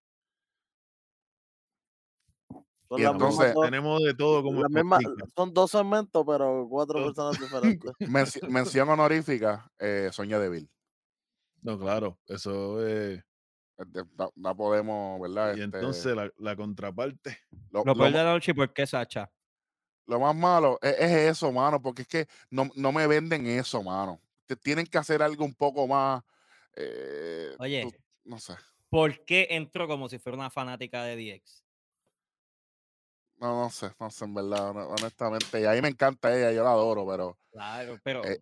Son 2.89 3.01
Y 3.01 3.05
entonces- 3.05 3.53
dos- 3.55 3.65
Tenemos 3.65 4.03
de 4.03 4.15
todo 4.15 4.43
como 4.45 4.65
espostica. 4.65 5.25
son 5.35 5.53
dos 5.53 5.71
segmentos, 5.73 6.25
pero 6.27 6.67
cuatro 6.69 7.05
personas 7.05 7.37
diferentes. 7.81 7.93
Menci- 8.01 8.47
mención 8.49 8.89
honorífica, 8.89 9.69
eh, 9.79 10.09
Soña 10.13 10.39
Deville. 10.39 10.69
No, 11.63 11.79
claro, 11.79 12.19
eso 12.27 12.87
es. 12.87 13.25
Este, 13.77 14.03
No, 14.17 14.31
no 14.37 14.57
podemos, 14.57 15.21
¿verdad? 15.21 15.49
Y 15.57 15.63
Este, 15.63 15.65
entonces 15.65 16.15
la, 16.17 16.31
la 16.39 16.55
contraparte. 16.57 17.39
lo, 17.71 17.81
Lo 17.81 17.85
lo 17.87 17.95
peor 17.97 18.13
de 18.13 18.19
la 18.25 18.33
noche, 18.33 18.55
¿por 18.55 18.73
qué 18.73 18.87
Sacha? 18.87 19.31
lo 20.09 20.21
más 20.21 20.37
malo 20.37 20.79
es, 20.83 20.93
es 21.01 21.11
eso, 21.33 21.51
mano, 21.51 21.83
porque 21.83 22.03
es 22.03 22.09
que 22.09 22.29
no, 22.49 22.71
no 22.77 22.93
me 22.93 23.09
venden 23.09 23.45
eso, 23.49 23.83
mano. 23.83 24.21
Te- 24.47 24.55
tienen 24.55 24.87
que 24.87 24.99
hacer 24.99 25.21
algo 25.21 25.45
un 25.45 25.53
poco 25.55 25.89
más. 25.89 26.23
Eh, 26.77 27.57
Oye. 27.59 27.83
tú- 27.83 27.95
no 28.25 28.39
sé. 28.39 28.55
¿Por 28.89 29.25
qué 29.25 29.49
entró 29.51 29.89
como 29.89 30.09
si 30.09 30.19
fuera 30.19 30.39
una 30.39 30.51
fanática 30.51 31.03
de 31.05 31.17
DX? 31.17 31.65
No, 33.39 33.63
no 33.65 33.71
sé, 33.71 33.91
no 34.01 34.11
sé, 34.11 34.25
en 34.25 34.35
verdad, 34.35 34.71
hon- 34.71 34.87
honestamente. 34.99 35.61
Y 35.61 35.65
a 35.65 35.73
mí 35.73 35.83
me 35.83 35.89
encanta 35.89 36.35
ella, 36.37 36.53
yo 36.53 36.63
la 36.65 36.71
adoro, 36.73 37.07
pero 37.07 37.39
Claro, 37.51 37.99
pero 38.03 38.25
Eh, 38.25 38.41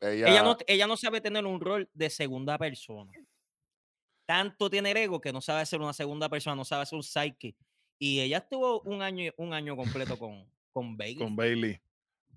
ella. 0.00 0.28
ella, 0.28 0.42
no, 0.42 0.56
ella 0.66 0.86
no 0.86 0.96
sabe 0.96 1.20
tener 1.20 1.44
un 1.46 1.60
rol 1.60 1.88
de 1.94 2.10
segunda 2.10 2.58
persona. 2.58 3.10
Tanto 4.26 4.70
tiene 4.70 4.90
el 4.90 4.96
ego 4.96 5.20
que 5.20 5.32
no 5.32 5.40
sabe 5.40 5.66
ser 5.66 5.80
una 5.80 5.92
segunda 5.92 6.28
persona, 6.28 6.56
no 6.56 6.64
sabe 6.64 6.86
ser 6.86 6.96
un 6.96 7.02
psyche. 7.02 7.54
Y 7.98 8.20
ella 8.20 8.38
estuvo 8.38 8.80
un 8.82 9.02
año, 9.02 9.32
un 9.36 9.52
año 9.52 9.76
completo 9.76 10.18
con, 10.18 10.50
con 10.72 10.96
Bailey. 10.96 11.16
Con 11.24 11.36
Bailey. 11.36 11.80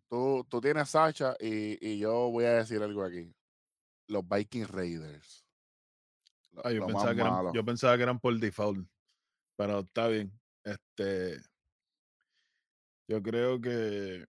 Tú, 0.09 0.45
tú 0.49 0.61
tienes 0.61 0.89
Sacha 0.89 1.35
y, 1.39 1.77
y 1.85 1.97
yo 1.99 2.29
voy 2.29 2.45
a 2.45 2.53
decir 2.55 2.81
algo 2.81 3.03
aquí. 3.03 3.33
Los 4.07 4.27
Viking 4.27 4.65
Raiders. 4.67 5.45
Lo, 6.51 6.65
Ah, 6.65 6.71
yo, 6.71 6.85
pensaba 6.85 7.13
que 7.13 7.21
eran, 7.21 7.33
malo. 7.33 7.51
yo 7.53 7.65
pensaba 7.65 7.97
que 7.97 8.03
eran 8.03 8.19
por 8.19 8.37
default. 8.39 8.87
Pero 9.55 9.79
está 9.79 10.07
bien. 10.07 10.31
Este. 10.63 11.41
Yo 13.07 13.21
creo 13.21 13.59
que. 13.59 14.25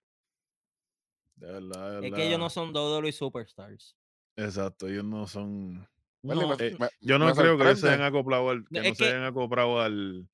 De 1.37 1.53
verdad, 1.53 2.01
de 2.01 2.09
es 2.09 2.15
que 2.15 2.27
ellos 2.27 2.39
no 2.39 2.51
son 2.51 2.73
WWE 2.73 3.13
Superstars. 3.13 3.97
Exacto, 4.37 4.89
ellos 4.89 5.05
no 5.05 5.27
son. 5.27 5.89
No, 6.23 6.55
Eh, 6.59 6.77
me- 6.79 6.89
Yo 7.01 7.19
no 7.19 7.27
me 7.27 7.33
creo 7.33 7.57
que 7.57 7.77
se 7.77 7.89
hayan 7.89 8.03
acoplado 8.03 8.51
al, 8.51 8.65
que 8.69 8.83
no 8.83 8.95
se 8.95 9.07
hayan 9.07 9.25
acoplado 9.25 9.81
al, 9.81 10.29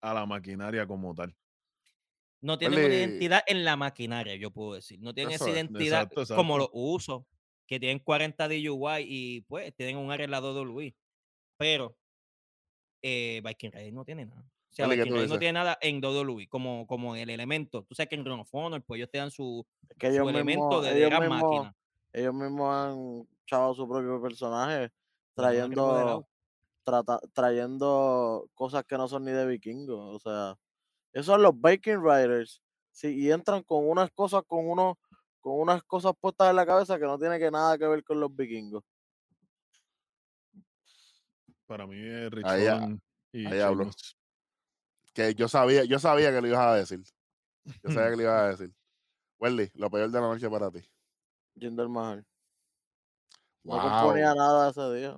a 0.00 0.14
la 0.14 0.24
maquinaria 0.26 0.86
como 0.86 1.14
tal. 1.14 1.36
No 2.40 2.58
tienen 2.58 2.78
una 2.84 2.94
identidad 2.94 3.42
en 3.46 3.64
la 3.64 3.76
maquinaria, 3.76 4.36
yo 4.36 4.50
puedo 4.50 4.74
decir. 4.74 5.00
No 5.00 5.12
tienen 5.14 5.34
Eso 5.34 5.44
esa 5.44 5.50
es, 5.52 5.56
identidad 5.56 6.02
exacto, 6.04 6.36
como 6.36 6.58
los 6.58 6.68
usos, 6.72 7.24
que 7.66 7.80
tienen 7.80 7.98
40 7.98 8.48
DUI 8.48 9.04
y 9.06 9.40
pues 9.42 9.74
tienen 9.74 9.96
un 9.96 10.10
arreglador 10.10 10.54
de 10.54 10.64
Luis. 10.64 10.94
Pero 11.56 11.96
eh, 13.02 13.42
Viking 13.44 13.72
Raiders 13.72 13.94
no 13.94 14.04
tiene 14.04 14.26
nada. 14.26 14.42
O 14.42 14.74
sea, 14.76 14.86
Welly, 14.88 14.96
¿qué 14.96 15.02
Viking 15.04 15.14
Raiders 15.14 15.32
no 15.32 15.38
tiene 15.38 15.52
nada 15.54 15.78
en 15.80 16.00
WWE, 16.04 16.48
como, 16.48 16.86
como 16.86 17.16
el 17.16 17.30
elemento. 17.30 17.84
Tú 17.84 17.94
sabes 17.94 18.08
que 18.10 18.16
en 18.16 18.24
Ring 18.24 18.40
of 18.40 18.48
Honor, 18.52 18.82
pues 18.82 18.98
ellos 18.98 19.10
te 19.10 19.18
dan 19.18 19.30
su, 19.30 19.66
Es 19.88 19.96
que 19.96 20.12
su 20.14 20.28
elemento 20.28 20.80
de, 20.82 20.96
ellos 20.98 21.10
gran 21.10 21.28
máquina. 21.28 21.74
ellos 22.12 22.34
mismos 22.34 22.74
han 22.74 23.28
echado 23.42 23.74
su 23.74 23.88
propio 23.88 24.20
personaje 24.20 24.90
trayendo, 25.34 26.26
trata- 26.84 27.20
trayendo 27.32 28.48
cosas 28.54 28.84
que 28.84 28.96
no 28.96 29.08
son 29.08 29.24
ni 29.24 29.32
de 29.32 29.46
vikingos. 29.46 30.16
O 30.16 30.18
sea, 30.18 30.58
esos 31.12 31.26
son 31.26 31.42
los 31.42 31.54
Viking 31.60 32.02
Riders. 32.02 32.62
Sí, 32.90 33.14
y 33.14 33.30
entran 33.30 33.62
con 33.62 33.86
unas 33.88 34.10
cosas, 34.10 34.42
con 34.46 34.66
unos, 34.68 34.96
con 35.46 35.60
unas 35.60 35.80
cosas 35.84 36.12
puestas 36.20 36.50
en 36.50 36.56
la 36.56 36.66
cabeza 36.66 36.98
que 36.98 37.04
no 37.04 37.16
tiene 37.16 37.38
que 37.38 37.52
nada 37.52 37.78
que 37.78 37.86
ver 37.86 38.02
con 38.02 38.18
los 38.18 38.34
vikingos. 38.34 38.82
Para 41.66 41.86
mí 41.86 41.96
es 42.04 42.30
Rich 42.32 42.44
Ahí 42.46 42.66
ha- 42.66 42.76
Holland 42.78 43.00
y. 43.32 43.44
Que 45.14 45.34
yo 45.36 45.46
sabía, 45.46 45.84
yo 45.84 46.00
sabía 46.00 46.32
que 46.32 46.40
lo 46.40 46.48
ibas 46.48 46.66
a 46.66 46.74
decir. 46.74 47.00
Yo 47.64 47.90
sabía 47.92 48.10
que 48.10 48.16
lo 48.16 48.22
ibas 48.22 48.40
a 48.42 48.48
decir. 48.56 48.74
Welly, 49.38 49.70
lo 49.74 49.88
peor 49.88 50.10
de 50.10 50.20
la 50.20 50.26
noche 50.26 50.50
para 50.50 50.68
ti. 50.68 50.80
Jinder 51.54 51.88
Mahal. 51.88 52.26
No 53.62 53.80
componía 53.80 54.30
Wow. 54.32 54.36
nada 54.36 54.70
ese 54.70 54.94
día. 54.94 55.10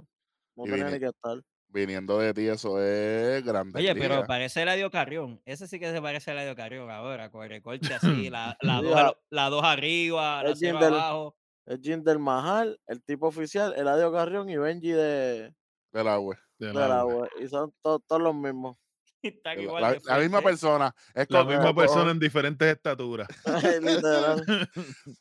No 0.56 0.66
Y 0.66 0.70
tenía 0.70 0.84
vine- 0.84 0.92
ni 0.92 1.00
que 1.00 1.06
estar. 1.06 1.42
Viniendo 1.70 2.18
de 2.18 2.32
ti, 2.32 2.46
eso 2.48 2.82
es 2.82 3.44
grande. 3.44 3.78
Oye, 3.78 3.94
pero 3.94 4.24
parece 4.24 4.62
Eladio 4.62 4.90
Carrión. 4.90 5.40
Ese 5.44 5.68
sí 5.68 5.78
que 5.78 5.92
se 5.92 6.00
parece 6.00 6.30
a 6.30 6.34
Eladio 6.34 6.56
Carrión 6.56 6.90
ahora, 6.90 7.30
con 7.30 7.42
el 7.44 7.50
recorte 7.50 7.92
así, 7.92 8.30
la, 8.30 8.56
la, 8.62 8.80
dos, 8.80 9.16
la 9.30 9.70
arriba, 9.70 10.42
la 10.42 10.50
es 10.50 10.58
cero 10.58 10.78
Jinder. 10.78 10.92
abajo. 10.98 11.36
Es 11.66 11.80
Jinder 11.82 12.18
Mahal, 12.18 12.80
el 12.86 13.02
tipo 13.02 13.26
oficial, 13.28 13.74
Eladio 13.76 14.10
Carrión 14.10 14.48
y 14.48 14.56
Benji 14.56 14.88
de, 14.92 15.52
del 15.92 16.08
agua. 16.08 16.38
del 16.58 16.72
de 16.72 16.80
la 16.88 17.00
agua. 17.00 17.28
Y 17.38 17.46
son 17.48 17.74
to- 17.82 18.00
todos 18.00 18.22
los 18.22 18.34
mismos. 18.34 18.76
Están 19.22 19.56
La, 19.58 19.62
igual 19.62 19.82
la- 19.82 19.98
la 20.16 20.18
misma 20.22 20.40
persona. 20.40 20.94
Es 21.14 21.28
La 21.30 21.44
misma 21.44 21.74
persona 21.74 22.10
en 22.12 22.18
diferentes 22.18 22.66
estaturas. 22.74 23.28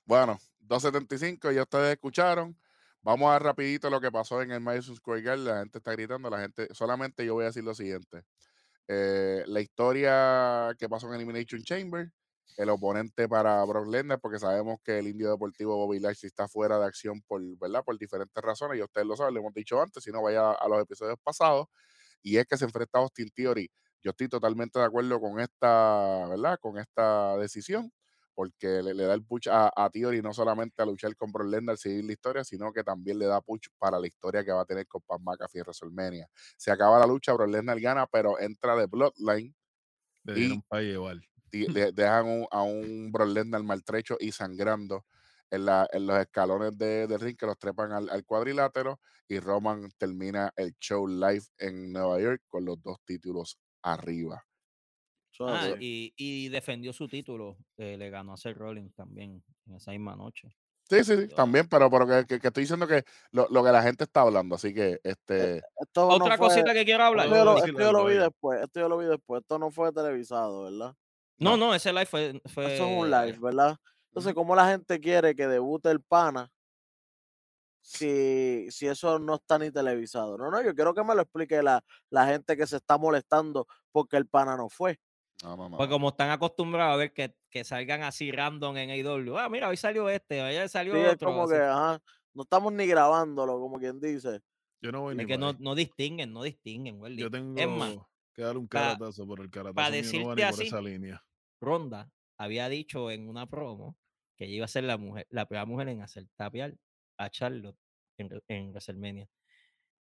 Bueno, 0.06 0.40
275, 0.60 1.52
ya 1.52 1.64
ustedes 1.64 1.94
escucharon. 1.94 2.58
Vamos 3.08 3.30
a 3.30 3.34
ver 3.36 3.44
rapidito 3.44 3.90
lo 3.90 4.02
que 4.02 4.12
pasó 4.12 4.42
en 4.42 4.52
el 4.52 4.60
Madison 4.60 4.94
Square 4.94 5.22
Garden. 5.22 5.46
La 5.46 5.60
gente 5.60 5.78
está 5.78 5.94
gritando, 5.94 6.30
la 6.30 6.42
gente, 6.42 6.68
solamente 6.74 7.26
yo 7.26 7.36
voy 7.36 7.44
a 7.44 7.46
decir 7.48 7.64
lo 7.64 7.74
siguiente. 7.74 8.26
Eh, 8.86 9.46
la 9.48 9.62
historia 9.62 10.76
que 10.78 10.90
pasó 10.90 11.08
en 11.08 11.14
Elimination 11.14 11.64
Chamber, 11.64 12.12
el 12.58 12.70
oponente 12.70 13.30
para 13.30 13.64
Brock 13.64 13.88
Lesnar, 13.88 14.20
porque 14.20 14.40
sabemos 14.40 14.80
que 14.84 15.00
el 15.00 15.08
indio 15.08 15.32
deportivo 15.32 15.78
Bobby 15.78 16.02
Lashley 16.02 16.28
está 16.28 16.50
fuera 16.50 16.78
de 16.80 16.86
acción 16.86 17.22
por, 17.22 17.42
¿verdad? 17.58 17.82
por 17.86 17.98
diferentes 17.98 18.44
razones, 18.44 18.78
y 18.78 18.84
ustedes 18.84 19.08
lo 19.08 19.16
saben, 19.16 19.36
lo 19.36 19.40
hemos 19.40 19.54
dicho 19.54 19.82
antes, 19.82 20.04
si 20.04 20.12
no 20.12 20.22
vaya 20.22 20.52
a 20.52 20.68
los 20.68 20.82
episodios 20.82 21.18
pasados, 21.24 21.68
y 22.22 22.36
es 22.36 22.46
que 22.46 22.58
se 22.58 22.66
enfrenta 22.66 23.00
a 23.00 23.04
Austin 23.04 23.30
Theory. 23.34 23.72
Yo 24.04 24.12
estoy 24.12 24.28
totalmente 24.28 24.80
de 24.80 24.86
acuerdo 24.86 25.22
con 25.22 25.40
esta, 25.40 26.28
¿verdad? 26.28 26.60
Con 26.60 26.78
esta 26.78 27.38
decisión 27.38 27.90
porque 28.38 28.84
le, 28.84 28.94
le 28.94 29.04
da 29.06 29.16
el 29.16 29.24
push 29.26 29.50
a, 29.50 29.72
a 29.76 29.90
Theory 29.90 30.22
no 30.22 30.32
solamente 30.32 30.80
a 30.84 30.86
luchar 30.86 31.16
con 31.16 31.32
Brock 31.32 31.48
Lesnar, 31.48 31.76
seguir 31.76 32.06
la 32.06 32.12
historia, 32.12 32.44
sino 32.44 32.72
que 32.72 32.84
también 32.84 33.18
le 33.18 33.26
da 33.26 33.42
push 33.42 33.66
para 33.80 34.00
la 34.00 34.06
historia 34.06 34.46
que 34.46 34.52
va 34.52 34.62
a 34.62 34.66
tener 34.66 34.86
con 34.86 35.02
Pat 35.02 35.20
McAfee 35.20 35.58
en 35.62 35.64
WrestleMania. 35.64 36.30
Se 36.56 36.70
acaba 36.70 37.00
la 37.00 37.08
lucha, 37.08 37.34
Brock 37.34 37.50
Lesnar 37.50 37.80
gana, 37.80 38.06
pero 38.06 38.40
entra 38.40 38.76
de 38.76 38.86
Bloodline, 38.86 39.56
Le 40.24 40.34
Y- 40.34 40.36
dieron 40.36 40.62
para 40.68 40.84
llevar. 40.84 41.18
y 41.52 41.66
de- 41.90 41.92
dejan 41.92 42.28
un- 42.28 42.48
a 42.52 42.62
un 42.62 43.12
Brock 43.12 43.30
Lesnar 43.30 43.64
maltrecho 43.64 44.18
y 44.20 44.32
sangrando 44.32 45.04
en, 45.50 45.66
la- 45.66 45.90
en 45.92 46.06
los 46.06 46.20
escalones 46.20 46.78
de, 46.78 47.08
del 47.08 47.20
ring 47.20 47.36
que 47.38 47.48
los 47.48 47.58
trepan 47.58 47.92
al, 47.92 48.08
al 48.08 48.24
cuadrilátero 48.24 49.00
y 49.28 49.40
Roman 49.40 49.90
termina 49.98 50.54
el 50.56 50.76
show 50.80 51.08
live 51.08 51.44
en 51.58 51.92
Nueva 51.92 52.22
York 52.22 52.44
con 52.48 52.66
los 52.66 52.80
dos 52.84 52.98
títulos 53.04 53.58
arriba. 53.82 54.46
Ah, 55.40 55.76
y, 55.80 56.14
y 56.18 56.50
defendió 56.50 56.94
su 56.94 57.08
título. 57.08 57.58
eh, 57.78 57.98
le 57.98 58.10
ganó 58.10 58.34
a 58.34 58.38
Seth 58.38 58.58
Rollins 58.58 58.94
también 58.96 59.44
en 59.68 59.76
esa 59.76 59.92
misma 59.92 60.16
noche. 60.16 60.50
Sí, 60.90 61.04
sí, 61.04 61.18
sí, 61.18 61.28
también, 61.36 61.68
pero, 61.68 61.92
pero 61.92 62.08
que, 62.08 62.26
que- 62.26 62.40
que 62.40 62.48
estoy 62.48 62.64
diciendo 62.64 62.88
que 62.88 63.04
lo, 63.32 63.48
lo 63.50 63.62
que 63.64 63.72
la 63.74 63.84
gente 63.84 64.06
está 64.06 64.22
hablando, 64.22 64.56
así 64.56 64.74
que 64.74 65.00
este... 65.04 65.58
Esto 65.82 66.08
Otra 66.08 66.30
no 66.30 66.38
fue- 66.38 66.48
cosita 66.48 66.74
que 66.74 66.86
quiero 66.86 67.04
hablar. 67.04 67.26
esto 67.26 67.36
yo, 67.38 67.44
lo, 67.44 67.58
esto 67.58 67.80
yo 67.80 67.92
lo 67.92 68.06
vi 68.06 68.16
después. 68.16 68.62
Esto 68.64 68.80
yo 68.80 68.88
lo 68.90 68.98
vi 68.98 69.06
después. 69.06 69.42
Esto 69.42 69.60
no 69.60 69.70
fue 69.70 69.92
televisado, 69.92 70.64
¿verdad? 70.64 70.96
No, 71.38 71.58
No. 71.58 71.68
no, 71.68 71.76
ese 71.76 71.92
live 71.92 72.06
fue. 72.06 72.42
fue 72.46 72.74
Eso 72.76 72.86
es 72.86 72.98
un 73.00 73.12
live, 73.12 73.38
¿verdad? 73.40 73.78
Entonces. 74.12 74.34
¿cómo 74.34 74.56
la 74.56 74.70
gente 74.72 75.00
quiere 75.02 75.36
que 75.36 75.46
debute 75.48 75.92
el 75.92 76.02
pana 76.02 76.50
si, 77.82 78.68
si 78.72 78.88
eso 78.88 79.20
no 79.20 79.36
está 79.36 79.60
ni 79.60 79.72
televisado? 79.72 80.38
No, 80.38 80.50
no, 80.50 80.62
yo 80.64 80.74
quiero 80.74 80.94
que 80.94 81.04
me 81.04 81.16
lo 81.16 81.22
explique 81.22 81.62
la, 81.62 81.84
la 82.10 82.26
gente 82.28 82.58
que 82.58 82.66
se 82.68 82.78
está 82.78 82.98
molestando 82.98 83.68
porque 83.92 84.18
el 84.18 84.26
pana 84.28 84.58
no 84.58 84.70
fue. 84.70 85.00
No, 85.44 85.56
no, 85.56 85.70
no. 85.70 85.78
Pues 85.78 85.90
como 85.90 86.10
están 86.10 86.32
acostumbrados 86.32 86.94
a 86.94 86.98
ver 86.98 87.14
que, 87.14 87.36
que 87.50 87.64
salgan 87.64 88.04
así 88.04 88.32
random 88.32 88.76
en 88.78 88.90
AEW. 88.90 89.38
Ah, 89.38 89.50
mira, 89.50 89.70
hoy 89.70 89.78
salió 89.78 90.10
este, 90.10 90.42
ayer 90.42 90.68
salió 90.68 90.94
Sí, 90.96 91.00
es 91.02 91.14
otro. 91.14 91.30
como 91.30 91.44
así. 91.44 91.54
que, 91.54 91.60
ajá, 91.62 92.02
no 92.34 92.44
estamos 92.44 92.74
ni 92.74 92.88
grabándolo, 92.88 93.60
como 93.60 93.78
quien 93.78 94.00
dice. 94.00 94.42
Yo 94.82 94.92
no 94.92 95.02
voy 95.02 95.14
Es 95.14 95.18
ni 95.18 95.26
que 95.26 95.38
no, 95.38 95.54
no 95.60 95.76
distinguen, 95.76 96.34
no 96.34 96.44
distinguen, 96.44 97.00
Welly. 97.00 97.22
Yo 97.22 97.32
tengo 97.32 97.60
Es 97.60 97.68
más, 97.68 97.98
que 98.34 98.42
darle 98.42 98.60
un 98.60 98.68
caratazo, 98.68 99.28
pero 99.28 99.44
el 99.44 99.50
caratazo 99.50 99.76
va 99.76 99.90
decirte 99.92 100.26
por 100.28 100.42
así, 100.42 100.68
esa 100.68 100.82
línea. 100.82 101.24
Ronda 101.62 102.12
había 102.38 102.70
dicho 102.70 103.10
en 103.12 103.28
una 103.28 103.48
promo 103.48 103.98
que 104.36 104.46
ella 104.46 104.56
iba 104.56 104.66
a 104.66 104.70
ser 104.70 104.84
la 104.84 104.98
mujer, 104.98 105.26
la 105.30 105.48
primera 105.48 105.66
mujer 105.66 105.90
en 105.90 106.02
hacer 106.02 106.28
tapear 106.36 106.76
a 107.18 107.30
Charlotte 107.30 107.78
en, 108.20 108.30
en 108.48 108.70
WrestleMania. 108.72 109.28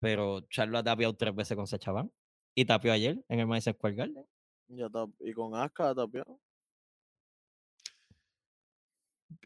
Pero 0.00 0.42
Charlotte 0.42 0.80
ha 0.80 0.84
tapeado 0.92 1.16
tres 1.16 1.34
veces 1.34 1.56
con 1.56 1.66
Sacha 1.66 1.92
Banks 1.92 2.14
y 2.54 2.64
tapeó 2.64 2.92
ayer 2.92 3.24
en 3.28 3.40
el 3.40 3.46
Madison 3.46 3.74
Square 3.74 3.94
Garden. 3.96 4.26
Ya 4.68 4.86
está- 4.86 5.06
y 5.20 5.32
con 5.32 5.54
Asuka 5.54 5.94
también. 5.94 6.24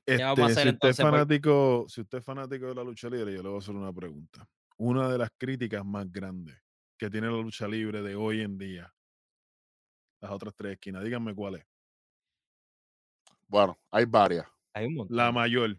¿Qué 0.05 0.17
vamos 0.23 0.39
a 0.39 0.43
Este, 0.47 0.61
hacer 0.61 0.63
si 0.63 0.69
usted 0.75 0.89
es 0.91 0.97
por- 0.97 1.11
fanático, 1.11 1.87
si 1.89 2.01
usted 2.01 2.19
es 2.19 2.25
fanático 2.25 2.67
de 2.67 2.75
la 2.75 2.85
lucha 2.85 3.09
libre, 3.09 3.35
yo 3.35 3.43
le 3.43 3.49
voy 3.49 3.57
a 3.57 3.59
hacer 3.59 3.75
una 3.75 3.93
pregunta. 3.93 4.49
Una 4.79 5.09
de 5.09 5.19
las 5.19 5.31
críticas 5.37 5.85
más 5.85 6.11
grandes 6.13 6.57
que 6.97 7.11
tiene 7.11 7.27
la 7.29 7.37
lucha 7.41 7.67
libre 7.67 8.03
de 8.03 8.15
hoy 8.15 8.41
en 8.43 8.57
día, 8.59 8.93
las 10.21 10.31
otras 10.31 10.55
tres 10.55 10.73
esquinas, 10.75 11.03
díganme 11.03 11.35
cuál 11.35 11.57
es. 11.57 11.67
Bueno, 13.49 13.79
hay 13.91 14.05
varias. 14.05 14.47
Hay 14.75 14.87
un 14.87 14.95
montón. 14.95 15.17
La 15.17 15.33
mayor, 15.33 15.77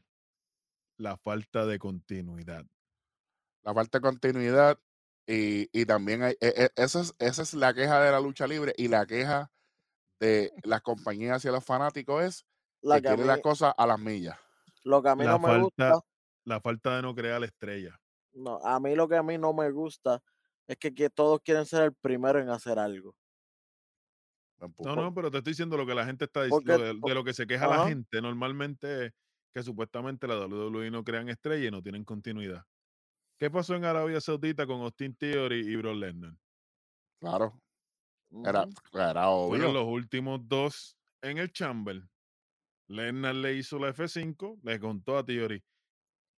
la 0.97 1.17
falta 1.17 1.65
de 1.65 1.77
continuidad. 1.79 2.65
La 3.63 3.73
falta 3.73 3.97
de 3.99 4.01
continuidad 4.01 4.79
y, 5.27 5.69
y 5.79 5.85
también 5.85 6.23
hay... 6.23 6.35
e- 6.41 6.53
e- 6.65 6.71
esa, 6.75 7.01
es, 7.01 7.15
esa 7.19 7.41
es 7.43 7.53
la 7.53 7.73
queja 7.73 8.01
de 8.01 8.11
la 8.11 8.19
lucha 8.21 8.47
libre 8.47 8.73
y 8.77 8.87
la 8.87 9.05
queja 9.05 9.51
de 10.19 10.51
las 10.63 10.81
compañías 10.81 11.37
hacia 11.37 11.51
los 11.51 11.65
fanáticos 11.65 12.23
es 12.23 12.45
La 12.81 12.95
que 12.97 13.01
que 13.01 13.09
a 13.09 13.15
quieren 13.15 13.27
las 13.27 13.41
cosas 13.41 13.73
a 13.77 13.87
las 13.87 13.99
millas. 13.99 14.37
lo 14.83 15.01
que 15.03 15.09
a 15.09 15.15
mí 15.15 15.25
La 15.25 15.31
no 15.31 15.39
me 15.39 15.59
gusta, 15.59 15.99
la 16.45 16.61
falta 16.61 16.95
de 16.95 17.01
no 17.03 17.13
crear 17.15 17.43
estrella. 17.43 17.99
no, 18.33 18.59
a 18.63 18.79
mí 18.79 18.95
lo 18.95 19.07
que 19.07 19.15
a 19.17 19.23
mí 19.23 19.37
no 19.37 19.53
me 19.53 19.71
gusta 19.71 20.21
es 20.67 20.77
que, 20.77 20.93
que 20.93 21.09
todos 21.09 21.41
quieren 21.41 21.65
ser 21.65 21.83
el 21.83 21.93
primero 21.93 22.39
en 22.39 22.49
hacer 22.49 22.77
algo. 22.79 23.15
No, 24.79 24.95
no, 24.95 25.13
pero 25.13 25.29
te 25.29 25.37
estoy 25.37 25.51
diciendo 25.51 25.77
lo 25.77 25.85
que 25.85 25.93
la 25.93 26.05
gente 26.05 26.25
está 26.25 26.43
Porque 26.47 26.71
diciendo, 26.71 27.09
de, 27.09 27.13
lo 27.15 27.23
que 27.23 27.33
se 27.33 27.45
queja 27.45 27.67
la 27.67 27.87
gente 27.87 28.21
normalmente 28.21 29.05
es 29.07 29.13
que 29.53 29.61
supuestamente 29.63 30.27
la 30.27 30.35
WWE 30.39 30.89
no 30.89 31.03
crean 31.03 31.29
estrella 31.29 31.67
y 31.67 31.71
no 31.71 31.81
tienen 31.83 32.03
continuidad. 32.03 32.63
¿Qué 33.39 33.51
pasó 33.51 33.75
en 33.75 33.85
Arabia 33.85 34.19
Saudita 34.19 34.65
con 34.65 34.81
Austin 34.81 35.15
Theory 35.15 35.59
y 35.71 35.75
Brock 35.75 35.95
Lesnar? 35.95 36.33
Claro, 37.19 37.61
era, 38.43 38.67
era 38.93 39.25
Fueron 39.47 39.71
obvio. 39.71 39.71
los 39.71 39.85
últimos 39.85 40.47
dos 40.47 40.97
en 41.21 41.37
el 41.37 41.51
Chamber. 41.51 42.03
Lesnar 42.87 43.35
le 43.35 43.53
hizo 43.55 43.79
la 43.79 43.89
F5, 43.93 44.59
le 44.63 44.79
contó 44.79 45.17
a 45.17 45.25
Theory. 45.25 45.63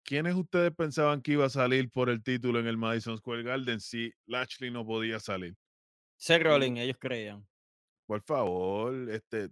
¿Quiénes 0.04 0.34
ustedes 0.34 0.72
pensaban 0.74 1.20
que 1.20 1.32
iba 1.32 1.44
a 1.46 1.50
salir 1.50 1.90
por 1.90 2.08
el 2.08 2.22
título 2.22 2.58
en 2.60 2.66
el 2.66 2.78
Madison 2.78 3.18
Square 3.18 3.42
Garden 3.42 3.80
si 3.80 4.12
Lashley 4.26 4.70
no 4.70 4.84
podía 4.86 5.20
salir? 5.20 5.54
Seth 6.16 6.42
Rollins, 6.42 6.78
ellos 6.80 6.96
creían. 6.98 7.46
Por 8.06 8.22
favor, 8.22 9.10
este, 9.10 9.50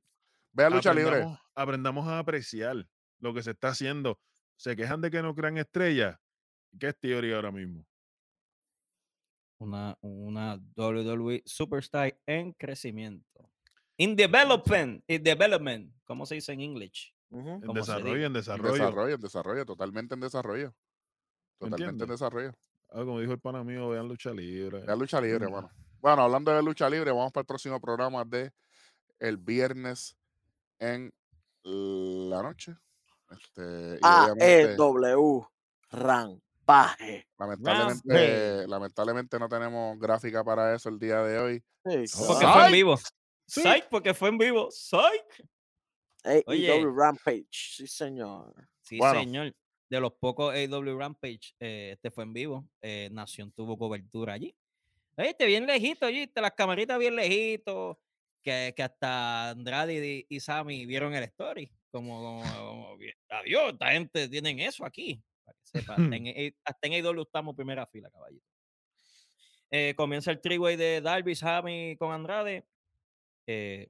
Ve 0.53 0.65
a 0.65 0.71
lucha 0.71 0.95
libre. 0.95 1.09
aprendamos, 1.19 1.41
aprendamos 1.55 2.09
a 2.09 2.19
apreciar 2.19 2.89
lo 3.21 3.35
que 3.35 3.43
se 3.43 3.51
está 3.53 3.69
haciendo. 3.69 4.19
Se 4.57 4.75
quejan 4.77 5.01
de 5.03 5.11
que 5.11 5.23
no 5.23 5.35
crean 5.35 5.59
estrellas. 5.59 6.19
¿Qué 6.79 6.89
es 6.89 6.99
Theory 6.99 7.33
ahora 7.33 7.51
mismo? 7.51 7.85
Una, 9.59 9.97
una 10.03 10.61
WWE 10.77 11.43
Superstar 11.47 12.19
en 12.27 12.53
crecimiento. 12.53 13.51
In 13.97 14.15
development, 14.15 15.03
in 15.09 15.23
development, 15.23 15.95
¿cómo 16.05 16.27
se 16.27 16.35
dice 16.35 16.53
en 16.53 16.61
English? 16.61 17.15
Ujú. 17.31 17.49
En 17.49 17.61
Como 17.63 17.83
se 17.83 17.93
desarrollo, 17.93 18.17
en 18.17 18.25
En 18.27 18.33
desarrollo. 18.35 18.73
desarrollo, 18.75 19.15
en 19.15 19.21
desarrollo, 19.21 19.65
totalmente 19.65 20.15
en 20.15 20.21
desarrollo. 20.21 20.75
¿Me 21.61 21.71
Totalmente 21.71 22.05
en 22.05 22.11
desarrollo. 22.11 22.53
Ah, 22.91 22.99
como 23.05 23.19
dijo 23.21 23.33
el 23.33 23.41
pana 23.41 23.65
mío, 23.65 23.89
vean 23.89 24.07
lucha 24.07 24.31
libre. 24.31 24.85
La 24.85 24.95
lucha 24.95 25.21
libre, 25.21 25.47
Mm. 25.47 25.51
bueno. 25.51 25.71
Bueno, 26.01 26.23
hablando 26.23 26.53
de 26.55 26.63
lucha 26.63 26.89
libre, 26.91 27.11
vamos 27.11 27.33
para 27.33 27.41
el 27.43 27.47
próximo 27.47 27.81
programa 27.81 28.25
de 28.27 28.53
el 29.19 29.39
viernes 29.39 30.15
en 30.79 31.13
la 31.65 32.43
noche. 32.43 32.77
Este, 33.31 33.99
y 34.01 34.05
obviamente, 34.05 34.77
AEW 36.67 36.85
Rampaje. 36.87 37.27
lamentablemente, 37.39 38.67
lamentablemente 38.69 39.39
no 39.39 39.49
tenemos 39.49 39.99
gráfica 39.99 40.43
para 40.45 40.75
eso 40.75 40.89
el 40.89 40.99
día 40.99 41.23
de 41.23 41.39
hoy. 41.39 41.63
Sí, 41.85 42.17
Porque 42.27 42.47
fue 42.47 42.67
en 42.67 42.73
vivo. 42.73 42.97
Sí. 43.47 43.63
Psych, 43.63 43.85
porque 43.89 44.15
fue 44.15 44.29
en 44.31 44.39
vivo. 44.39 44.69
Psych. 44.71 45.47
Oye. 46.47 46.73
AEW 46.73 46.93
Rampage, 46.97 47.47
sí 47.53 47.87
señor. 47.87 48.53
Sí, 48.83 48.99
Bueno. 48.99 49.21
señor. 49.21 49.55
De 49.89 50.01
los 50.01 50.13
pocos 50.15 50.53
AW 50.53 50.99
Rampage, 50.99 51.55
eh, 51.61 51.93
este 51.95 52.11
fue 52.11 52.25
en 52.25 52.33
vivo. 52.33 52.69
eh, 52.83 53.09
Nación 53.13 53.53
tuvo 53.53 53.79
cobertura 53.79 54.33
allí. 54.33 54.53
Este 55.17 55.47
bien 55.47 55.65
lejito, 55.65 56.07
allí, 56.07 56.31
las 56.35 56.53
camaritas 56.53 56.99
bien 56.99 57.15
lejitos. 57.17 57.97
Que, 58.43 58.73
que 58.77 58.83
hasta 58.85 59.51
Andrade 59.51 60.25
y, 60.29 60.37
y 60.37 60.39
Sammy 60.41 60.87
vieron 60.87 61.13
el 61.15 61.25
story. 61.25 61.69
Como, 61.91 62.21
como, 62.21 62.43
como 62.57 62.97
adiós, 63.29 63.73
esta 63.73 63.91
gente 63.91 64.29
tienen 64.29 64.61
eso 64.61 64.85
aquí. 64.85 65.21
Para 65.47 65.57
que 65.59 65.65
sepa, 65.67 65.95
hasta 65.95 65.97
en, 66.17 66.27
A- 66.27 66.53
hasta 66.65 66.87
en 66.87 66.93
estamos 67.23 67.55
primera 67.57 67.87
fila, 67.87 68.11
caballito. 68.11 68.45
Eh, 69.71 69.95
comienza 69.97 70.31
el 70.31 70.41
triway 70.41 70.77
de 70.77 71.01
Darby, 71.01 71.35
Sammy 71.35 71.97
con 71.97 72.13
Andrade. 72.13 72.67
Eh, 73.47 73.89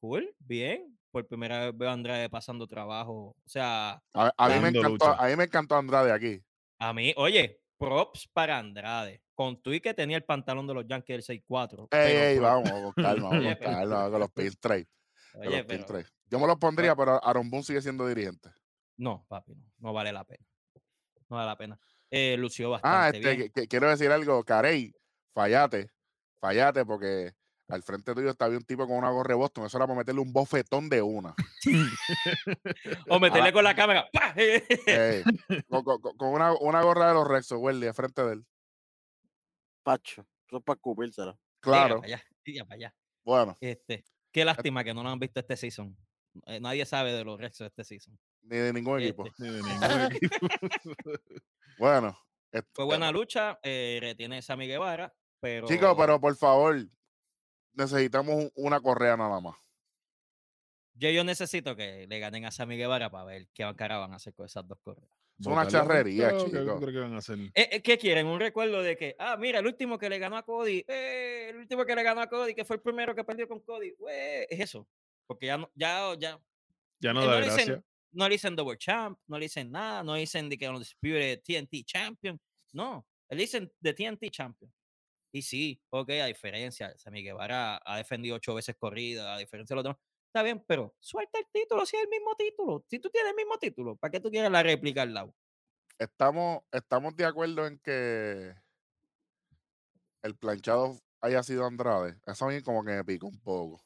cool, 0.00 0.34
bien. 0.38 0.98
Por 1.10 1.26
primera 1.26 1.66
vez 1.66 1.76
veo 1.76 1.88
a 1.90 1.92
Andrade 1.92 2.28
pasando 2.30 2.66
trabajo. 2.66 3.36
O 3.44 3.48
sea, 3.48 4.02
A, 4.14 4.32
a 4.36 4.48
mí 4.48 4.60
me 4.60 4.68
encantó, 4.68 4.88
lucha. 4.90 5.12
a 5.14 5.28
mí 5.28 5.36
me 5.36 5.44
encantó 5.44 5.76
Andrade 5.76 6.12
aquí. 6.12 6.42
A 6.78 6.92
mí, 6.92 7.12
oye, 7.16 7.60
props 7.78 8.28
para 8.32 8.58
Andrade. 8.58 9.22
Con 9.34 9.60
tu 9.62 9.72
y 9.72 9.80
que 9.80 9.94
tenía 9.94 10.16
el 10.16 10.24
pantalón 10.24 10.66
de 10.66 10.74
los 10.74 10.86
Yankees 10.86 11.26
del 11.26 11.42
6-4. 11.44 11.88
Ey, 11.90 12.38
vamos, 12.38 12.70
con 12.70 12.92
calma, 12.92 13.28
vamos 13.30 13.44
con 13.56 13.64
calma, 13.64 14.10
con 14.10 14.20
los 14.20 14.30
pin 14.30 14.52
trade. 14.60 14.86
con 15.32 15.40
oye, 15.46 15.56
los 15.58 15.66
pin 15.66 15.84
pero-. 15.86 16.08
Yo 16.26 16.38
me 16.38 16.46
los 16.46 16.56
pondría, 16.58 16.94
pero 16.96 17.22
Aaron 17.24 17.50
Boone 17.50 17.64
sigue 17.64 17.82
siendo 17.82 18.06
dirigente. 18.06 18.50
no, 18.96 19.24
papi, 19.28 19.54
no, 19.54 19.66
no 19.78 19.92
vale 19.92 20.12
la 20.12 20.24
pena. 20.24 20.44
No 21.32 21.36
vale 21.38 21.48
la 21.48 21.56
pena. 21.56 21.80
Eh, 22.10 22.36
lució 22.36 22.68
Ah, 22.74 22.78
bastante 23.08 23.16
este, 23.16 23.36
bien. 23.36 23.50
que- 23.54 23.62
que 23.62 23.68
quiero 23.68 23.88
decir 23.88 24.10
algo, 24.10 24.44
Carey, 24.44 24.94
fallate, 25.32 25.88
fallate, 26.38 26.84
porque 26.84 27.32
al 27.68 27.82
frente 27.82 28.12
tuyo 28.12 28.28
estaba 28.28 28.54
un 28.54 28.64
tipo 28.64 28.86
con 28.86 28.98
una 28.98 29.08
gorra 29.08 29.28
de 29.32 29.38
Boston, 29.38 29.64
eso 29.64 29.78
era 29.78 29.86
para 29.86 29.98
meterle 30.00 30.20
un 30.20 30.30
bofetón 30.30 30.90
de 30.90 31.00
una. 31.00 31.34
O 33.08 33.18
meterle 33.18 33.48
ah, 33.48 33.52
con 33.54 33.64
la 33.64 33.74
cámara. 33.74 34.10
con, 35.70 35.84
con- 35.84 36.00
con- 36.02 36.16
con 36.18 36.28
una, 36.34 36.52
una 36.52 36.82
gorra 36.82 37.08
de 37.08 37.14
los 37.14 37.26
Rexos, 37.26 37.58
Welly, 37.58 37.86
de 37.86 37.94
frente 37.94 38.22
de 38.22 38.32
él. 38.34 38.46
Pacho, 39.82 40.26
eso 40.46 40.58
es 40.58 40.62
para 40.64 40.76
escupírsela. 40.76 41.38
Claro, 41.60 42.02
para 42.02 42.08
allá, 42.14 42.22
tira 42.42 42.66
para 42.66 42.74
allá. 42.74 42.94
bueno, 43.24 43.56
Este, 43.58 44.04
qué 44.30 44.44
lástima 44.44 44.84
que 44.84 44.92
no 44.92 45.02
lo 45.02 45.08
han 45.08 45.18
visto 45.18 45.40
este 45.40 45.56
season. 45.56 45.96
Eh, 46.44 46.60
nadie 46.60 46.84
sabe 46.84 47.12
de 47.14 47.24
los 47.24 47.40
Rexos 47.40 47.60
de 47.60 47.66
este 47.68 47.84
season. 47.84 48.18
Ni 48.42 48.56
de 48.58 48.72
ningún 48.72 49.00
equipo. 49.00 49.26
Este, 49.26 49.42
Ni 49.42 49.50
de 49.50 49.62
ningún 49.62 50.00
equipo. 50.12 50.46
Bueno, 51.78 52.16
fue 52.72 52.84
buena 52.84 53.10
lucha. 53.10 53.58
Eh, 53.62 53.98
retiene 54.00 54.38
a 54.38 54.42
Sammy 54.42 54.66
Guevara. 54.66 55.12
Pero, 55.40 55.66
chicos, 55.66 55.94
pero 55.98 56.20
por 56.20 56.36
favor, 56.36 56.76
necesitamos 57.74 58.34
un- 58.36 58.52
una 58.54 58.80
correa 58.80 59.16
nada 59.16 59.40
más. 59.40 59.56
yo, 60.94 61.10
yo 61.10 61.24
necesito 61.24 61.74
que 61.74 62.06
le 62.06 62.18
ganen 62.20 62.44
a 62.44 62.50
Sammy 62.52 62.76
Guevara 62.76 63.10
para 63.10 63.24
ver 63.24 63.48
qué 63.54 63.70
cara 63.76 63.98
van 63.98 64.12
a 64.12 64.16
hacer 64.16 64.34
con 64.34 64.46
esas 64.46 64.66
dos 64.68 64.78
correas. 64.82 65.10
Es 65.40 65.46
una 65.46 65.64
¿Botarle 65.64 65.78
a 65.78 65.82
charrería, 65.82 66.28
Rico? 66.30 66.44
¿Qué 66.44 66.50
chico. 66.60 66.76
creo 66.80 66.92
que 66.92 66.98
van 67.00 67.14
a 67.14 67.18
hacer? 67.18 67.38
Eh, 67.40 67.50
eh, 67.72 67.82
¿Qué 67.82 67.98
quieren? 67.98 68.26
¿Un 68.26 68.38
recuerdo 68.38 68.82
de 68.82 68.96
que, 68.96 69.16
ah, 69.18 69.36
mira, 69.36 69.58
el 69.58 69.66
último 69.66 69.98
que 69.98 70.08
le 70.08 70.18
ganó 70.18 70.36
a 70.36 70.44
Cody, 70.44 70.84
eh, 70.86 71.46
el 71.50 71.56
último 71.56 71.84
que 71.84 71.96
le 71.96 72.02
ganó 72.04 72.20
a 72.20 72.28
Cody, 72.28 72.54
que 72.54 72.64
fue 72.64 72.76
el 72.76 72.82
primero 72.82 73.14
que 73.14 73.24
perdió 73.24 73.48
con 73.48 73.60
Cody, 73.60 73.94
es 74.48 74.60
eso. 74.60 74.86
Porque 75.26 75.46
ya 75.46 75.56
no, 75.58 75.70
ya, 75.74 76.14
ya, 76.18 76.38
Ya 77.00 77.12
no 77.12 77.24
da 77.26 77.40
le 77.40 77.46
gracia. 77.46 77.64
dicen, 77.64 77.84
no 78.12 78.28
le 78.28 78.34
dicen 78.34 78.54
Double 78.56 78.78
Champ, 78.78 79.18
no 79.26 79.38
le 79.38 79.46
dicen 79.46 79.70
nada, 79.70 80.02
no 80.02 80.14
le 80.14 80.20
dicen 80.20 80.48
de 80.48 80.56
que 80.58 80.66
no 80.66 80.74
Undisputed 80.74 81.42
TNT 81.42 81.84
Champion, 81.84 82.40
no, 82.72 83.06
le 83.28 83.36
dicen 83.36 83.72
de 83.80 83.94
TNT 83.94 84.30
Champion. 84.30 84.72
Y 85.34 85.42
sí, 85.42 85.80
ok, 85.90 86.10
a 86.10 86.26
diferencia, 86.26 86.96
Sammy 86.98 87.22
Guevara 87.22 87.80
ha 87.84 87.96
defendido 87.96 88.36
ocho 88.36 88.54
veces 88.54 88.76
corrida, 88.78 89.34
a 89.34 89.38
diferencia 89.38 89.74
de 89.74 89.76
los 89.76 89.84
demás, 89.84 89.98
está 90.26 90.42
bien, 90.42 90.62
pero 90.66 90.94
suelta 91.00 91.38
el 91.38 91.46
título 91.52 91.86
si 91.86 91.96
es 91.96 92.02
el 92.02 92.08
mismo 92.10 92.34
título. 92.36 92.84
Si 92.88 92.98
tú 92.98 93.08
tienes 93.10 93.30
el 93.30 93.36
mismo 93.36 93.56
título, 93.58 93.96
¿para 93.96 94.10
qué 94.10 94.20
tú 94.20 94.30
quieres 94.30 94.50
la 94.50 94.62
réplica 94.62 95.02
al 95.02 95.14
lado? 95.14 95.34
Estamos, 95.98 96.62
estamos 96.72 97.16
de 97.16 97.24
acuerdo 97.24 97.66
en 97.66 97.78
que 97.78 98.54
el 100.22 100.34
planchado 100.36 100.98
haya 101.20 101.42
sido 101.42 101.64
Andrade. 101.66 102.16
Eso 102.26 102.44
a 102.44 102.48
mí 102.48 102.60
como 102.62 102.84
que 102.84 102.92
me 102.92 103.04
picó 103.04 103.26
un 103.28 103.40
poco. 103.40 103.82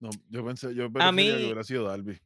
No, 0.00 0.10
yo 0.28 0.44
pensé, 0.44 0.74
yo 0.74 0.86
A 0.86 0.90
prefería 0.90 1.10
que 1.10 1.38
mí- 1.38 1.44
hubiera 1.44 1.64
sido 1.64 1.84
Darby. 1.84 2.20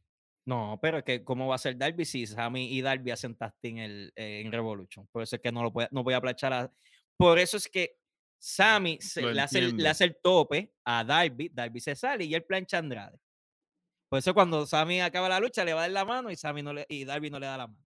No, 0.45 0.79
pero 0.81 0.97
es 0.99 1.03
que 1.03 1.23
¿cómo 1.23 1.47
va 1.47 1.55
a 1.55 1.59
ser 1.59 1.77
Darby 1.77 2.03
si 2.05 2.25
Sammy 2.25 2.65
y 2.73 2.81
Darby 2.81 3.11
hacen 3.11 3.35
team 3.35 3.53
en, 3.63 3.77
el, 3.79 4.13
en 4.15 4.51
Revolution? 4.51 5.07
Por 5.11 5.21
eso 5.21 5.35
es 5.35 5.41
que 5.41 5.51
no 5.51 5.61
lo 5.63 5.71
puede, 5.71 5.87
no 5.91 6.03
voy 6.03 6.13
a 6.15 6.21
planchar 6.21 6.51
a... 6.53 6.71
Por 7.15 7.37
eso 7.37 7.57
es 7.57 7.67
que 7.69 7.97
Sammy 8.39 8.97
se- 8.99 9.21
le, 9.21 9.39
hace, 9.41 9.59
el- 9.59 9.77
le 9.77 9.87
hace 9.87 10.03
el 10.05 10.17
tope 10.21 10.73
a 10.83 11.03
Darby, 11.03 11.49
Darby 11.53 11.79
se 11.79 11.95
sale 11.95 12.23
y 12.25 12.33
él 12.33 12.43
plancha 12.43 12.77
a 12.77 12.79
Andrade. 12.79 13.19
Por 14.09 14.17
eso 14.19 14.33
cuando 14.33 14.65
Sammy 14.65 14.99
acaba 14.99 15.29
la 15.29 15.39
lucha 15.39 15.63
le 15.63 15.73
va 15.73 15.81
a 15.81 15.83
dar 15.83 15.91
la 15.91 16.05
mano 16.05 16.31
y, 16.31 16.35
Sammy 16.35 16.63
no 16.63 16.73
le, 16.73 16.85
y 16.89 17.05
Darby 17.05 17.29
no 17.29 17.39
le 17.39 17.45
da 17.45 17.57
la 17.57 17.67
mano. 17.67 17.79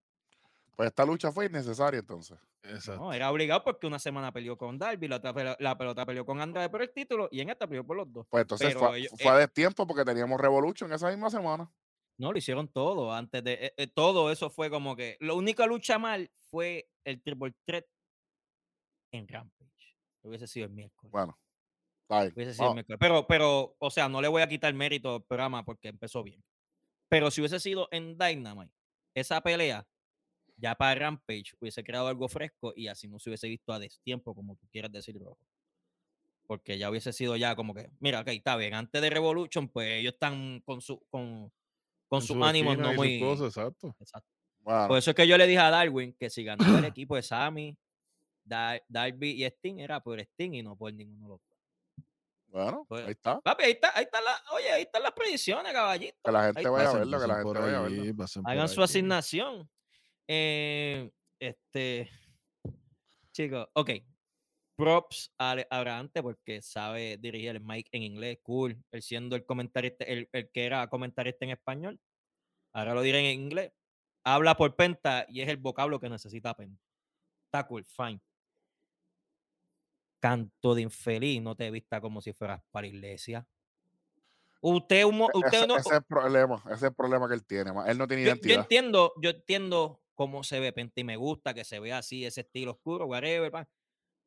Pues 0.76 0.88
esta 0.88 1.06
lucha 1.06 1.32
fue 1.32 1.45
innecesaria 1.47 1.99
entonces. 1.99 2.38
Exacto. 2.64 3.01
No, 3.03 3.14
era 3.14 3.30
obligado 3.32 3.64
porque 3.64 3.86
una 3.86 3.99
semana 3.99 4.32
peleó 4.32 4.58
con 4.58 4.78
Darby, 4.80 5.08
la 5.08 5.18
otra 5.18 5.34
pele- 5.34 5.56
la 5.60 5.78
pelota 5.78 6.06
peleó 6.06 6.26
con 6.26 6.41
Andrade 6.41 6.70
por 6.70 6.82
el 6.82 6.91
título 6.91 7.28
y 7.32 7.41
en 7.41 7.49
esta 7.49 7.68
peleó 7.68 7.86
por 7.86 7.95
los 7.97 8.12
dos. 8.12 8.26
Pues 8.30 8.41
entonces 8.41 8.70
Pero 8.70 8.80
fue, 8.80 8.99
ellos- 8.99 9.12
fue 9.22 9.32
a 9.32 9.36
eh, 9.36 9.39
destiempo 9.41 9.86
porque 9.86 10.03
teníamos 10.06 10.39
Revolution 10.41 10.91
esa 10.93 11.10
misma 11.10 11.30
semana. 11.30 11.70
No, 12.18 12.32
lo 12.32 12.38
hicieron 12.38 12.68
todo 12.70 13.13
antes 13.13 13.43
de 13.43 13.53
eh, 13.53 13.74
eh, 13.78 13.88
todo 13.88 14.32
eso 14.32 14.49
fue 14.49 14.70
como 14.70 14.95
que 14.95 15.18
la 15.20 15.34
única 15.34 15.66
lucha 15.66 15.99
mal 15.99 16.32
fue 16.49 16.89
el 17.03 17.22
triple 17.22 17.53
threat 17.66 17.86
en 19.11 19.28
Rampage. 19.28 19.97
Hubiese 20.22 20.47
sido 20.47 20.66
el 20.66 20.72
miércoles. 20.72 21.11
Bueno, 21.11 21.38
está 22.03 22.22
bien. 22.22 22.34
Hubiese 22.36 22.53
sido 22.53 22.63
el 22.63 22.68
Vamos, 22.68 22.76
miércoles. 22.76 22.99
Pero, 22.99 23.28
pero, 23.28 23.76
o 23.80 23.89
sea, 23.91 24.07
no 24.07 24.22
le 24.22 24.28
voy 24.28 24.41
a 24.41 24.47
quitar 24.47 24.74
mérito 24.74 25.16
al 25.16 25.24
programa 25.24 25.63
porque 25.66 25.89
empezó 25.89 26.24
bien. 26.24 26.43
Pero 27.09 27.30
si 27.32 27.41
hubiese 27.41 27.59
sido 27.59 27.88
en 27.91 28.18
Dynamite, 28.18 28.74
esa 29.13 29.41
pelea, 29.41 29.88
ya 30.57 30.76
para 30.76 30.95
Rampage 30.95 31.53
hubiese 31.59 31.84
creado 31.84 32.07
algo 32.07 32.28
fresco 32.30 32.74
y 32.76 32.88
así 32.88 33.07
no 33.07 33.20
se 33.20 33.30
hubiese 33.30 33.47
visto 33.47 33.74
a 33.74 33.80
destiempo, 33.80 34.34
como 34.34 34.55
tú 34.55 34.68
quieras 34.72 34.91
decir, 34.91 35.18
Rojo. 35.20 35.38
Porque 36.47 36.78
ya 36.78 36.89
hubiese 36.89 37.11
sido 37.11 37.36
ya 37.36 37.55
como 37.55 37.74
que, 37.74 37.89
mira, 37.99 38.22
ok, 38.22 38.28
está 38.30 38.55
bien, 38.55 38.74
antes 38.74 39.01
de 39.01 39.09
Revolution, 39.09 39.68
pues 39.68 39.99
ellos 39.99 40.13
están 40.13 40.61
con 40.61 40.82
su, 40.82 40.99
con, 41.09 41.51
con 42.08 42.22
sus 42.22 42.38
ánimos 42.41 42.78
no 42.78 42.93
muy. 42.93 43.20
cosas, 43.20 43.47
exacto. 43.47 43.95
Por 44.64 44.97
eso 44.97 45.12
es 45.12 45.16
que 45.16 45.28
yo 45.28 45.38
le 45.38 45.45
dije 45.47 45.60
a 45.60 45.70
Darwin 45.70 46.14
que 46.20 46.30
si 46.30 46.43
ganaba 46.43 46.80
el 46.80 46.86
equipo 46.93 47.16
de 47.16 47.22
Sammy, 47.22 47.78
Dar- 48.43 48.84
Darby 48.88 49.32
y 49.32 49.45
Sting 49.45 49.80
era 49.80 49.99
por 50.01 50.20
Sting 50.20 50.53
y 50.53 50.64
no 50.64 50.76
por 50.76 50.93
ninguno 50.93 51.26
de 51.26 51.30
los 51.34 51.41
bueno, 52.47 52.86
pues, 52.88 53.03
ahí 53.06 53.12
está. 53.12 53.41
Papi, 53.41 53.64
ahí 53.66 53.72
está, 53.74 53.91
ahí 53.97 54.06
está 54.06 54.22
la, 54.22 54.32
oye, 54.53 54.72
ahí 54.72 54.84
están 54.84 55.03
las 55.03 55.12
predicciones, 55.12 55.74
caballito. 55.74 56.16
Que 56.24 56.32
la 56.32 56.43
gente 56.45 56.60
Ahí 56.62 56.66
vaya 56.68 56.89
a 56.89 56.93
verlo, 56.93 57.20
que 57.20 57.28
la 57.28 57.36
gente 57.36 57.60
vaya 57.60 57.78
a 57.80 57.82
verlo. 57.82 58.26
Hagan 58.45 58.70
su 58.70 58.80
ahí. 58.80 58.86
asignación. 58.86 59.70
Eh, 60.26 61.12
este, 61.38 62.10
chicos, 63.34 63.68
ok. 63.74 63.89
Props 64.76 65.32
a 65.38 65.51
Ale- 65.51 65.67
a 65.69 65.78
Abrahante 65.78 66.21
porque 66.21 66.61
sabe 66.61 67.17
dirigir 67.17 67.49
el 67.49 67.61
mic 67.61 67.88
en 67.91 68.03
inglés, 68.03 68.39
cool. 68.43 68.78
Él 68.91 69.01
siendo 69.01 69.36
el 69.36 69.45
comentarista, 69.45 70.03
el, 70.05 70.28
el 70.34 70.49
que 70.51 70.65
era 70.65 70.88
comentarista 70.89 71.45
en 71.45 71.51
español, 71.51 71.99
ahora 72.73 72.93
lo 72.93 73.01
diré 73.01 73.19
en 73.19 73.39
inglés. 73.39 73.71
Habla 74.23 74.55
por 74.57 74.76
penta 74.76 75.26
y 75.30 75.41
es 75.41 75.47
el 75.49 75.57
vocablo 75.57 75.99
que 75.99 76.09
necesita 76.09 76.53
penta. 76.55 76.82
Está 77.45 77.65
cool, 77.67 77.86
fine. 77.86 78.19
Canto 80.19 80.73
de 80.73 80.82
infeliz, 80.82 81.41
no 81.41 81.55
te 81.55 81.69
vista 81.69 82.01
como 82.01 82.19
si 82.21 82.34
fueras 82.34 82.61
para 82.71 82.88
la 82.88 82.93
iglesia. 82.93 83.47
Usted, 84.61 85.05
un 85.05 85.17
mo- 85.17 85.30
usted 85.32 85.57
Ese, 85.59 85.67
no, 85.67 85.78
ese 85.78 85.89
es 85.89 85.95
el 85.95 86.03
problema, 86.03 86.63
ese 86.65 86.73
es 86.73 86.84
el 86.84 86.93
problema 86.95 87.28
que 87.28 87.36
él 87.36 87.45
tiene. 87.45 87.71
Él 87.86 87.97
no 87.97 88.07
tiene 88.07 88.23
yo, 88.23 88.30
yo 88.30 88.34
identidad. 88.34 88.61
entiendo, 88.61 89.13
yo 89.21 89.30
entiendo 89.30 90.01
cómo 90.15 90.43
se 90.43 90.59
ve 90.59 90.73
Penta 90.73 90.99
y 91.01 91.03
me 91.03 91.17
gusta 91.17 91.53
que 91.53 91.63
se 91.63 91.80
vea 91.80 91.99
así, 91.99 92.26
ese 92.26 92.41
estilo 92.41 92.71
oscuro, 92.71 93.05
whatever, 93.05 93.51
pa, 93.51 93.69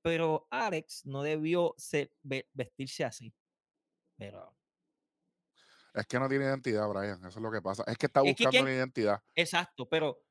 pero 0.08 0.48
Alex 0.50 1.04
no 1.04 1.22
debió 1.22 1.74
ser, 1.76 2.14
ve- 2.22 2.48
vestirse 2.54 3.04
así. 3.04 3.34
Pero, 4.16 4.56
Es 5.94 6.06
que 6.06 6.18
no 6.18 6.28
tiene 6.30 6.46
identidad, 6.46 6.88
Brian. 6.88 7.18
Eso 7.26 7.28
es 7.28 7.42
lo 7.42 7.50
que 7.50 7.60
pasa. 7.62 7.84
Es 7.86 7.98
que 7.98 8.06
está 8.06 8.20
Es 8.22 8.36
que 8.36 8.44
buscando 8.44 8.50
¿quién- 8.50 8.64
una 8.64 8.74
identidad. 8.74 9.22
exacto, 9.34 9.88
pero 9.88 10.24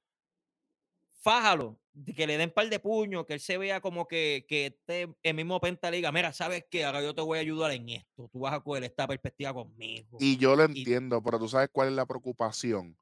fájalo, 1.22 1.80
de 1.94 2.14
que 2.14 2.28
le 2.28 2.38
den 2.38 2.52
par 2.52 2.70
de 2.70 2.80
puños, 2.80 3.26
que 3.26 3.34
él 3.34 3.40
se 3.40 3.58
vea 3.58 3.82
como 3.82 4.08
que, 4.08 4.46
que 4.48 4.68
esté 4.68 5.16
el 5.24 5.36
mismo 5.36 5.60
Penta 5.60 5.90
le 5.92 5.98
diga, 5.98 6.12
mira, 6.12 6.32
¿sabes 6.34 6.66
qué? 6.70 6.86
Ahora 6.86 7.02
yo 7.02 7.14
te 7.16 7.22
voy 7.22 7.38
a 7.40 7.42
ayudar 7.42 7.72
en 7.72 7.90
esto, 7.90 8.30
tú 8.32 8.40
vas 8.40 8.54
a 8.54 8.62
coger 8.62 8.84
esta 8.84 9.08
perspectiva 9.08 9.54
conmigo. 9.54 10.18
Y 10.20 10.38
yo 10.38 10.56
lo 10.56 10.64
Y- 10.64 10.66
entiendo, 10.66 11.22
pero 11.22 11.40
tú 11.40 11.48
sabes 11.48 11.70
cuál 11.72 11.90
es 11.90 11.94
la 11.96 12.06
preocupación 12.06 12.98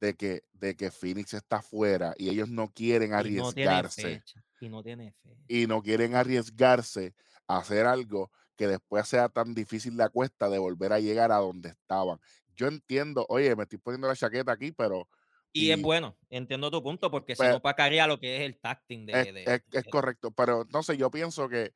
de 0.00 0.14
que, 0.14 0.42
de 0.52 0.76
que 0.76 0.90
Phoenix 0.90 1.34
está 1.34 1.56
afuera 1.58 2.14
y 2.16 2.30
ellos 2.30 2.48
no 2.48 2.68
quieren 2.72 3.10
y 3.10 3.12
no 3.12 3.52
tienen 3.52 3.72
arriesgarse. 3.72 4.02
fecha. 4.02 4.44
Y 4.60 4.68
no 4.68 4.82
tiene 4.82 5.12
fe. 5.12 5.36
y 5.48 5.66
no 5.66 5.82
quieren 5.82 6.14
arriesgarse 6.14 7.14
a 7.46 7.58
hacer 7.58 7.86
algo 7.86 8.30
que 8.56 8.66
después 8.68 9.08
sea 9.08 9.28
tan 9.28 9.54
difícil 9.54 9.96
la 9.96 10.08
cuesta 10.08 10.48
de 10.48 10.58
volver 10.58 10.92
a 10.92 11.00
llegar 11.00 11.32
a 11.32 11.36
donde 11.36 11.70
estaban. 11.70 12.18
Yo 12.54 12.68
entiendo, 12.68 13.26
oye, 13.28 13.56
me 13.56 13.62
estoy 13.64 13.78
poniendo 13.78 14.06
la 14.06 14.14
chaqueta 14.16 14.52
aquí, 14.52 14.72
pero 14.72 15.08
Y, 15.52 15.72
es 15.72 15.82
bueno, 15.82 16.16
entiendo 16.28 16.70
tu 16.70 16.82
punto, 16.82 17.10
porque 17.10 17.34
si 17.34 17.42
Pe- 17.42 17.50
no 17.50 17.60
pacaría 17.60 18.06
lo 18.06 18.20
que 18.20 18.36
es 18.36 18.42
el 18.42 18.60
tacting 18.60 19.06
de. 19.06 19.12
es, 19.20 19.34
de- 19.34 19.42
es- 19.44 19.62
es 19.72 19.84
de- 19.84 19.90
correcto. 19.90 20.30
Pero 20.30 20.62
entonces 20.62 20.96
yo 20.98 21.10
pienso 21.10 21.48
que 21.48 21.72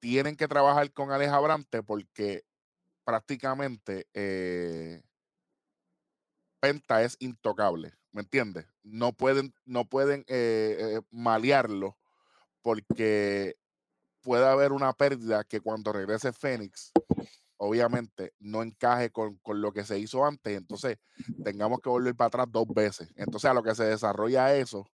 tienen 0.00 0.36
que 0.36 0.48
trabajar 0.48 0.92
con 0.92 1.10
Alex 1.12 1.30
Abrante 1.32 1.82
porque 1.82 2.42
prácticamente 3.04 4.08
eh, 4.14 5.02
Penta 6.60 7.02
es 7.02 7.16
intocable, 7.20 7.94
¿me 8.12 8.22
entiendes? 8.22 8.66
No 8.82 9.12
pueden, 9.12 9.54
no 9.64 9.86
pueden 9.86 10.20
eh, 10.28 10.76
eh, 10.78 11.00
malearlo 11.10 11.98
porque 12.62 13.56
puede 14.20 14.46
haber 14.46 14.72
una 14.72 14.92
pérdida 14.92 15.44
que 15.44 15.60
cuando 15.60 15.92
regrese 15.92 16.32
Fénix, 16.32 16.92
obviamente 17.56 18.34
no 18.38 18.62
encaje 18.62 19.10
con, 19.10 19.36
con 19.38 19.60
lo 19.60 19.72
que 19.72 19.84
se 19.84 19.98
hizo 19.98 20.24
antes, 20.24 20.56
entonces 20.56 20.98
tengamos 21.42 21.80
que 21.80 21.88
volver 21.88 22.14
para 22.14 22.28
atrás 22.28 22.46
dos 22.50 22.66
veces. 22.68 23.10
Entonces 23.16 23.50
a 23.50 23.54
lo 23.54 23.62
que 23.62 23.74
se 23.74 23.84
desarrolla 23.84 24.54
eso, 24.54 24.86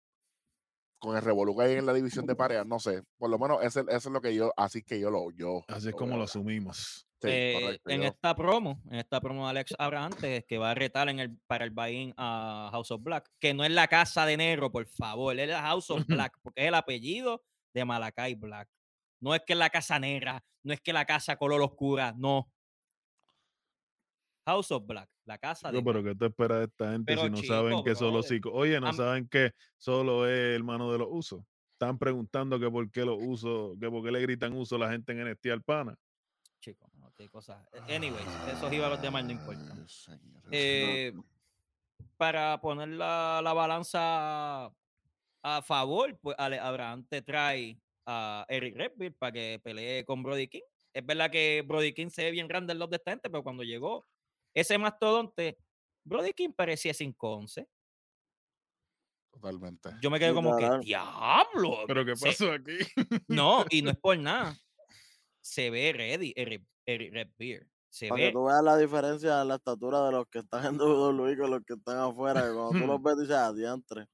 con 0.99 1.17
el 1.17 1.23
revolú 1.23 1.61
en 1.63 1.85
la 1.87 1.93
división 1.93 2.27
de 2.27 2.35
parejas, 2.35 2.67
no 2.67 2.79
sé, 2.79 3.03
por 3.19 3.29
lo 3.31 3.39
menos 3.39 3.63
eso, 3.63 3.81
eso 3.81 4.09
es 4.09 4.13
lo 4.13 4.21
que 4.21 4.35
yo, 4.35 4.53
así 4.57 4.83
que 4.83 4.99
yo 4.99 5.11
lo, 5.11 5.31
yo. 5.33 5.63
Así 5.69 5.89
es 5.89 5.95
como 5.95 6.17
lo 6.17 6.25
asumimos. 6.25 7.07
Sí, 7.21 7.29
Eh, 7.31 7.59
correcto, 7.61 7.91
en 7.91 8.01
yo- 8.03 8.09
esta 8.09 8.35
promo, 8.37 8.83
en 8.91 8.97
esta 8.99 9.21
promo 9.21 9.45
de 9.45 9.51
Alex 9.51 9.75
Abrahante, 9.79 10.45
que 10.47 10.59
va 10.59 10.71
a 10.73 10.75
retar 10.75 11.09
en 11.09 11.19
el, 11.19 11.37
para 11.47 11.65
el 11.65 11.71
buy-in 11.71 12.13
a 12.17 12.69
House 12.73 12.91
of 12.91 13.03
Black, 13.03 13.31
que 13.41 13.55
no 13.55 13.65
es 13.65 13.71
la 13.71 13.89
casa 13.89 14.27
de 14.27 14.37
negro, 14.37 14.71
por 14.71 14.87
favor, 14.87 15.39
es 15.39 15.49
la 15.49 15.63
House 15.63 15.91
of 15.91 15.99
Black, 16.31 16.39
porque 16.43 16.63
es 16.63 16.69
el 16.69 16.75
apellido 16.75 17.43
de 17.75 17.85
Malakai 17.85 18.35
Black. 18.35 18.69
No 19.21 19.35
es 19.35 19.43
que 19.47 19.55
es 19.55 19.59
la 19.59 19.71
casa 19.71 19.99
negra, 19.99 20.45
no 20.63 20.73
es 20.75 20.81
que 20.81 20.93
la 20.93 21.05
casa 21.07 21.37
color 21.37 21.63
oscura, 21.63 22.13
no. 22.17 22.51
House 24.47 24.71
of 24.71 24.87
Black, 24.87 25.09
la 25.27 25.39
casa 25.39 25.71
de 25.71 25.83
pero. 25.83 26.03
¿qué 26.03 26.15
te 26.15 26.27
espera 26.27 26.59
de 26.59 26.65
esta 26.65 26.93
gente 26.93 27.05
Pero, 27.13 27.23
si 27.25 27.31
no 27.31 27.37
chico, 27.37 27.55
saben 27.55 27.85
que 27.85 27.95
solo 27.95 28.23
psico? 28.23 28.51
Oye, 28.53 28.81
no 28.81 28.89
am- 28.89 28.97
saben 28.97 29.29
que 29.29 29.53
solo 29.77 30.27
es 30.29 30.55
hermano 30.57 30.91
de 30.93 30.99
los 30.99 31.09
usos. 31.11 31.43
Están 31.73 31.99
preguntando 31.99 32.59
que 32.59 32.71
por 32.71 32.91
qué 32.91 33.05
los 33.05 33.19
usos, 33.21 33.77
que 33.79 33.91
por 33.91 34.03
qué 34.05 34.11
le 34.13 34.21
gritan 34.21 34.53
uso 34.55 34.77
a 34.77 34.79
la 34.79 34.91
gente 34.91 35.13
en 35.13 35.21
NXT 35.29 35.47
al 35.49 35.63
pana. 35.63 35.95
Chico, 36.61 36.89
no, 36.95 37.13
qué 37.15 37.29
cosas. 37.29 37.59
Anyways, 37.89 38.27
esos 38.53 38.73
íbaros 38.73 39.03
de 39.03 39.11
mal 39.11 39.27
no 39.27 39.33
importan. 39.33 39.87
Eh, 40.51 41.13
para 42.17 42.61
poner 42.61 42.89
la, 42.89 43.41
la 43.43 43.53
balanza 43.53 44.67
a 45.43 45.63
favor, 45.63 46.19
pues 46.21 46.35
Ale- 46.39 46.59
Abraham 46.59 47.05
te 47.09 47.21
trae 47.23 47.79
a 48.07 48.47
Eric 48.49 48.77
Redfield 48.77 49.17
para 49.19 49.33
que 49.33 49.61
pelee 49.63 50.05
con 50.05 50.23
Brody 50.23 50.49
King. 50.49 50.63
Es 50.95 51.05
verdad 51.05 51.31
que 51.31 51.63
Brody 51.67 51.93
King 51.93 52.09
se 52.09 52.25
ve 52.25 52.31
bien 52.31 52.49
grande 52.49 52.73
en 52.73 52.79
los 52.79 52.89
de 52.89 52.97
esta 52.97 53.11
gente, 53.11 53.29
pero 53.29 53.43
cuando 53.43 53.63
llegó 53.65 54.07
ese 54.61 54.79
mastodonte, 54.79 55.59
Brody 56.05 56.33
King 56.33 56.51
parecía 56.57 56.93
5'11". 56.93 57.67
Totalmente. 59.33 59.91
Yo 60.01 60.11
me 60.11 60.19
quedé 60.19 60.33
como 60.33 60.57
que, 60.57 60.67
diablo. 60.81 61.85
Pero 61.87 62.05
¿qué 62.05 62.17
se- 62.17 62.27
pasó 62.29 62.53
aquí? 62.53 62.79
No, 63.29 63.65
y 63.71 63.83
no 63.83 63.91
es 63.91 63.97
por 64.01 64.19
nada. 64.19 64.57
Se 65.43 65.71
ve 65.71 65.93
ready, 65.93 66.33
Eric, 66.35 66.65
Eric 66.87 67.13
Redbeard. 67.13 67.67
Se 67.91 68.09
Para 68.09 68.21
que 68.23 68.33
tú 68.33 68.45
veas 68.45 68.63
la 68.63 68.77
diferencia 68.77 69.41
en 69.43 69.49
la 69.49 69.55
estatura 69.57 70.05
de 70.07 70.13
los 70.13 70.27
que 70.29 70.41
están 70.41 70.65
en 70.67 70.81
WWE 70.81 71.37
con 71.39 71.51
los 71.51 71.61
que 71.65 71.75
están 71.75 71.99
afuera. 71.99 72.43
que 72.43 72.53
cuando 72.55 72.71
tú 72.81 72.87
los 72.87 73.03
ves, 73.03 73.19
dices, 73.19 73.37
adiantre. 73.37 74.07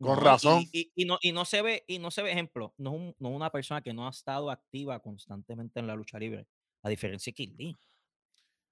Con 0.00 0.14
No, 0.16 0.20
y- 0.20 0.24
razón. 0.24 0.62
Y, 0.72 0.92
y 0.94 1.04
no, 1.04 1.18
y 1.20 1.32
no 1.32 1.44
se 1.44 1.60
ve, 1.62 1.84
y 1.86 1.98
no 1.98 2.10
se 2.10 2.22
ve, 2.22 2.32
ejemplo, 2.32 2.74
no 2.78 2.90
es, 2.90 2.96
un- 2.96 3.16
no 3.18 3.28
una 3.30 3.50
persona 3.50 3.82
que 3.82 3.92
no 3.92 4.06
ha 4.06 4.10
estado 4.10 4.50
activa 4.50 4.98
constantemente 5.00 5.78
en 5.78 5.86
la 5.86 5.94
lucha 5.94 6.18
libre, 6.18 6.46
a 6.82 6.88
diferencia 6.88 7.30
de 7.30 7.34
Kid 7.34 7.52
Lee. 7.58 7.78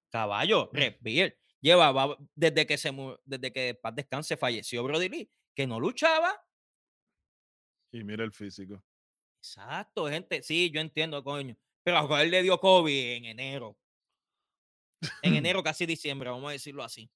Caballo, 0.09 0.69
Red 0.73 0.97
Beard, 1.01 1.35
lleva 1.61 1.91
va- 1.91 2.17
desde 2.35 2.65
que 2.65 2.77
se 2.77 2.91
desde 3.25 3.51
que 3.51 3.75
paz 3.75 3.95
descanse 3.95 4.37
falleció 4.37 4.83
Brody 4.83 5.09
Lee, 5.09 5.31
que 5.55 5.67
no 5.67 5.79
luchaba. 5.79 6.39
Y 7.91 8.03
mira 8.03 8.23
el 8.23 8.31
físico. 8.33 8.83
Exacto, 9.41 10.07
gente, 10.07 10.43
sí, 10.43 10.69
yo 10.71 10.81
entiendo, 10.81 11.23
coño. 11.23 11.55
Pero 11.83 12.13
a 12.13 12.21
él 12.23 12.29
le 12.31 12.43
dio 12.43 12.59
COVID 12.59 13.11
en 13.13 13.25
enero. 13.25 13.77
En 15.21 15.33
enero, 15.45 15.63
casi 15.63 15.85
diciembre, 15.85 16.29
vamos 16.29 16.49
a 16.49 16.53
decirlo 16.53 16.83
así. 16.83 17.09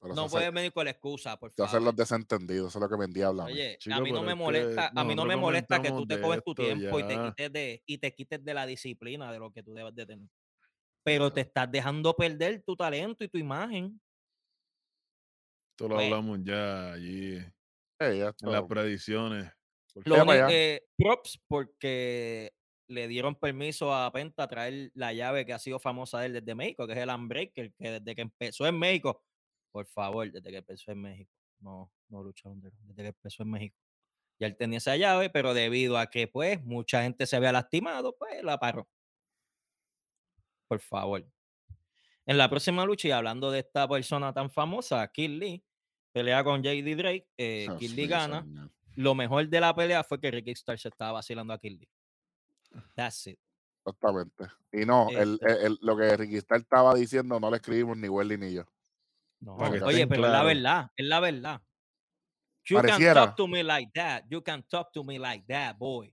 Pero 0.00 0.14
No 0.14 0.28
puedes 0.28 0.52
venir 0.52 0.72
con 0.72 0.84
la 0.84 0.92
excusa, 0.92 1.36
por 1.38 1.50
favor. 1.52 1.82
los 1.82 1.96
desentendidos, 1.96 2.68
eso 2.68 2.78
es 2.78 2.82
lo 2.82 2.88
que 2.88 2.96
me 2.96 3.12
diabla. 3.12 3.42
a 3.44 3.46
mí. 3.46 3.52
Oye, 3.52 3.76
Chico, 3.78 3.96
a 3.96 4.00
mí 4.00 4.12
no 4.12 4.22
me 4.22 4.28
es 4.28 4.34
que 4.36 4.42
molesta, 4.42 4.92
a 4.94 5.04
mí 5.04 5.14
no 5.14 5.24
me 5.24 5.36
molesta 5.36 5.82
que 5.82 5.88
tú 5.90 6.06
te 6.06 6.16
de 6.16 6.22
coges 6.22 6.44
tu 6.44 6.54
tiempo 6.54 7.00
y 7.00 7.02
te 7.06 7.20
quites 7.20 7.52
de 7.52 7.82
y 7.84 7.98
te 7.98 8.14
quites 8.14 8.44
de 8.44 8.54
la 8.54 8.64
disciplina 8.66 9.32
de 9.32 9.38
lo 9.40 9.52
que 9.52 9.62
tú 9.62 9.74
debes 9.74 9.94
de 9.94 10.06
tener. 10.06 10.28
Pero 11.04 11.32
te 11.32 11.40
estás 11.42 11.70
dejando 11.70 12.14
perder 12.14 12.62
tu 12.62 12.76
talento 12.76 13.24
y 13.24 13.28
tu 13.28 13.38
imagen. 13.38 14.00
Esto 15.72 15.88
lo 15.88 15.94
Pues, 15.94 16.06
hablamos 16.06 16.40
ya 16.42 16.92
allí 16.92 17.36
Eh, 18.00 18.18
ya 18.18 18.34
en 18.40 18.52
las 18.52 18.62
predicciones. 18.64 19.50
porque 19.94 20.08
Lo 20.10 20.16
único- 20.22 20.48
eh, 20.50 20.82
props 20.96 21.38
porque 21.48 22.52
le 22.88 23.08
dieron 23.08 23.34
permiso 23.34 23.94
a 23.94 24.10
Penta 24.12 24.44
a 24.44 24.48
traer 24.48 24.90
la 24.94 25.12
llave 25.12 25.44
que 25.46 25.52
ha 25.52 25.58
sido 25.58 25.78
famosa 25.78 26.20
de 26.20 26.26
él 26.26 26.32
desde 26.34 26.54
México, 26.54 26.86
que 26.86 26.92
es 26.94 26.98
el 26.98 27.10
Unbreaker, 27.10 27.72
que 27.74 27.90
desde 27.90 28.14
que 28.14 28.22
empezó 28.22 28.66
en 28.66 28.78
México, 28.78 29.22
por 29.72 29.86
favor, 29.86 30.30
desde 30.30 30.50
que 30.50 30.56
empezó 30.58 30.92
en 30.92 31.00
México, 31.02 31.30
no, 31.60 31.92
no 32.08 32.22
lucha 32.22 32.48
underground, 32.48 32.88
desde 32.88 33.02
que 33.02 33.08
empezó 33.08 33.42
en 33.42 33.50
México. 33.50 33.76
Ya 34.40 34.46
él 34.48 34.56
tenía 34.56 34.78
esa 34.78 34.96
llave, 34.96 35.30
pero 35.30 35.54
debido 35.54 35.98
a 35.98 36.08
que 36.10 36.28
pues 36.28 36.62
mucha 36.64 37.02
gente 37.02 37.26
se 37.26 37.36
había 37.36 37.52
lastimado, 37.52 38.16
pues 38.18 38.42
la 38.44 38.58
paró. 38.58 38.88
Por 40.68 40.80
favor. 40.80 41.24
En 42.26 42.36
la 42.38 42.48
próxima 42.48 42.84
lucha, 42.84 43.08
y 43.08 43.10
hablando 43.10 43.50
de 43.50 43.60
esta 43.60 43.88
persona 43.88 44.32
tan 44.32 44.50
famosa, 44.50 45.06
Kid 45.08 45.30
Lee, 45.30 45.64
pelea 46.12 46.44
con 46.44 46.62
JD 46.62 46.94
Drake, 46.96 47.26
eh, 47.38 47.66
Kid 47.78 47.92
Lee 47.92 48.06
gana. 48.06 48.46
Lo 48.96 49.14
mejor 49.14 49.48
de 49.48 49.60
la 49.60 49.74
pelea 49.74 50.04
fue 50.04 50.20
que 50.20 50.30
Ricky 50.30 50.50
Starr 50.50 50.78
se 50.78 50.88
estaba 50.88 51.12
vacilando 51.12 51.52
a 51.54 51.58
Kid 51.58 51.78
Lee. 51.80 51.88
That's 52.94 53.26
it. 53.28 53.38
Exactamente. 53.86 54.44
Y 54.72 54.84
no, 54.84 55.08
el, 55.10 55.34
Este- 55.40 55.52
el- 55.52 55.66
el- 55.66 55.78
lo 55.80 55.96
que 55.96 56.16
Ricky 56.16 56.36
Starr 56.36 56.60
estaba 56.60 56.94
diciendo 56.94 57.40
no 57.40 57.50
le 57.50 57.56
escribimos 57.56 57.96
ni 57.96 58.08
Welly 58.08 58.36
ni 58.36 58.52
yo. 58.52 58.64
No, 59.40 59.54
oye, 59.56 60.06
pero 60.06 60.26
es 60.26 60.32
la 60.32 60.42
verdad, 60.42 60.90
es 60.96 61.06
la 61.06 61.20
verdad. 61.20 61.62
You 62.66 62.76
can 62.76 62.86
Pareciera. 62.88 63.14
talk 63.26 63.36
to 63.36 63.46
me 63.48 63.62
like 63.62 63.90
that. 63.94 64.24
You 64.28 64.42
can 64.42 64.62
talk 64.64 64.92
to 64.92 65.02
me 65.04 65.18
like 65.18 65.46
that, 65.46 65.76
boy. 65.78 66.12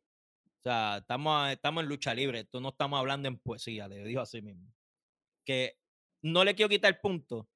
O 0.66 0.68
sea, 0.68 0.97
estamos, 0.97 1.47
estamos 1.51 1.84
en 1.84 1.89
lucha 1.89 2.11
libre. 2.16 2.39
Esto 2.39 2.59
no 2.59 2.70
estamos 2.70 2.97
hablando 2.99 3.28
en 3.28 3.38
poesía, 3.38 3.88
le 3.88 4.03
dijo 4.03 4.20
así 4.22 4.41
mismo. 4.41 4.74
Que 5.45 5.78
no 6.24 6.43
le 6.43 6.55
quiero 6.55 6.70
quitar 6.70 6.91
el 6.91 6.99
punto 6.99 7.47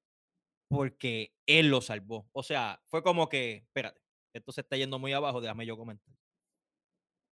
porque 0.69 1.33
él 1.47 1.69
lo 1.69 1.81
salvó. 1.81 2.29
O 2.33 2.43
sea, 2.43 2.79
fue 2.85 3.01
como 3.01 3.27
que, 3.27 3.55
espérate, 3.65 3.99
esto 4.31 4.51
se 4.51 4.61
está 4.61 4.77
yendo 4.77 4.99
muy 4.99 5.11
abajo, 5.11 5.41
déjame 5.41 5.65
yo 5.65 5.75
comentar. 5.75 6.13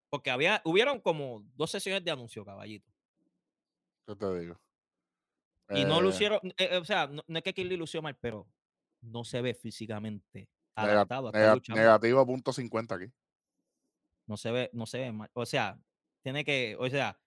Porque 0.09 0.31
había, 0.31 0.63
hubieron 0.65 0.99
como 0.99 1.45
dos 1.53 1.69
sesiones 1.69 2.03
de 2.03 2.09
anuncio, 2.09 2.43
caballito. 2.43 2.91
¿Qué 4.07 4.15
te 4.15 4.39
digo? 4.39 4.59
Y 5.69 5.85
no 5.85 6.01
lucieron, 6.01 6.39
eh, 6.57 6.69
eh, 6.71 6.77
o 6.77 6.85
sea, 6.85 7.05
no, 7.05 7.23
no 7.27 7.37
es 7.37 7.43
que 7.53 7.63
Lee 7.63 7.77
lució 7.77 8.01
mal, 8.01 8.17
pero 8.19 8.47
no 9.01 9.23
se 9.23 9.41
ve 9.43 9.53
físicamente 9.53 10.49
nega- 10.75 10.91
adaptado 10.93 11.27
a 11.27 11.31
nega- 11.33 11.53
luchando. 11.53 11.79
negativo 11.79 12.25
punto 12.25 12.51
50 12.51 12.95
aquí. 12.95 13.05
No 14.27 14.37
se 14.37 14.51
ve, 14.51 14.69
no 14.73 14.85
se 14.85 14.99
ve 14.99 15.11
mal. 15.11 15.29
O 15.33 15.45
sea, 15.45 15.79
tiene 16.23 16.43
que, 16.43 16.75
o 16.77 16.89
sea, 16.89 17.17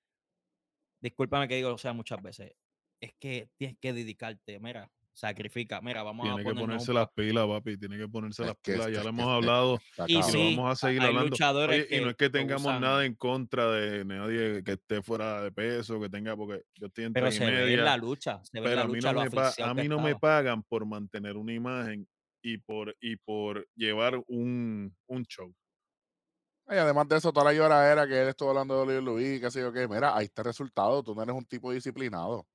discúlpame 1.00 1.48
que 1.48 1.56
digo, 1.56 1.72
o 1.74 1.78
sea, 1.78 1.92
muchas 1.92 2.22
veces, 2.22 2.52
es 3.00 3.14
que 3.18 3.48
tienes 3.56 3.78
que 3.80 3.92
dedicarte, 3.92 4.60
mira, 4.60 4.90
sacrifica, 5.12 5.80
mira, 5.80 6.02
vamos 6.02 6.24
Tiene 6.24 6.34
a 6.34 6.38
que 6.38 6.44
ponernos 6.44 6.66
ponerse 6.66 6.90
un 6.92 6.94
las 6.96 7.08
pilas, 7.14 7.46
papi. 7.46 7.76
Tiene 7.78 7.98
que 7.98 8.08
ponerse 8.08 8.42
Es 8.42 8.48
las 8.48 8.56
que 8.62 8.72
pilas. 8.72 8.86
Ya 8.86 8.92
es 8.92 8.96
lo 8.98 9.02
que 9.04 9.08
hemos 9.08 9.20
este- 9.24 9.32
hablado 9.34 9.78
Y 10.06 10.18
y 10.18 10.22
sí, 10.22 10.56
vamos 10.56 10.72
a 10.72 10.86
seguir 10.86 11.00
hay 11.02 11.08
hablando. 11.08 11.30
luchadores 11.30 11.86
Oye, 11.86 11.96
y 11.96 12.00
no 12.04 12.10
es 12.10 12.16
que 12.16 12.24
que 12.26 12.30
tengamos 12.30 12.62
usan- 12.66 12.80
nada 12.80 13.04
en 13.04 13.14
contra 13.14 13.70
de 13.72 14.04
nadie 14.04 14.62
que 14.62 14.72
esté 14.72 15.02
fuera 15.02 15.42
de 15.42 15.52
peso, 15.52 16.00
que 16.00 16.08
tenga, 16.08 16.36
porque 16.36 16.62
yo 16.74 16.86
estoy 16.86 17.04
en 17.04 17.12
pero 17.12 17.30
se 17.32 17.40
ve 17.44 17.46
en 17.50 17.64
media, 17.68 17.84
la 17.84 17.96
lucha, 17.96 18.40
se 18.44 18.60
ve 18.60 18.74
la 18.74 18.82
a 18.82 18.86
mí 18.86 18.94
lucha 18.94 19.12
no, 19.12 19.22
me, 19.24 19.30
pa- 19.30 19.48
a 19.48 19.52
que 19.74 19.82
mí 19.82 19.88
no 19.88 20.00
me 20.00 20.16
pagan 20.16 20.62
por 20.62 20.86
mantener 20.86 21.36
una 21.36 21.52
imagen 21.52 22.06
y 22.42 22.58
por, 22.58 22.96
y 23.00 23.16
por 23.16 23.66
llevar 23.74 24.22
un, 24.26 24.94
un 25.06 25.24
show. 25.24 25.54
Y 26.70 26.76
además 26.76 27.08
de 27.08 27.16
eso, 27.16 27.32
toda 27.32 27.46
la 27.46 27.52
llora 27.52 27.90
era 27.90 28.06
que 28.06 28.22
él 28.22 28.28
estuvo 28.28 28.50
hablando 28.50 28.86
de 28.86 29.00
WWE, 29.00 29.40
qué 29.40 29.50
sé 29.50 29.60
yo 29.60 29.72
qué. 29.72 29.88
Mira, 29.88 30.16
ahí 30.16 30.26
está 30.26 30.42
el 30.42 30.46
resultado. 30.46 31.02
Tú 31.02 31.14
no 31.14 31.22
eres 31.22 31.34
un 31.34 31.44
tipo 31.44 31.72
disciplinado. 31.72 32.46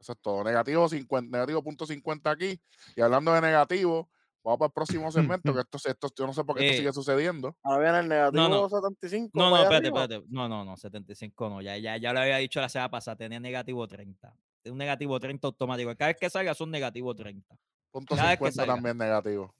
Eso 0.00 0.12
es 0.12 0.18
todo. 0.20 0.42
Negativo 0.42 0.88
50, 0.88 1.30
negativo 1.30 1.62
punto 1.62 1.86
50 1.86 2.28
aquí. 2.30 2.60
Y 2.96 3.00
hablando 3.00 3.32
de 3.32 3.40
negativo, 3.40 4.10
vamos 4.42 4.58
para 4.58 4.66
el 4.66 4.72
próximo 4.72 5.12
segmento, 5.12 5.54
que 5.54 5.60
esto, 5.66 5.78
esto 5.88 6.08
yo 6.18 6.26
no 6.26 6.32
sé 6.34 6.42
por 6.42 6.56
qué 6.56 6.64
esto 6.64 6.74
Eh, 6.74 6.78
sigue 6.78 6.92
sucediendo. 6.92 7.56
Ahora 7.62 7.82
viene 7.84 7.98
el 8.00 8.08
negativo 8.08 8.48
no. 8.48 8.68
75. 8.68 9.30
No, 9.34 9.50
no, 9.50 9.54
allá 9.54 9.64
espérate, 9.64 9.86
arriba. 9.86 10.02
espérate. 10.02 10.26
No, 10.28 10.48
no, 10.48 10.64
no, 10.64 10.76
75 10.76 11.48
no. 11.48 11.62
Ya, 11.62 11.78
ya, 11.78 11.96
ya 11.98 12.12
lo 12.12 12.18
había 12.20 12.38
dicho 12.38 12.60
la 12.60 12.68
semana 12.68 12.90
pasada, 12.90 13.16
tenía 13.16 13.38
negativo 13.38 13.86
30. 13.86 14.34
Un 14.64 14.78
negativo 14.78 15.20
30 15.20 15.46
automático. 15.46 15.94
Cada 15.96 16.08
vez 16.08 16.16
que 16.18 16.30
salga 16.30 16.54
son 16.54 16.70
negativo 16.72 17.14
30. 17.14 17.56
Punto 17.92 18.16
cada 18.16 18.30
vez 18.30 18.38
que 18.40 18.50
50 18.50 18.56
salga. 18.56 18.74
también 18.74 18.98
negativo. 18.98 19.54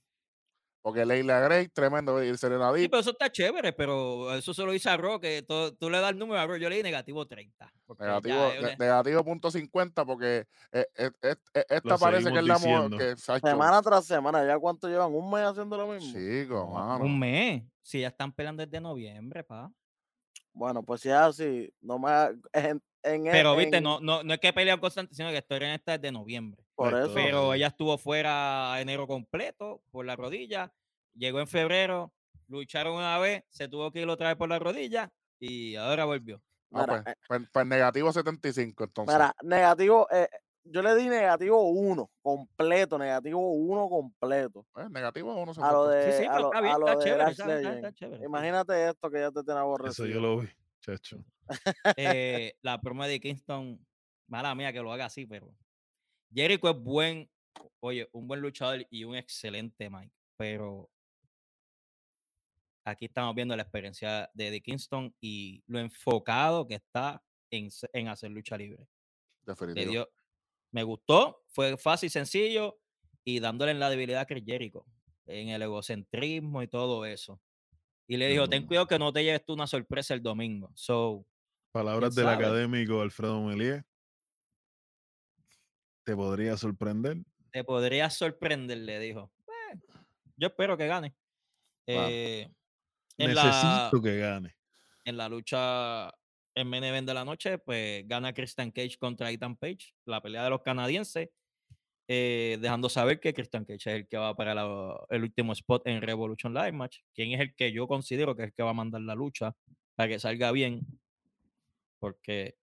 Porque 0.83 1.07
Leila 1.07 1.39
Gray, 1.39 1.69
tremendo, 1.69 2.23
y 2.25 2.37
Serena 2.37 2.73
Sí, 2.75 2.89
pero 2.89 3.01
eso 3.01 3.11
está 3.11 3.31
chévere, 3.31 3.73
pero 3.73 4.35
eso 4.35 4.53
se 4.53 4.65
lo 4.65 4.73
dice 4.73 4.91
a 4.91 4.97
Ro, 4.97 5.21
que 5.21 5.43
tú, 5.43 5.73
tú 5.77 5.89
le 5.89 6.01
das 6.01 6.11
el 6.11 6.19
número 6.19 6.41
a 6.41 6.47
Ro, 6.47 6.57
yo 6.57 6.69
le 6.69 6.75
di 6.77 6.83
negativo 6.83 7.25
30. 7.25 7.73
porque 7.87 8.03
ya 8.05 8.21
negativo, 8.21 8.63
ne- 8.67 8.77
negativo 8.79 9.25
punto 9.25 9.51
50, 9.53 10.05
porque 10.05 10.47
eh, 10.73 10.87
eh, 10.97 11.11
eh, 11.23 11.37
eh, 11.55 11.65
esta 11.69 11.89
Lo 11.91 11.99
parece 11.99 12.33
que 12.33 12.39
es 12.41 12.45
la 12.45 12.55
que 12.99 13.17
Semana 13.17 13.81
tras 13.81 14.05
semana, 14.07 14.45
¿ya 14.45 14.59
cuánto 14.59 14.89
llevan? 14.89 15.15
¿Un 15.15 15.31
mes 15.31 15.43
haciendo 15.45 15.77
lo 15.77 15.87
mismo? 15.87 16.13
Chico, 16.19 16.67
mano. 16.67 17.05
un 17.05 17.17
mes. 17.17 17.63
Si 17.81 18.01
ya 18.01 18.09
están 18.09 18.33
peleando 18.33 18.65
desde 18.67 18.81
noviembre, 18.81 19.45
pa. 19.45 19.71
Bueno, 20.53 20.83
pues 20.83 21.01
si 21.01 21.09
es 21.09 21.15
así, 21.15 21.73
no 21.81 21.99
me 22.01 22.11
ha- 22.11 22.33
en, 22.53 22.83
en- 23.05 23.25
Pero 23.25 23.55
viste, 23.57 23.77
en- 23.77 23.85
no, 23.85 24.01
no, 24.01 24.23
no 24.25 24.35
es 24.35 24.41
que 24.41 24.53
pelean 24.53 24.81
constante, 24.81 25.15
sino 25.15 25.31
que 25.31 25.39
estoy 25.39 25.59
en 25.59 25.71
esta 25.71 25.97
desde 25.97 26.11
noviembre. 26.13 26.62
Por 26.91 27.01
eso. 27.01 27.15
Pero 27.15 27.55
ella 27.55 27.69
estuvo 27.69 27.97
fuera 27.99 28.81
enero 28.81 29.07
completo 29.07 29.83
por 29.91 30.05
la 30.05 30.17
rodilla. 30.17 30.73
Llegó 31.15 31.41
en 31.41 31.47
febrero, 31.47 32.13
lucharon 32.49 32.95
una 32.97 33.19
vez, 33.19 33.45
se 33.49 33.69
tuvo 33.69 33.91
que 33.91 34.01
ir 34.01 34.09
otra 34.09 34.29
vez 34.29 34.37
por 34.37 34.49
la 34.49 34.59
rodilla 34.59 35.13
y 35.39 35.77
ahora 35.77 36.05
volvió. 36.05 36.43
Ah, 36.73 36.87
pues, 36.87 37.03
eh, 37.07 37.15
pues- 37.29 37.43
pues 37.53 37.67
negativo 37.67 38.13
75, 38.13 38.85
entonces. 38.85 39.15
Mira, 39.15 39.35
negativo, 39.43 40.09
eh, 40.11 40.29
yo 40.65 40.81
le 40.81 40.95
di 40.95 41.09
negativo 41.09 41.69
uno, 41.71 42.11
completo, 42.23 42.97
negativo 42.99 43.53
uno 43.53 43.89
completo. 43.89 44.67
Pues, 44.73 44.89
negativo 44.91 45.35
uno 45.35 45.53
se 45.53 45.61
A 45.61 45.73
lo 45.73 45.89
de, 45.89 46.13
Sí, 46.13 46.19
sí, 46.21 46.25
a 46.25 46.31
pero 46.31 46.41
lo, 46.41 46.47
está 46.49 46.61
bien, 46.63 46.75
a 46.75 46.79
lo 46.79 46.87
está 46.89 46.99
de 46.99 47.05
chévere, 47.05 47.77
está, 47.77 47.93
chévere. 47.93 48.25
Imagínate 48.25 48.89
esto 48.89 49.11
que 49.11 49.19
ya 49.21 49.31
te 49.31 49.43
tiene 49.43 49.53
Eso 49.53 49.59
aborrecido. 49.61 50.09
yo 50.09 50.21
lo 50.21 50.39
vi, 50.39 50.49
chacho. 50.81 51.19
Eh, 51.99 52.55
la 52.63 52.81
promo 52.81 53.05
de 53.05 53.21
Kingston, 53.21 53.85
mala 54.29 54.55
mía 54.55 54.73
que 54.73 54.81
lo 54.81 54.93
haga 54.93 55.07
así, 55.07 55.27
pero 55.27 55.53
Jericho 56.35 56.71
es 56.71 56.77
buen, 56.79 57.31
oye, 57.81 58.09
un 58.13 58.27
buen 58.27 58.41
luchador 58.41 58.87
y 58.91 59.05
un 59.05 59.17
excelente 59.17 59.89
Mike, 59.91 60.13
pero 60.37 60.91
aquí 62.85 63.07
estamos 63.07 63.35
viendo 63.35 63.55
la 63.57 63.63
experiencia 63.63 64.31
de 64.35 64.49
Eddie 64.49 64.61
Kingston 64.63 65.15
y 65.21 65.63
lo 65.67 65.79
enfocado 65.79 66.67
que 66.67 66.75
está 66.75 67.23
en, 67.51 67.69
en 67.93 68.09
hacer 68.09 68.31
lucha 68.31 68.57
libre. 68.57 68.87
Definitivo. 69.45 69.91
dio- 69.91 70.11
me 70.73 70.83
gustó, 70.85 71.43
fue 71.49 71.77
fácil, 71.77 72.09
sencillo 72.11 72.79
y 73.25 73.41
dándole 73.41 73.73
en 73.73 73.81
la 73.81 73.91
debilidad 73.91 74.23
a 74.23 74.27
Chris 74.27 74.45
Jericho, 74.45 74.87
en 75.27 75.51
el 75.51 75.63
egocentrismo 75.63 76.63
y 76.63 76.69
todo 76.69 77.05
eso. 77.05 77.41
Y 78.09 78.17
le 78.17 78.29
dijo, 78.29 78.49
ten 78.49 78.67
cuidado 78.67 78.87
que 78.87 78.99
no 78.99 79.13
te 79.13 79.23
lleves 79.23 79.45
tú 79.45 79.53
una 79.53 79.67
sorpresa 79.67 80.15
el 80.15 80.23
domingo. 80.23 80.71
So, 80.75 81.25
Palabras 81.73 82.15
¿Quién 82.15 82.27
del 82.27 82.35
sabe? 82.35 82.47
académico 82.47 83.01
Alfredo 83.01 83.41
Melier. 83.43 83.85
Te 86.05 86.17
podría 86.17 86.57
sorprender. 86.57 87.19
te 87.53 87.65
podría 87.65 88.09
sorprender, 88.11 88.79
le 88.79 88.99
dijo. 88.99 89.31
"Eh, 89.47 89.79
yo 90.37 90.49
espero 90.49 90.77
que 90.77 90.87
gane. 90.87 91.15
Eh, 91.87 92.49
en, 93.19 93.35
la, 93.35 93.45
Necesito 93.45 94.03
que 94.03 94.19
gane. 94.19 94.57
en 95.05 95.17
la 95.17 95.29
lucha 95.29 96.09
en 96.55 96.69
main 96.69 96.83
event 96.85 97.07
de 97.07 97.15
la 97.15 97.25
noche, 97.25 97.59
pues 97.59 98.07
gana 98.09 98.33
Christian 98.33 98.71
Cage 98.71 98.97
contra 98.99 99.31
Ethan 99.31 99.57
Page, 99.57 99.95
la 100.07 100.21
pelea 100.23 100.45
de 100.45 100.51
los 100.51 100.63
canadienses, 100.63 101.29
eh, 102.09 102.59
dejando 102.61 102.89
saber 102.89 103.21
que 103.21 103.33
Christian 103.35 103.65
Cage 103.65 103.77
es 103.77 103.87
el 103.87 104.09
que 104.09 104.17
va 104.17 104.35
para 104.35 104.55
la- 104.55 104.99
el 105.11 105.23
último 105.23 105.53
spot 105.53 105.87
en 105.87 106.01
Revolution 106.03 106.53
Live 106.55 106.73
Match, 106.73 107.01
quien 107.15 107.33
es 107.33 107.41
el 107.41 107.55
que 107.55 107.71
yo 107.73 107.87
considero 107.87 108.35
que 108.35 108.43
es 108.43 108.49
el 108.49 108.55
que 108.55 108.63
va 108.63 108.71
a 108.71 108.75
mandar 108.75 109.01
la 109.03 109.15
lucha 109.15 109.55
para 109.95 110.09
que 110.09 110.19
salga 110.19 110.53
bien, 110.53 110.87
porque 111.99 112.57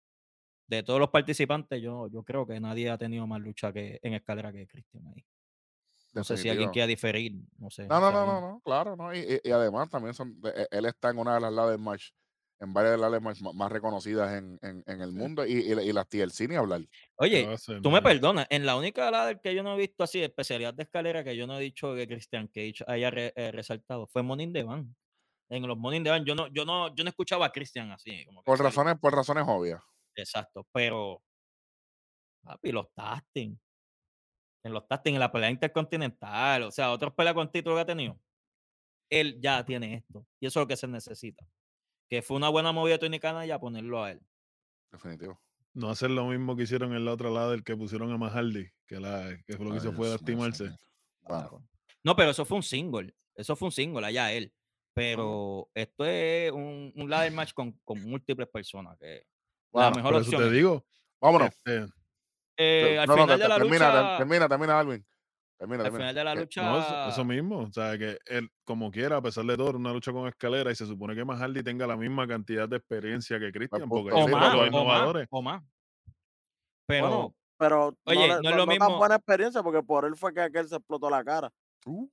de 0.69 0.83
todos 0.83 0.99
los 0.99 1.09
participantes, 1.09 1.81
yo, 1.81 2.07
yo 2.09 2.23
creo 2.23 2.45
que 2.45 2.59
nadie 2.59 2.89
ha 2.89 2.97
tenido 2.97 3.25
más 3.27 3.41
lucha 3.41 3.73
que 3.73 3.99
en 4.03 4.13
escalera 4.13 4.51
que 4.51 4.67
Christian 4.67 5.03
ahí. 5.07 5.25
No 6.13 6.23
sé 6.23 6.37
si 6.37 6.49
alguien 6.49 6.69
quiera 6.71 6.87
diferir, 6.87 7.33
no 7.57 7.69
sé. 7.69 7.87
No, 7.87 7.99
no, 7.99 8.11
no, 8.11 8.25
no, 8.25 8.41
no, 8.41 8.61
claro, 8.63 8.95
no. 8.95 9.13
Y, 9.13 9.39
y- 9.43 9.51
además 9.51 9.89
también 9.89 10.13
son, 10.13 10.39
de- 10.41 10.49
e- 10.49 10.67
él 10.71 10.85
está 10.85 11.09
en 11.11 11.17
una 11.19 11.35
de 11.35 11.41
las 11.41 11.53
ladder 11.53 11.77
match, 11.79 12.09
en 12.59 12.73
varias 12.73 12.93
de 12.93 12.97
las 12.97 13.09
ladder 13.11 13.21
match 13.21 13.41
ma- 13.41 13.53
más 13.53 13.71
reconocidas 13.71 14.33
en, 14.37 14.57
en, 14.61 14.83
en 14.87 15.01
el 15.01 15.11
mundo 15.11 15.45
y, 15.45 15.53
y, 15.53 15.71
y 15.71 15.93
las 15.93 16.07
TLC 16.09 16.47
ni 16.47 16.55
hablar. 16.55 16.81
Oye, 17.17 17.47
Tú 17.81 17.89
me 17.91 18.01
perdonas, 18.01 18.47
en 18.49 18.65
la 18.65 18.75
única 18.75 19.09
ladder 19.11 19.39
que 19.41 19.53
yo 19.55 19.63
no 19.63 19.75
he 19.75 19.77
visto 19.77 20.03
así, 20.03 20.19
de 20.19 20.25
especialidad 20.25 20.73
de 20.73 20.83
escalera, 20.83 21.23
que 21.23 21.35
yo 21.35 21.45
no 21.47 21.57
he 21.57 21.61
dicho 21.61 21.93
que 21.95 22.07
Christian 22.07 22.47
Cage 22.47 22.83
haya 22.87 23.09
re- 23.11 23.33
eh, 23.35 23.51
resaltado, 23.51 24.07
fue 24.07 24.23
Morning 24.23 24.51
the 24.51 24.63
Van. 24.63 24.95
En 25.49 25.65
los 25.67 25.77
Morning 25.77 26.03
the 26.03 26.09
Van, 26.09 26.25
yo 26.25 26.35
no, 26.35 26.47
yo 26.47 26.65
no, 26.65 26.93
yo 26.95 27.03
no 27.03 27.09
escuchaba 27.09 27.45
a 27.47 27.51
Christian 27.51 27.91
así. 27.91 28.25
Como 28.25 28.43
Por 28.43 28.59
razones, 28.59 28.95
por 28.99 29.13
razones 29.15 29.45
obvias. 29.47 29.81
Exacto, 30.19 30.67
pero. 30.71 31.21
Papi, 32.43 32.71
los 32.71 32.91
tasting. 32.93 33.59
En 34.63 34.73
los 34.73 34.87
tasting, 34.87 35.13
en 35.13 35.19
la 35.19 35.31
pelea 35.31 35.49
intercontinental, 35.49 36.63
o 36.63 36.71
sea, 36.71 36.91
otros 36.91 37.13
peleas 37.13 37.33
con 37.33 37.51
título 37.51 37.75
que 37.75 37.81
ha 37.81 37.85
tenido. 37.85 38.19
Él 39.09 39.39
ya 39.41 39.65
tiene 39.65 39.95
esto. 39.95 40.25
Y 40.39 40.47
eso 40.47 40.59
es 40.59 40.63
lo 40.63 40.67
que 40.67 40.77
se 40.77 40.87
necesita. 40.87 41.45
Que 42.09 42.21
fue 42.21 42.37
una 42.37 42.49
buena 42.49 42.71
movida 42.71 42.93
de 42.93 42.99
Tony 42.99 43.19
Khan 43.19 43.45
ya 43.45 43.59
ponerlo 43.59 44.03
a 44.03 44.11
él. 44.11 44.21
Definitivo. 44.91 45.41
No 45.73 45.89
hacer 45.89 46.11
lo 46.11 46.25
mismo 46.27 46.55
que 46.55 46.63
hicieron 46.63 46.93
en 46.95 47.05
la 47.05 47.13
otra 47.13 47.29
lado 47.29 47.51
del 47.51 47.63
que 47.63 47.77
pusieron 47.77 48.11
a 48.11 48.17
Mahaldi, 48.17 48.69
que, 48.87 48.99
la, 48.99 49.37
que 49.45 49.53
lo 49.53 49.71
que 49.71 49.77
hizo 49.77 49.93
fue 49.93 50.09
lastimarse. 50.09 50.71
No, 52.03 52.15
pero 52.15 52.31
eso 52.31 52.45
fue 52.45 52.57
un 52.57 52.63
single. 52.63 53.13
Eso 53.35 53.55
fue 53.55 53.67
un 53.67 53.71
single 53.71 54.05
allá 54.05 54.33
él. 54.33 54.53
Pero 54.93 55.69
esto 55.73 56.05
es 56.05 56.51
un, 56.51 56.91
un 56.95 57.09
ladder 57.09 57.31
match 57.31 57.53
con, 57.53 57.71
con 57.85 58.01
múltiples 58.01 58.49
personas. 58.49 58.97
Que 58.99 59.23
Bueno, 59.71 59.89
la 59.89 59.95
mejor 59.95 60.11
Por 60.13 60.21
eso 60.21 60.29
opción. 60.29 60.41
te 60.41 60.47
es- 60.47 60.53
digo, 60.53 60.85
vámonos. 61.21 61.49
eh, 62.57 62.97
al 62.99 63.07
No, 63.07 63.15
no, 63.15 63.23
final 63.23 63.37
te- 63.37 63.43
de 63.43 63.49
la 63.49 63.55
termina, 63.57 63.87
lucha. 63.89 64.17
termina, 64.17 64.47
termina, 64.49 64.79
Alvin. 64.79 65.05
Termina, 65.57 65.83
al 65.83 65.83
termina. 65.91 65.99
final 66.09 66.15
de 66.15 66.23
la 66.23 66.33
Que- 66.33 66.39
lucha. 66.39 66.61
no, 66.63 66.79
eso, 66.79 67.07
eso 67.09 67.25
mismo. 67.25 67.59
O 67.59 67.71
sea, 67.71 67.97
que 67.97 68.17
él, 68.27 68.49
como 68.63 68.89
quiera, 68.91 69.17
a 69.17 69.21
pesar 69.21 69.43
de 69.45 69.57
todo, 69.57 69.69
era 69.69 69.77
una 69.77 69.91
lucha 69.93 70.11
con 70.11 70.27
escalera 70.27 70.71
y 70.71 70.75
se 70.75 70.85
supone 70.85 71.15
que 71.15 71.25
Mahaldi 71.25 71.63
tenga 71.63 71.85
la 71.85 71.97
misma 71.97 72.27
cantidad 72.27 72.67
de 72.67 72.77
experiencia 72.77 73.39
que 73.39 73.51
Christian, 73.51 73.87
porque 73.89 74.11
o 74.11 74.27
más, 74.27 74.53
los 74.53 74.53
o 74.53 74.57
más, 74.57 74.67
innovadores. 74.67 75.27
o 75.29 75.41
más. 75.41 75.61
Pero. 76.87 77.07
Bueno, 77.09 77.35
pero 77.57 77.97
Oye, 78.05 78.27
no, 78.29 78.41
no 78.41 78.49
es 78.49 78.55
lo 78.55 78.65
mismo- 78.67 78.97
buena 78.97 79.15
experiencia 79.15 79.61
porque 79.61 79.83
por 79.83 80.05
él 80.05 80.15
fue 80.15 80.33
que 80.33 80.41
aquel 80.41 80.67
se 80.67 80.77
explotó 80.77 81.09
la 81.09 81.23
cara. 81.23 81.51
Uh, 81.85 82.07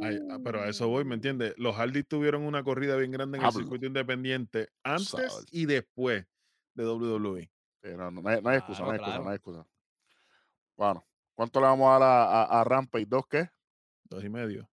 Ay, 0.00 0.18
ah, 0.30 0.38
pero 0.42 0.60
a 0.62 0.68
eso 0.68 0.88
voy, 0.88 1.04
¿me 1.04 1.14
entiendes? 1.14 1.54
Los 1.58 1.76
Hardy 1.76 2.02
tuvieron 2.04 2.42
una 2.42 2.62
corrida 2.62 2.96
bien 2.96 3.10
grande 3.12 3.38
en 3.38 3.44
el 3.44 3.48
Hablo. 3.48 3.60
circuito 3.60 3.86
independiente 3.86 4.68
antes 4.84 5.10
Sabes. 5.10 5.46
y 5.50 5.66
después 5.66 6.26
de. 6.74 6.84
WWE. 6.86 7.50
sí, 7.82 7.90
no, 7.96 8.10
no, 8.10 8.22
no 8.22 8.28
hay, 8.28 8.42
no 8.42 8.48
hay 8.50 8.58
excusa, 8.58 8.84
no 8.84 8.90
hay 8.90 8.98
Claro, 8.98 8.98
excusa, 8.98 9.22
no 9.22 9.30
hay 9.30 9.36
excusa. 9.36 9.66
Bueno, 10.76 11.06
¿cuánto 11.34 11.60
le 11.60 11.66
vamos 11.66 11.88
a 11.88 11.98
dar 11.98 12.02
a, 12.02 12.42
a, 12.44 12.60
a 12.60 12.64
Rampage? 12.64 13.06
¿Dos 13.06 13.26
qué? 13.26 13.48
Dos 14.04 14.24
y 14.24 14.28
medio. 14.28 14.70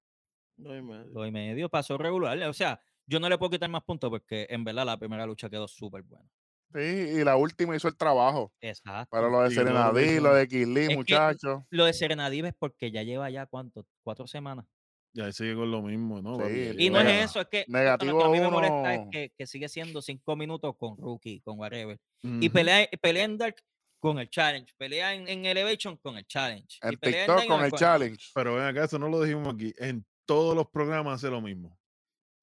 No 0.56 0.72
hay 0.72 0.82
medio. 0.82 1.12
Dos 1.12 1.28
y 1.28 1.30
medio 1.30 1.68
pasó 1.68 1.98
regular. 1.98 2.40
O 2.44 2.52
sea, 2.52 2.80
yo 3.06 3.20
no 3.20 3.28
le 3.28 3.38
puedo 3.38 3.50
quitar 3.50 3.70
más 3.70 3.82
puntos 3.84 4.10
porque 4.10 4.46
en 4.50 4.64
verdad 4.64 4.86
la 4.86 4.98
primera 4.98 5.26
lucha 5.26 5.48
quedó 5.50 5.66
súper 5.68 6.02
buena. 6.02 6.28
Sí, 6.74 6.80
y 6.80 7.24
la 7.24 7.36
última 7.36 7.76
hizo 7.76 7.88
el 7.88 7.96
trabajo. 7.96 8.52
Exacto. 8.60 9.08
Pero 9.10 9.28
lo 9.30 9.42
de 9.42 9.50
Sí, 9.50 9.56
todo 9.56 9.64
Serena 9.66 9.92
lo 10.20 10.34
de 10.34 10.48
Kirli, 10.48 10.88
muchachos. 10.96 11.62
Lo 11.70 11.84
de 11.84 11.92
Serenadive 11.92 12.48
es 12.48 12.54
porque 12.58 12.90
ya 12.90 13.02
lleva 13.02 13.28
ya 13.30 13.46
cuánto, 13.46 13.86
cuatro 14.02 14.26
semanas. 14.26 14.66
Ya 15.14 15.26
ahí 15.26 15.32
sigue 15.32 15.54
con 15.54 15.70
lo 15.70 15.82
mismo, 15.82 16.22
¿no? 16.22 16.36
Sí, 16.48 16.74
Y 16.78 16.90
no 16.90 17.00
es 17.00 17.30
eso, 17.30 17.40
es 17.40 17.46
que 17.48 17.64
lo- 17.68 17.78
negativo 17.78 18.12
lo 18.12 18.18
que 18.18 18.24
a 18.24 18.28
mí 18.30 18.40
me 18.40 18.48
molesta 18.50 18.94
es 18.94 19.00
que, 19.10 19.32
que 19.36 19.46
sigue 19.46 19.68
siendo 19.68 20.00
cinco 20.00 20.36
minutos 20.36 20.74
con 20.78 20.96
Rookie, 20.96 21.40
con 21.42 21.58
whatever. 21.58 21.98
Y 22.22 22.46
Ujú. 22.46 22.52
pelea, 22.54 22.88
pelea 23.00 23.24
en 23.24 23.36
Dark 23.36 23.56
con 24.00 24.18
el 24.18 24.30
Challenge. 24.30 24.72
Pelea 24.78 25.14
en, 25.14 25.28
en 25.28 25.44
Elevation 25.44 25.96
con 25.98 26.16
el 26.16 26.26
Challenge. 26.26 26.78
y 26.82 26.86
En 26.88 26.98
pelea 26.98 27.26
TikTok 27.26 27.46
con 27.46 27.64
el 27.64 27.72
challenge. 27.72 28.30
Pero 28.34 28.54
ven 28.54 28.64
acá, 28.64 28.84
eso 28.84 28.98
no 28.98 29.08
lo 29.08 29.22
dijimos 29.22 29.54
aquí. 29.54 29.74
En 29.76 30.04
todos 30.24 30.56
los 30.56 30.66
programas 30.70 31.16
hace 31.16 31.30
lo 31.30 31.40
mismo. 31.42 31.78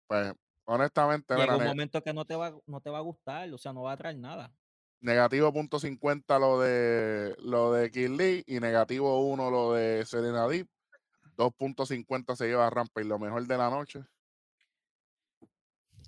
Pues, 0.07 0.31
honestamente, 0.65 1.33
Llega 1.33 1.53
mira, 1.53 1.57
un 1.57 1.63
momento 1.65 2.03
que 2.03 2.13
no 2.13 2.25
te, 2.25 2.35
va, 2.35 2.55
no 2.67 2.81
te 2.81 2.89
va 2.89 2.99
a 2.99 3.01
gustar, 3.01 3.51
o 3.53 3.57
sea, 3.57 3.73
no 3.73 3.81
va 3.83 3.93
a 3.93 3.97
traer 3.97 4.17
nada. 4.17 4.53
negativo 5.01 5.51
punto 5.51 5.79
50 5.79 6.37
lo 6.39 6.59
de 6.59 7.35
lo 7.39 7.73
de 7.73 7.89
Kirli 7.89 8.43
y 8.45 8.59
negativo 8.59 9.27
1 9.27 9.49
lo 9.49 9.73
de 9.73 10.05
Serena 10.05 10.47
Deep. 10.47 10.67
2.50 11.39 12.35
se 12.35 12.47
lleva 12.47 12.69
Rampage, 12.69 13.07
lo 13.07 13.17
mejor 13.17 13.47
de 13.47 13.57
la 13.57 13.69
noche. 13.69 14.03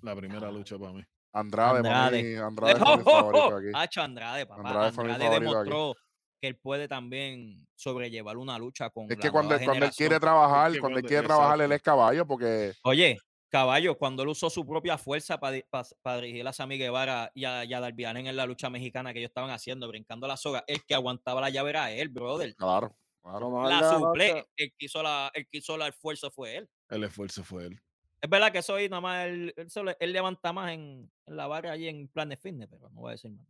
La 0.02 0.14
primera 0.14 0.50
lucha 0.50 0.78
para 0.78 0.92
mí. 0.92 1.02
Andrade, 1.32 1.78
Andrade. 1.78 2.38
Andrade, 2.38 2.38
Andrade 2.38 2.76
fue 2.76 2.96
mi 2.96 3.02
¡Oh, 3.02 3.06
oh, 3.06 3.10
favorito 3.10 3.56
aquí. 3.56 3.68
Hacho 3.72 4.02
Andrade, 4.02 4.46
papá. 4.46 4.68
Andrade 4.68 4.92
fue 4.92 5.04
mi 5.04 5.10
Andrade 5.12 5.36
aquí. 5.36 5.44
demostró 5.44 5.94
que 6.38 6.48
él 6.48 6.56
puede 6.56 6.86
también 6.86 7.66
sobrellevar 7.74 8.36
una 8.36 8.58
lucha 8.58 8.90
con 8.90 9.04
Es 9.04 9.16
la 9.16 9.22
que 9.22 9.30
cuando, 9.30 9.54
nueva 9.54 9.64
cuando 9.64 9.86
él 9.86 9.92
quiere 9.92 10.20
trabajar, 10.20 10.72
que 10.72 10.80
cuando 10.80 10.98
él 10.98 11.04
quiere 11.06 11.26
trabajar, 11.26 11.60
él 11.62 11.72
es 11.72 11.80
caballo, 11.80 12.26
porque 12.26 12.74
Oye, 12.82 13.16
Caballo, 13.48 13.98
cuando 13.98 14.22
él 14.22 14.30
usó 14.30 14.48
su 14.48 14.66
propia 14.66 14.96
fuerza 14.96 15.38
para 15.38 16.16
dirigir 16.16 16.46
a 16.48 16.54
Sammy 16.54 16.78
Guevara 16.78 17.30
y 17.34 17.44
a, 17.44 17.64
y 17.64 17.74
a 17.74 17.88
en 17.88 18.36
la 18.36 18.46
lucha 18.46 18.70
mexicana 18.70 19.12
que 19.12 19.18
ellos 19.18 19.28
estaban 19.28 19.50
haciendo, 19.50 19.88
brincando 19.88 20.26
la 20.26 20.38
soga, 20.38 20.64
el 20.66 20.82
que 20.84 20.94
aguantaba 20.94 21.40
la 21.42 21.50
llave 21.50 21.70
era 21.70 21.90
él, 21.90 22.08
brother. 22.08 22.54
claro, 22.56 22.96
La 23.24 23.90
suple, 23.98 24.46
el 24.56 24.70
que 24.76 24.86
hizo 24.86 25.02
la, 25.02 25.30
el 25.34 25.46
que 25.48 25.58
hizo 25.58 25.76
la 25.76 25.88
esfuerzo 25.88 26.30
fue 26.30 26.56
él. 26.56 26.68
El 26.88 27.04
esfuerzo 27.04 27.44
fue 27.44 27.66
él. 27.66 27.80
Es 28.20 28.30
verdad 28.30 28.52
que 28.52 28.58
eso 28.58 28.74
ahí 28.74 28.88
nada 28.88 29.00
más 29.00 29.26
él, 29.26 29.54
él 29.98 30.12
levanta 30.12 30.52
más 30.52 30.72
en, 30.72 31.10
en 31.26 31.36
la 31.36 31.46
barra 31.46 31.72
allí 31.72 31.88
en 31.88 32.08
Planet 32.08 32.40
Fitness, 32.40 32.68
pero 32.70 32.88
no 32.90 33.00
voy 33.00 33.10
a 33.10 33.12
decir 33.12 33.30
más. 33.32 33.46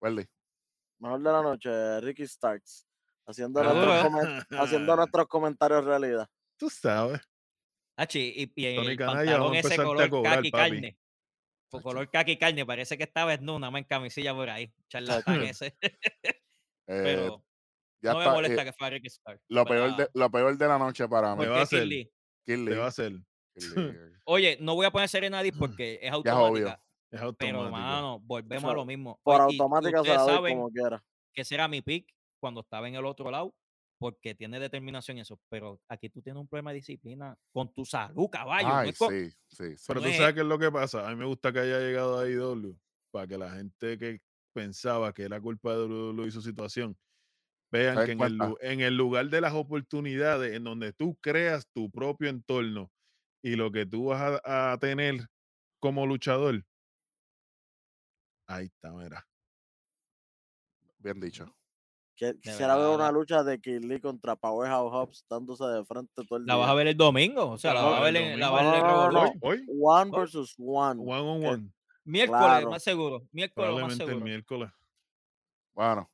Welly. 0.00 0.26
Mejor 0.98 1.20
de 1.22 1.32
la 1.32 1.42
noche, 1.42 2.00
Ricky 2.00 2.26
Starks. 2.26 2.86
Haciendo, 3.26 3.60
Ah. 3.60 4.08
nuestros, 4.08 4.60
haciendo 4.60 4.96
nuestros 4.96 5.26
comentarios 5.28 5.84
realidad. 5.84 6.28
Tú 6.56 6.68
sabes. 6.70 7.20
Hachi, 7.96 8.32
y, 8.34 8.52
y 8.56 8.66
el 8.66 8.96
pantalón 8.96 9.54
ese 9.54 9.76
color 9.76 10.08
cobrar, 10.08 10.36
kaki 10.36 10.50
papi. 10.50 10.70
carne. 10.70 10.98
Por 11.70 11.82
color 11.82 12.10
kaki 12.10 12.38
carne, 12.38 12.66
parece 12.66 12.96
que 12.98 13.04
estaba 13.04 13.30
desnudo, 13.30 13.58
nada 13.58 13.70
más 13.70 13.80
en 13.80 13.84
camisilla 13.88 14.34
por 14.34 14.48
ahí. 14.50 14.72
Charlatán 14.88 15.42
ese. 15.42 15.76
Eh, 16.92 17.02
Pero 17.04 17.44
ya 18.02 18.12
no 18.14 18.18
me 18.20 18.26
molesta 18.26 18.62
eh, 18.62 18.64
que 18.66 18.72
fuera 18.72 18.94
Ricky 18.96 19.06
Stark. 19.08 19.40
lo, 19.48 19.64
peor 19.64 19.96
de, 19.96 20.08
lo 20.14 20.30
peor 20.30 20.56
de 20.56 20.68
la 20.68 20.78
noche 20.78 21.08
para 21.08 21.34
mí. 21.36 21.42
Me 21.42 21.48
va 21.48 21.60
a 21.60 21.62
hacer. 21.62 21.88
Te 22.46 22.74
va 22.76 22.84
a 22.84 22.88
hacer. 22.88 23.12
Oye, 24.24 24.58
no 24.60 24.74
voy 24.74 24.86
a 24.86 24.90
poner 24.90 25.08
Serenadis 25.08 25.52
porque 25.58 25.94
es 25.94 26.00
Ya 26.02 26.08
es 26.08 26.12
automática. 26.14 26.48
obvio. 26.50 26.78
Es 27.12 27.20
Pero, 27.38 27.70
mano, 27.70 28.20
volvemos 28.20 28.70
a 28.70 28.74
lo 28.74 28.84
mismo. 28.84 29.18
Por 29.24 29.40
Oye, 29.40 29.56
automática 29.58 30.02
se 30.04 30.14
la 30.14 30.36
como 30.38 30.70
quiera. 30.70 31.02
que 31.34 31.42
ese 31.42 31.56
era 31.56 31.66
mi 31.66 31.82
pick 31.82 32.08
cuando 32.40 32.60
estaba 32.60 32.86
en 32.88 32.94
el 32.94 33.04
otro 33.04 33.30
lado, 33.32 33.52
porque 33.98 34.34
tiene 34.36 34.60
determinación 34.60 35.18
y 35.18 35.22
eso. 35.22 35.38
Pero 35.48 35.80
aquí 35.88 36.08
tú 36.08 36.22
tienes 36.22 36.40
un 36.40 36.46
problema 36.46 36.70
de 36.70 36.76
disciplina 36.76 37.36
con 37.52 37.72
tu 37.74 37.84
salud, 37.84 38.28
caballo. 38.30 38.68
Ay, 38.70 38.90
es 38.90 38.96
sí, 38.98 39.30
sí, 39.48 39.76
sí. 39.76 39.84
Pero 39.88 40.00
No 40.00 40.06
tú 40.06 40.12
es- 40.12 40.16
sabes 40.18 40.34
qué 40.34 40.40
es 40.40 40.46
lo 40.46 40.58
que 40.58 40.70
pasa. 40.70 41.06
A 41.06 41.10
mí 41.10 41.16
me 41.16 41.24
gusta 41.26 41.52
que 41.52 41.58
haya 41.58 41.80
llegado 41.80 42.20
a 42.20 42.28
IW 42.28 42.76
para 43.10 43.26
que 43.26 43.36
la 43.36 43.50
gente 43.50 43.98
que 43.98 44.20
pensaba 44.54 45.12
que 45.12 45.24
era 45.24 45.40
culpa 45.40 45.72
de 45.76 45.86
WWE 45.86 46.28
y 46.28 46.30
su 46.30 46.40
situación 46.42 46.96
vean 47.70 48.04
que 48.06 48.12
en 48.12 48.20
el, 48.22 48.38
en 48.60 48.96
lugar 48.96 49.28
de 49.28 49.40
las 49.40 49.54
oportunidades, 49.54 50.54
en 50.54 50.64
donde 50.64 50.92
tú 50.92 51.16
creas 51.20 51.66
tu 51.72 51.90
propio 51.90 52.28
entorno 52.28 52.90
y 53.42 53.56
lo 53.56 53.70
que 53.72 53.86
tú 53.86 54.06
vas 54.06 54.40
a, 54.44 54.72
a 54.72 54.78
tener 54.78 55.26
como 55.80 56.06
luchador, 56.06 56.64
ahí 58.46 58.66
está, 58.66 58.92
mira. 58.92 59.26
Bien 60.98 61.20
dicho. 61.20 61.46
Que- 62.16 62.38
Quisiera 62.38 62.76
ver 62.76 62.88
una 62.88 63.04
la- 63.06 63.12
lucha 63.12 63.42
de 63.42 63.58
Kid 63.60 63.82
Lee 63.84 64.00
contra 64.00 64.36
Powerhouse 64.36 64.92
Hobbs 64.92 65.24
dándose 65.30 65.64
de 65.64 65.84
frente 65.86 66.12
todo 66.28 66.38
el 66.38 66.44
La 66.44 66.54
día. 66.54 66.60
vas 66.60 66.70
a 66.70 66.74
ver 66.74 66.86
el 66.88 66.96
domingo. 66.96 67.48
O 67.52 67.58
sea, 67.58 67.72
la 67.72 67.82
vas 67.82 67.98
a 68.00 68.02
ver 68.02 68.16
el 68.16 68.22
en 68.22 68.40
la 68.40 68.48
domingo. 68.48 68.70
vas 68.72 68.82
a 68.84 69.08
ver. 69.08 69.32
Hoy, 69.42 69.58
hoy, 69.58 69.66
One 69.80 70.10
versus 70.10 70.54
one. 70.58 71.00
one 71.00 71.20
on 71.20 71.44
one, 71.46 71.72
Miércoles, 72.04 72.40
Claro. 72.40 72.70
más 72.70 72.82
seguro. 72.82 73.26
Miércoles, 73.32 73.70
más 73.70 73.74
probablemente 73.74 74.04
el 74.04 74.08
seguro. 74.10 74.24
miércoles. 74.26 74.70
Bueno, 75.72 76.10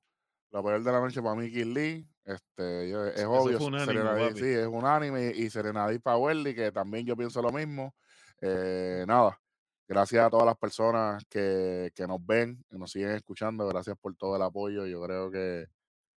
lo 0.50 0.64
peor 0.64 0.82
de 0.82 0.92
la 0.92 1.00
noche 1.00 1.22
para 1.22 1.34
mí, 1.34 1.50
Kid 1.50 1.66
Lee. 1.66 2.08
Este, 2.24 2.88
yo- 2.90 3.06
es 3.06 3.14
Eso 3.16 3.28
obvio, 3.30 3.58
fue 3.58 3.78
Serenadí, 3.78 4.20
papi. 4.20 4.40
sí, 4.40 4.46
es 4.46 4.66
unánime. 4.66 5.32
Y 5.34 5.50
Serenadí 5.50 5.98
Powerly, 5.98 6.54
que 6.54 6.72
también 6.72 7.06
yo 7.06 7.16
pienso 7.16 7.40
lo 7.42 7.52
mismo. 7.52 7.94
Eh, 8.40 9.04
nada, 9.06 9.40
gracias 9.88 10.26
a 10.26 10.30
todas 10.30 10.46
las 10.46 10.56
personas 10.56 11.24
que, 11.28 11.90
que 11.94 12.06
nos 12.06 12.24
ven, 12.24 12.64
que 12.70 12.78
nos 12.78 12.90
siguen 12.92 13.10
escuchando. 13.10 13.66
Gracias 13.68 13.96
por 14.00 14.14
todo 14.16 14.36
el 14.36 14.42
apoyo. 14.42 14.86
Yo 14.86 15.02
creo 15.02 15.30
que 15.30 15.66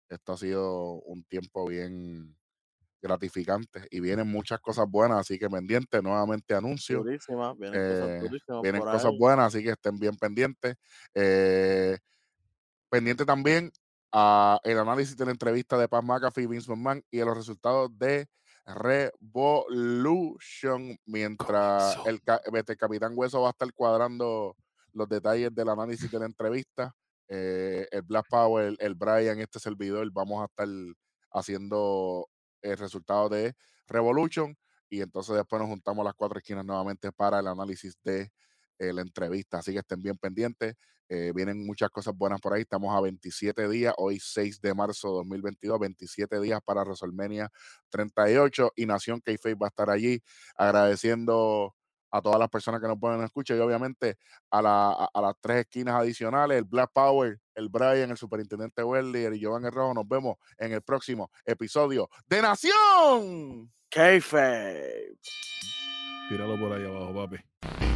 esto 0.09 0.33
ha 0.33 0.37
sido 0.39 0.95
un 1.03 1.25
tiempo 1.25 1.67
bien 1.69 2.37
gratificante 3.03 3.87
y 3.91 4.01
vienen 4.01 4.29
muchas 4.29 4.61
cosas 4.61 4.87
buenas, 4.89 5.19
así 5.21 5.39
que 5.39 5.49
pendiente, 5.49 6.03
nuevamente 6.03 6.55
anuncio. 6.55 7.05
Durísima, 7.05 7.55
vienen 7.55 7.81
Eh, 7.81 8.21
cosas 8.29 8.63
vienen 8.63 8.83
buenas, 9.19 9.47
así 9.55 9.63
que 9.65 9.71
estén 9.71 9.99
bien 9.99 10.17
pendientes. 10.17 10.77
Eh, 11.15 11.99
pendiente 12.91 13.25
también 13.25 13.71
a 14.13 14.59
el 14.65 14.79
análisis 14.79 15.17
de 15.17 15.25
la 15.25 15.33
entrevista 15.33 15.77
de 15.77 15.89
Pat 15.89 16.05
McAfee 16.05 16.43
y 16.43 16.47
Vince 16.47 16.71
McMahon 16.71 17.03
y 17.11 17.19
de 17.19 17.25
los 17.25 17.37
resultados 17.37 17.91
de 17.99 18.27
Revolution, 18.75 19.79
mientras 21.07 21.97
el, 22.07 22.21
este, 22.55 22.73
el 22.73 22.79
Capitán 22.79 23.13
Hueso 23.15 23.41
va 23.41 23.49
a 23.49 23.51
estar 23.51 23.73
cuadrando 23.73 24.55
los 24.93 25.09
detalles 25.09 25.55
del 25.55 25.71
análisis 25.71 26.11
de 26.11 26.19
la 26.19 26.27
entrevista. 26.27 26.93
Eh, 27.29 27.87
el 27.91 28.03
Black 28.03 28.27
Power, 28.29 28.67
el, 28.67 28.77
el 28.81 28.95
Brian, 28.95 29.39
este 29.41 29.59
servidor, 29.59 30.07
vamos 30.13 30.43
a 30.43 30.47
estar 30.47 30.69
haciendo 31.33 32.29
el 32.63 32.77
resultado 32.77 33.29
de 33.29 33.55
Revolution 33.87 34.57
y 34.91 35.01
entonces 35.03 35.37
después 35.37 35.61
nos 35.61 35.69
juntamos 35.69 36.03
a 36.03 36.09
las 36.09 36.15
cuatro 36.15 36.39
esquinas 36.39 36.65
nuevamente 36.65 37.13
para 37.13 37.41
el 37.41 37.47
análisis 37.47 37.97
de 38.03 38.31
eh, 38.79 38.93
la 38.93 39.03
entrevista. 39.03 39.59
Así 39.59 39.73
que 39.73 39.79
estén 39.81 40.01
bien 40.03 40.17
pendientes. 40.19 40.75
eh, 41.11 41.33
vienen 41.35 41.65
muchas 41.65 41.89
cosas 41.89 42.15
buenas 42.15 42.39
por 42.39 42.53
ahí. 42.53 42.61
Estamos 42.63 42.95
a 42.95 43.01
27 43.01 43.67
días, 43.71 43.95
hoy 43.97 44.19
6 44.21 44.61
de 44.61 44.75
marzo 44.75 45.09
de 45.09 45.15
2022, 45.15 45.79
27 45.81 46.39
días 46.41 46.61
para 46.63 46.83
WrestleMania 46.83 47.49
38 47.89 48.73
y 48.77 48.85
Nación 48.85 49.21
k 49.23 49.33
va 49.55 49.67
a 49.67 49.69
estar 49.69 49.89
allí 49.89 50.21
agradeciendo 50.55 51.75
a 52.11 52.21
todas 52.23 52.39
las 52.39 52.49
personas 52.49 52.81
que 52.81 52.87
nos 52.89 52.99
pueden 52.99 53.23
escuchar 53.23 53.57
y 53.57 53.61
obviamente 53.61 54.17
a, 54.51 54.61
la- 54.63 55.09
a- 55.13 55.21
las 55.23 55.35
tres 55.41 55.59
esquinas 55.61 55.95
adicionales, 55.95 56.59
el 56.59 56.65
Black 56.65 56.91
Power, 56.93 57.39
el 57.55 57.69
Brian, 57.71 58.11
el 58.11 58.17
Superintendente 58.19 58.83
Welly, 58.83 59.25
el 59.25 59.39
Giovanni 59.39 59.69
Rojo. 59.71 59.95
Nos 59.95 60.09
vemos 60.09 60.37
en 60.59 60.73
el 60.73 60.83
próximo 60.83 61.31
episodio 61.47 62.09
de 62.27 62.43
Nación. 62.43 63.73
Kayfabe. 63.91 65.17
Tíralo 66.29 66.59
por 66.61 66.73
ahí 66.75 66.85
abajo, 66.87 67.15
papi. 67.15 67.88